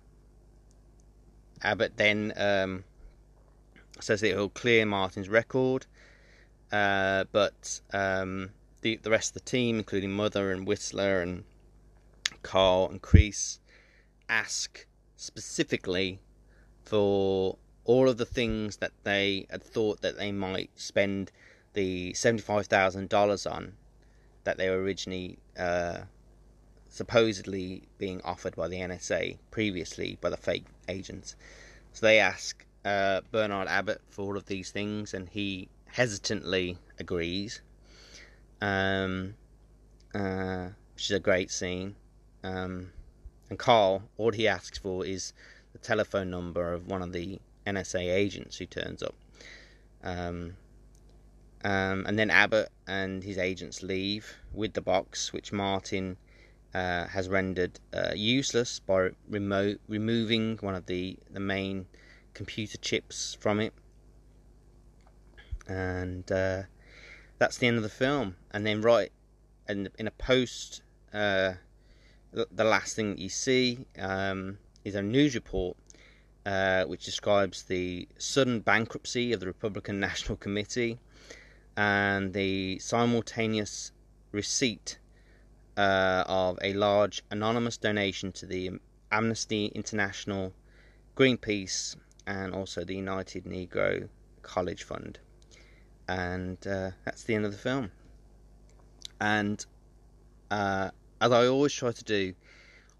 Abbott 1.63 1.97
then 1.97 2.33
um, 2.37 2.85
says 4.01 4.21
that 4.21 4.31
it 4.31 4.37
will 4.37 4.49
clear 4.49 4.87
Martin's 4.87 5.29
record, 5.29 5.87
uh, 6.73 7.25
but 7.33 7.81
um, 7.93 8.51
the 8.83 8.97
the 8.97 9.11
rest 9.11 9.31
of 9.31 9.45
the 9.45 9.51
team, 9.51 9.79
including 9.79 10.13
Mother 10.13 10.53
and 10.53 10.67
Whistler 10.67 11.21
and 11.21 11.45
Carl 12.43 12.89
and 12.91 13.03
Crease, 13.03 13.61
ask 14.29 14.87
specifically 15.17 16.21
for 16.85 17.59
all 17.85 18.09
of 18.09 18.17
the 18.17 18.25
things 18.25 18.79
that 18.79 18.93
they 19.05 19.47
had 19.51 19.63
thought 19.63 20.01
that 20.01 20.17
they 20.17 20.33
might 20.33 20.71
spend 20.77 21.31
the 21.75 22.13
$75,000 22.13 23.51
on 23.51 23.73
that 24.45 24.59
they 24.59 24.71
were 24.71 24.83
originally 24.83 25.39
uh, 25.59 25.99
supposedly 26.89 27.83
being 27.99 28.21
offered 28.23 28.57
by 28.57 28.69
the 28.69 28.79
NSA 28.79 29.39
previously 29.51 30.19
by 30.21 30.31
the 30.31 30.37
fake 30.37 30.65
agents. 30.89 31.37
So 31.93 32.07
they 32.07 32.19
ask 32.19 32.65
uh, 32.85 33.21
Bernard 33.31 33.69
Abbott 33.69 34.01
for 34.09 34.23
all 34.23 34.37
of 34.37 34.47
these 34.47 34.71
things, 34.71 35.15
and 35.15 35.29
he 35.29 35.69
hesitantly 35.87 36.79
agrees. 36.99 37.61
Um, 38.61 39.35
uh, 40.15 40.69
which 40.95 41.07
is 41.07 41.17
a 41.17 41.21
great 41.21 41.51
scene. 41.51 41.95
Um, 42.43 42.93
and 43.49 43.59
Carl, 43.59 44.03
all 44.19 44.33
he 44.33 44.47
asks 44.47 44.79
for 44.79 45.05
is 45.05 45.33
the 45.73 45.79
telephone 45.79 46.31
number 46.31 46.73
of 46.73 46.87
one 46.87 47.03
of 47.03 47.13
the 47.13 47.41
NSA 47.67 48.13
agents 48.13 48.59
who 48.59 48.67
turns 48.67 49.03
up. 49.03 49.15
Um, 50.03 50.57
um, 51.65 52.05
and 52.07 52.19
then 52.19 52.31
Abbott 52.31 52.71
and 52.87 53.23
his 53.23 53.37
agents 53.37 53.83
leave 53.83 54.37
with 54.53 54.73
the 54.73 54.81
box, 54.81 55.33
which 55.33 55.53
Martin 55.53 56.17
uh, 56.75 57.07
has 57.07 57.29
rendered 57.29 57.79
uh, 57.93 58.13
useless 58.15 58.79
by 58.81 59.11
removing 59.29 60.57
one 60.61 60.75
of 60.75 60.87
the, 60.87 61.19
the 61.31 61.41
main 61.41 61.87
computer 62.33 62.79
chips 62.79 63.37
from 63.41 63.61
it. 63.61 63.75
And 65.69 66.31
uh, 66.33 66.63
that's 67.39 67.59
the 67.59 67.67
end 67.67 67.77
of 67.77 67.83
the 67.83 67.89
film. 67.89 68.37
And 68.53 68.67
then, 68.67 68.81
right 68.81 69.13
in, 69.69 69.89
in 69.99 70.07
a 70.07 70.13
post, 70.13 70.83
uh, 71.13 71.55
the, 72.33 72.47
the, 72.51 72.65
last 72.65 72.97
thing 72.97 73.11
that 73.11 73.19
you 73.19 73.29
see 73.29 73.87
um, 73.99 74.59
is 74.85 74.95
a 74.95 75.03
news 75.03 75.35
report 75.35 75.77
uh, 76.47 76.85
which 76.85 77.05
describes 77.05 77.65
the 77.65 78.09
sudden 78.19 78.61
bankruptcy 78.61 79.33
of 79.33 79.41
the 79.41 79.47
Republican 79.47 80.01
National 80.09 80.37
Committee 80.37 80.99
and 81.81 82.35
the 82.35 82.79
simultaneous 82.79 83.91
receipt 84.33 84.99
uh, 85.79 86.25
of 86.27 86.59
a 86.61 86.75
large 86.75 87.23
anonymous 87.31 87.79
donation 87.79 88.31
to 88.33 88.45
the 88.45 88.73
Amnesty 89.11 89.73
International, 89.75 90.53
Greenpeace, 91.17 91.97
and 92.27 92.53
also 92.53 92.85
the 92.85 92.95
United 92.95 93.45
Negro 93.47 94.11
College 94.43 94.83
Fund. 94.83 95.21
And 96.07 96.59
uh, 96.67 96.91
that's 97.07 97.25
the 97.25 97.35
end 97.35 97.47
of 97.47 97.53
the 97.53 97.59
film. 97.59 97.91
And 99.19 99.65
uh, 100.51 100.91
as 101.23 101.33
I 101.33 101.47
always 101.47 101.73
try 101.73 101.93
to 101.93 102.05
do, 102.05 102.35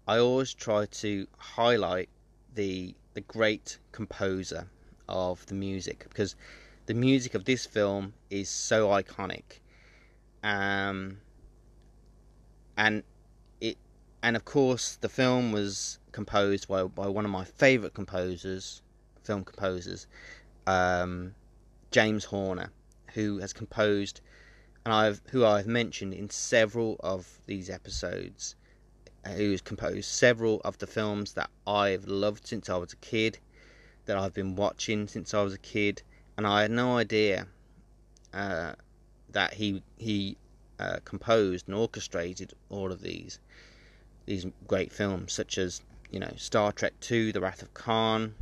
I 0.07 0.17
always 0.17 0.55
try 0.55 0.87
to 0.87 1.27
highlight 1.37 2.09
the 2.55 2.95
the 3.13 3.21
great 3.21 3.77
composer 3.91 4.67
of 5.07 5.45
the 5.45 5.53
music 5.53 6.05
because 6.09 6.35
the 6.91 6.99
music 6.99 7.35
of 7.35 7.45
this 7.45 7.65
film 7.65 8.13
is 8.29 8.49
so 8.49 8.89
iconic. 8.89 9.61
Um, 10.43 11.19
and 12.75 13.03
it, 13.61 13.77
and 14.21 14.35
of 14.35 14.43
course, 14.43 14.97
the 14.97 15.07
film 15.07 15.53
was 15.53 15.99
composed 16.11 16.67
by 16.67 16.83
by 16.83 17.07
one 17.07 17.23
of 17.23 17.31
my 17.31 17.45
favorite 17.45 17.93
composers, 17.93 18.81
film 19.23 19.45
composers, 19.45 20.05
um, 20.67 21.33
James 21.91 22.25
Horner, 22.25 22.73
who 23.13 23.37
has 23.37 23.53
composed, 23.53 24.19
and 24.83 24.93
I've 24.93 25.21
who 25.31 25.45
I've 25.45 25.67
mentioned 25.67 26.13
in 26.13 26.29
several 26.29 26.97
of 26.99 27.25
these 27.45 27.69
episodes, 27.69 28.57
who 29.25 29.51
has 29.51 29.61
composed 29.61 30.09
several 30.09 30.59
of 30.65 30.77
the 30.79 30.87
films 30.87 31.31
that 31.35 31.51
I've 31.65 32.03
loved 32.03 32.45
since 32.45 32.69
I 32.69 32.75
was 32.75 32.91
a 32.91 32.97
kid, 32.97 33.39
that 34.07 34.17
I've 34.17 34.33
been 34.33 34.57
watching 34.57 35.07
since 35.07 35.33
I 35.33 35.41
was 35.41 35.53
a 35.53 35.59
kid, 35.75 36.03
and 36.41 36.47
I 36.47 36.63
had 36.63 36.71
no 36.71 36.97
idea 36.97 37.45
uh, 38.33 38.73
that 39.29 39.53
he 39.53 39.83
he 39.97 40.37
uh, 40.79 40.97
composed 41.05 41.67
and 41.67 41.77
orchestrated 41.77 42.53
all 42.71 42.91
of 42.91 43.01
these 43.01 43.37
these 44.25 44.47
great 44.67 44.91
films, 44.91 45.33
such 45.33 45.59
as 45.59 45.81
you 46.09 46.19
know 46.19 46.31
Star 46.37 46.71
Trek 46.71 46.93
Two: 46.99 47.31
The 47.31 47.41
Wrath 47.41 47.61
of 47.61 47.71
Khan, 47.75 48.33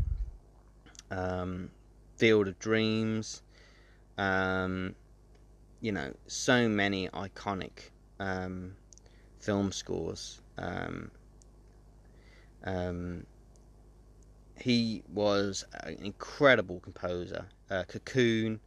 um, 1.11 1.71
Field 2.15 2.47
of 2.47 2.57
Dreams, 2.57 3.41
um, 4.17 4.95
you 5.81 5.91
know, 5.91 6.13
so 6.27 6.69
many 6.69 7.09
iconic 7.09 7.89
um, 8.17 8.77
film 9.41 9.73
scores. 9.73 10.39
Um, 10.57 11.11
um, 12.63 13.25
he 14.61 15.03
was 15.13 15.65
an 15.83 15.97
incredible 16.03 16.79
composer. 16.79 17.45
Uh, 17.69 17.83
Cocoon, 17.87 18.59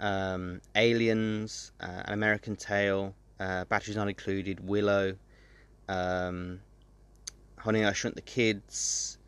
um, 0.00 0.60
Aliens, 0.74 1.72
uh, 1.80 2.02
An 2.04 2.12
American 2.12 2.56
Tail, 2.56 3.14
uh, 3.40 3.64
Batteries 3.64 3.96
Not 3.96 4.08
Included, 4.08 4.66
Willow, 4.66 5.16
um, 5.88 6.60
Honey 7.58 7.84
I 7.84 7.92
Shrunk 7.92 8.16
the 8.16 8.22
Kids. 8.22 9.18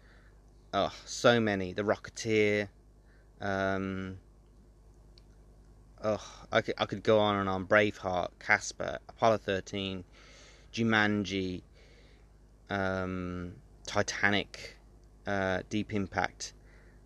Oh, 0.75 0.93
so 1.05 1.41
many. 1.41 1.73
The 1.73 1.83
Rocketeer. 1.83 2.69
Um, 3.41 4.19
oh, 6.03 6.47
I 6.53 6.61
could, 6.61 6.75
I 6.79 6.87
could 6.87 7.03
go 7.03 7.19
on 7.19 7.37
and 7.37 7.49
on. 7.49 7.67
Braveheart, 7.67 8.31
Casper, 8.39 8.99
Apollo 9.09 9.39
13, 9.39 10.05
Jumanji, 10.73 11.63
um, 12.69 13.55
Titanic, 13.87 14.76
uh, 15.27 15.63
Deep 15.69 15.93
Impact, 15.93 16.53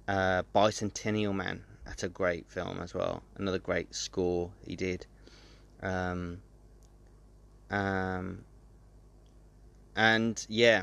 uh, 0.08 0.42
Bicentennial 0.54 1.34
Man. 1.34 1.64
That's 1.84 2.02
a 2.02 2.08
great 2.08 2.48
film 2.48 2.80
as 2.80 2.94
well. 2.94 3.22
Another 3.36 3.58
great 3.58 3.94
score 3.94 4.50
he 4.64 4.76
did. 4.76 5.06
Um, 5.82 6.40
um, 7.70 8.44
and 9.96 10.44
yeah, 10.48 10.82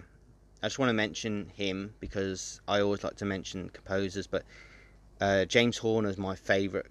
I 0.61 0.67
just 0.67 0.79
want 0.79 0.89
to 0.89 0.93
mention 0.93 1.51
him 1.55 1.93
because 1.99 2.61
I 2.67 2.81
always 2.81 3.03
like 3.03 3.15
to 3.17 3.25
mention 3.25 3.69
composers, 3.69 4.27
but 4.27 4.43
uh, 5.21 5.45
James 5.45 5.77
Horner 5.77 6.09
is 6.09 6.17
my 6.17 6.35
favorite. 6.35 6.87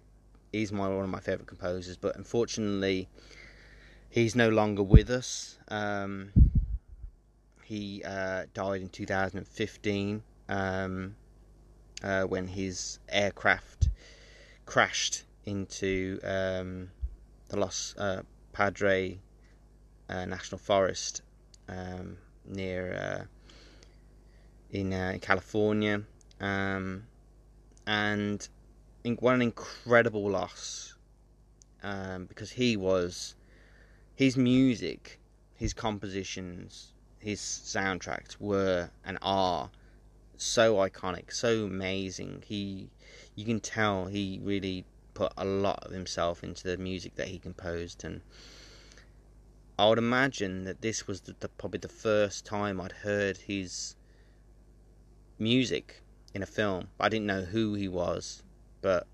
He's 0.53 0.73
my 0.73 0.89
one 0.89 1.05
of 1.05 1.11
my 1.11 1.21
favorite 1.21 1.49
composers, 1.49 1.97
but 1.97 2.17
unfortunately, 2.17 3.09
he's 4.09 4.35
no 4.35 4.49
longer 4.49 4.83
with 4.83 5.11
us. 5.11 5.59
Um, 5.69 6.33
he 7.65 8.03
uh, 8.05 8.45
died 8.55 8.81
in 8.81 8.89
2015 8.89 10.23
um, 10.49 11.17
uh, 12.03 12.23
when 12.23 12.47
his 12.49 12.99
aircraft 13.09 13.89
crashed 14.65 15.25
into 15.45 16.21
um, 16.25 16.91
the 17.49 17.59
Los 17.59 17.95
uh, 17.97 18.23
Padre 18.53 19.19
uh, 20.09 20.25
National 20.25 20.59
Forest 20.59 21.23
um, 21.69 22.17
near 22.45 22.95
uh, 22.95 23.25
in, 24.71 24.93
uh, 24.93 25.13
in 25.15 25.21
California, 25.21 26.03
um, 26.41 27.05
and 27.87 28.49
what 29.21 29.35
an 29.35 29.43
incredible 29.43 30.29
loss 30.29 30.97
um, 31.83 32.27
because 32.27 32.51
he 32.51 32.77
was 32.77 33.37
his 34.15 34.37
music, 34.37 35.21
his 35.55 35.73
compositions, 35.73 36.93
his 37.19 37.41
soundtracks 37.41 38.41
were 38.41 38.91
and 39.05 39.19
are 39.23 39.71
so 40.43 40.77
iconic, 40.77 41.33
so 41.33 41.65
amazing. 41.65 42.43
He, 42.47 42.91
you 43.35 43.45
can 43.45 43.61
tell 43.61 44.07
he 44.07 44.41
really 44.43 44.85
put 45.15 45.33
a 45.37 45.45
lot 45.45 45.85
of 45.85 45.93
himself 45.93 46.45
into 46.45 46.65
the 46.65 46.77
music 46.77 47.15
that 47.17 47.29
he 47.29 47.39
composed, 47.39 48.05
and 48.05 48.21
I 49.79 49.89
would 49.89 49.99
imagine 49.99 50.65
that 50.65 50.81
this 50.81 51.07
was 51.07 51.23
the, 51.23 51.35
the, 51.41 51.49
probably 51.49 51.79
the 51.79 51.89
first 51.89 52.47
time 52.47 52.81
I'd 52.81 52.93
heard 52.93 53.37
his 53.37 53.97
music 55.39 56.03
in 56.35 56.43
a 56.43 56.47
film. 56.47 56.89
I 56.99 57.09
didn't 57.09 57.27
know 57.27 57.43
who 57.43 57.75
he 57.75 57.89
was, 57.89 58.43
but 58.81 59.07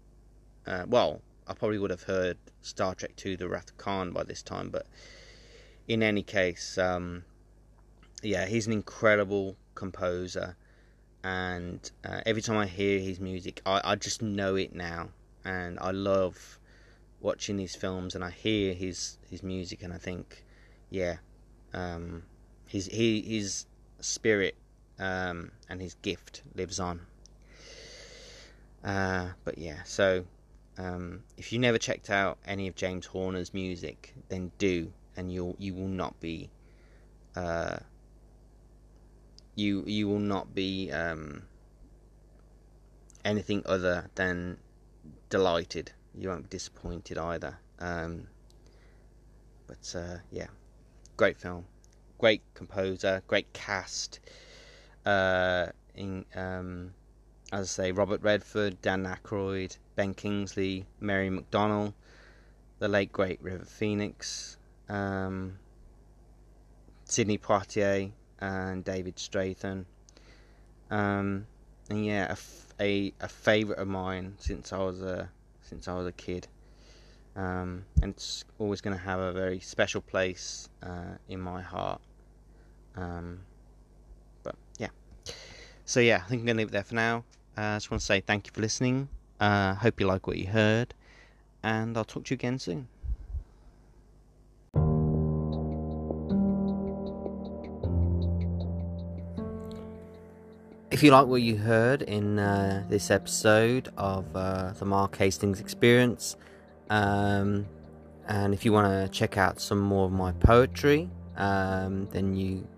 uh, 0.67 0.85
well, 0.87 1.21
I 1.47 1.55
probably 1.55 1.79
would 1.79 1.91
have 1.91 2.05
heard 2.05 2.39
Star 2.61 2.95
Trek 2.95 3.13
II: 3.25 3.37
The 3.37 3.49
Wrath 3.49 3.71
of 3.71 3.77
Khan 3.77 4.13
by 4.13 4.23
this 4.23 4.43
time. 4.43 4.71
But 4.71 4.87
in 5.89 6.03
any 6.03 6.23
case, 6.23 6.79
um, 6.79 7.25
yeah, 8.23 8.47
he's 8.47 8.67
an 8.67 8.73
incredible 8.73 9.57
composer, 9.75 10.57
and 11.25 11.91
uh, 12.05 12.21
every 12.27 12.43
time 12.43 12.57
I 12.57 12.67
hear 12.67 12.99
his 12.99 13.21
music, 13.21 13.63
I, 13.65 13.81
I 13.85 13.95
just 13.97 14.23
know 14.23 14.57
it 14.57 14.75
now, 14.75 15.09
and 15.45 15.79
I 15.81 15.91
love 15.91 16.59
watching 17.21 17.57
these 17.57 17.77
films, 17.77 18.15
and 18.15 18.25
I 18.25 18.31
hear 18.31 18.75
his 18.75 19.19
his 19.31 19.43
music, 19.43 19.83
and 19.83 19.93
I 19.93 19.99
think, 19.99 20.45
yeah, 20.91 21.17
um, 21.73 22.25
his 22.67 22.87
he 22.87 23.21
his 23.23 23.67
spirit 24.01 24.57
um, 24.99 25.53
and 25.69 25.81
his 25.81 25.95
gift 26.03 26.43
lives 26.55 26.81
on. 26.81 27.01
Uh, 28.85 29.29
but 29.45 29.59
yeah, 29.59 29.83
so 29.85 30.25
um, 30.79 31.23
if 31.37 31.53
you 31.53 31.59
never 31.59 31.79
checked 31.79 32.11
out 32.11 32.39
any 32.45 32.67
of 32.67 32.75
James 32.75 33.07
Horner's 33.07 33.55
music, 33.55 34.13
then 34.29 34.51
do, 34.59 34.93
and 35.17 35.33
you'll 35.33 35.55
you 35.59 35.75
will 35.75 35.89
not 35.89 36.19
be 36.21 36.51
uh, 37.37 37.77
you 39.55 39.85
you 39.87 40.09
will 40.09 40.19
not 40.19 40.55
be 40.55 40.91
um, 40.91 41.43
anything 43.25 43.63
other 43.67 44.11
than 44.15 44.59
delighted. 45.29 45.93
You 46.15 46.29
won't 46.29 46.45
be 46.45 46.49
disappointed 46.49 47.19
either. 47.19 47.59
Um, 47.79 48.29
but 49.67 49.95
uh, 49.97 50.19
yeah, 50.31 50.49
great 51.17 51.39
film, 51.39 51.65
great 52.19 52.43
composer, 52.55 53.23
great 53.27 53.53
cast 53.53 54.21
uh, 55.05 55.67
in 55.95 56.25
um, 56.35 56.93
as 57.53 57.79
I 57.79 57.85
say, 57.85 57.93
Robert 57.93 58.23
Redford, 58.23 58.81
Dan 58.81 59.05
Aykroyd, 59.05 59.77
Ben 59.95 60.15
Kingsley, 60.15 60.87
Mary 61.01 61.29
McDonnell, 61.29 61.93
the 62.79 62.89
late 62.89 63.13
great 63.13 63.43
River 63.43 63.67
Phoenix, 63.67 64.57
um, 64.89 65.59
Poitier, 67.07 68.13
and 68.43 68.85
David 68.85 69.17
Strathairn. 69.17 69.85
Um, 70.91 71.47
and 71.89 72.05
yeah, 72.05 72.35
a, 72.35 72.83
a, 72.83 73.13
a 73.21 73.29
favorite 73.29 73.79
of 73.79 73.89
mine 73.89 74.35
since 74.39 74.73
I 74.73 74.79
was 74.79 75.01
a 75.01 75.31
since 75.63 75.89
I 75.89 75.95
was 75.95 76.07
a 76.07 76.13
kid. 76.13 76.49
Um, 77.35 77.87
and 78.03 78.13
it's 78.13 78.45
always 78.59 78.83
going 78.83 78.95
to 78.95 79.03
have 79.03 79.21
a 79.21 79.33
very 79.33 79.61
special 79.61 80.03
place 80.03 80.69
uh, 80.83 81.17
in 81.29 81.41
my 81.41 81.63
heart. 81.63 82.03
Um, 82.95 83.41
but 84.43 84.55
yeah, 84.79 84.91
so 85.87 86.01
yeah, 86.01 86.17
I 86.17 86.29
think 86.29 86.41
I'm 86.41 86.47
going 86.47 86.57
to 86.57 86.61
leave 86.61 86.69
it 86.69 86.73
there 86.73 86.85
for 86.85 86.95
now. 86.95 87.25
Uh, 87.57 87.61
I 87.61 87.77
just 87.77 87.91
want 87.91 88.01
to 88.01 88.07
say 88.07 88.21
thank 88.21 88.49
you 88.49 88.53
for 88.53 88.61
listening. 88.61 89.09
Uh, 89.41 89.75
hope 89.75 89.99
you 89.99 90.07
like 90.07 90.27
what 90.27 90.37
you 90.37 90.49
heard, 90.49 90.93
and 91.63 91.97
I'll 91.97 92.05
talk 92.05 92.25
to 92.25 92.35
you 92.35 92.37
again 92.37 92.59
soon. 92.59 92.89
If 101.03 101.07
you 101.07 101.11
like 101.11 101.27
what 101.27 101.43
you 101.43 101.57
heard 101.57 102.03
in 102.03 102.39
uh, 102.39 102.85
this 102.89 103.11
episode 103.11 103.89
of 103.97 104.25
uh, 104.37 104.71
the 104.71 104.85
Mark 104.85 105.17
Hastings 105.17 105.59
Experience, 105.59 106.37
um, 106.91 107.67
and 108.29 108.55
if 108.55 108.65
you 108.65 108.73
want 108.73 108.87
to 108.87 109.09
check 109.09 109.37
out 109.37 109.61
some 109.61 109.81
more 109.81 110.05
of 110.05 110.13
my 110.13 110.31
poetry, 110.31 111.11
um, 111.37 112.07
then 112.13 112.37
you 112.37 112.69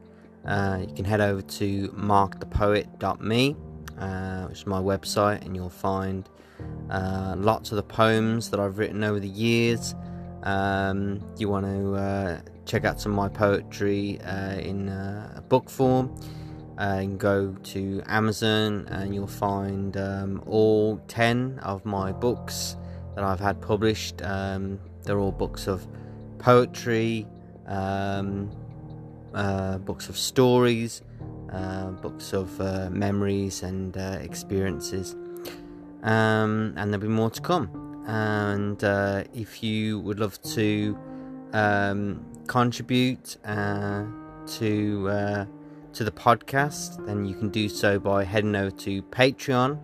uh, 0.47 0.79
you 0.89 0.95
can 0.95 1.05
head 1.05 1.21
over 1.21 1.43
to 1.43 1.89
markthepoet.me, 1.89 3.57
uh, 3.99 4.45
which 4.47 4.61
is 4.61 4.67
my 4.67 4.81
website, 4.81 5.45
and 5.45 5.55
you'll 5.55 5.69
find 5.69 6.27
uh, 6.89 7.35
lots 7.37 7.73
of 7.73 7.77
the 7.77 7.83
poems 7.83 8.49
that 8.49 8.59
I've 8.59 8.79
written 8.79 9.05
over 9.05 9.21
the 9.21 9.29
years. 9.29 9.95
Um, 10.45 11.21
you 11.37 11.51
want 11.51 11.67
to 11.67 11.95
uh, 11.95 12.41
check 12.65 12.87
out 12.87 13.03
some 13.03 13.13
of 13.13 13.17
my 13.17 13.29
poetry 13.29 14.19
in 14.63 14.91
book 15.51 15.69
form. 15.69 16.19
Uh, 16.79 16.99
can 16.99 17.17
go 17.17 17.53
to 17.63 18.03
Amazon 18.07 18.87
and 18.91 19.15
you'll 19.15 19.27
find 19.27 19.97
um, 19.97 20.43
all 20.47 20.99
10 21.09 21.61
of 21.63 21.85
my 21.85 22.11
books 22.11 22.77
that 23.15 23.23
I've 23.23 23.41
had 23.41 23.61
published. 23.63 24.23
Um, 24.23 24.81
they're 25.05 25.19
all 25.19 25.33
books 25.33 25.69
of 25.69 25.87
poetry, 26.39 27.27
um, 27.67 28.51
uh, 29.35 29.79
books 29.79 30.09
of 30.09 30.19
stories, 30.19 31.03
uh, 31.53 31.91
books 31.91 32.33
of 32.33 32.61
uh, 32.61 32.91
memories 32.91 33.63
and 33.63 33.97
uh, 33.97 34.19
experiences. 34.21 35.15
Um, 36.03 36.75
and 36.77 36.93
there'll 36.93 37.07
be 37.07 37.09
more 37.09 37.31
to 37.31 37.41
come. 37.41 38.05
And 38.07 38.83
uh, 38.83 39.25
if 39.33 39.63
you 39.63 40.01
would 40.01 40.19
love 40.19 40.41
to 40.43 40.99
um, 41.53 42.27
contribute 42.47 43.37
to 44.47 45.47
to 45.95 46.05
the 46.05 46.11
podcast, 46.11 47.05
then 47.07 47.25
you 47.25 47.35
can 47.35 47.49
do 47.49 47.69
so 47.69 47.99
by 47.99 48.25
heading 48.25 48.55
over 48.55 48.71
to 48.71 49.03
Patreon 49.05 49.79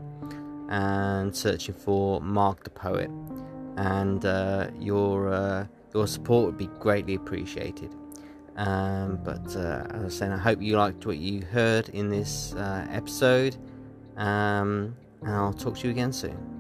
and 0.71 1.35
searching 1.35 1.75
for 1.75 2.21
Mark 2.21 2.65
the 2.65 2.71
Poet. 2.71 3.11
And 3.77 4.23
your 4.83 5.69
your 5.95 6.07
support 6.07 6.47
would 6.47 6.59
be 6.59 6.69
greatly 6.79 7.15
appreciated. 7.15 7.95
Um, 8.57 9.19
but 9.25 9.57
uh, 9.57 9.87
as 9.91 10.01
I 10.01 10.05
was 10.05 10.17
saying, 10.17 10.33
I 10.33 10.39
hope 10.39 10.61
you 10.61 10.77
liked 10.77 11.07
what 11.07 11.17
you 11.17 11.43
heard 11.43 11.89
in 11.89 12.11
this 12.11 12.55
uh, 12.55 12.87
episode. 12.91 13.57
Um, 14.17 14.95
and 15.23 15.31
I'll 15.31 15.53
talk 15.53 15.79
to 15.79 15.87
you 15.87 15.91
again 15.91 16.13
soon. 16.13 16.60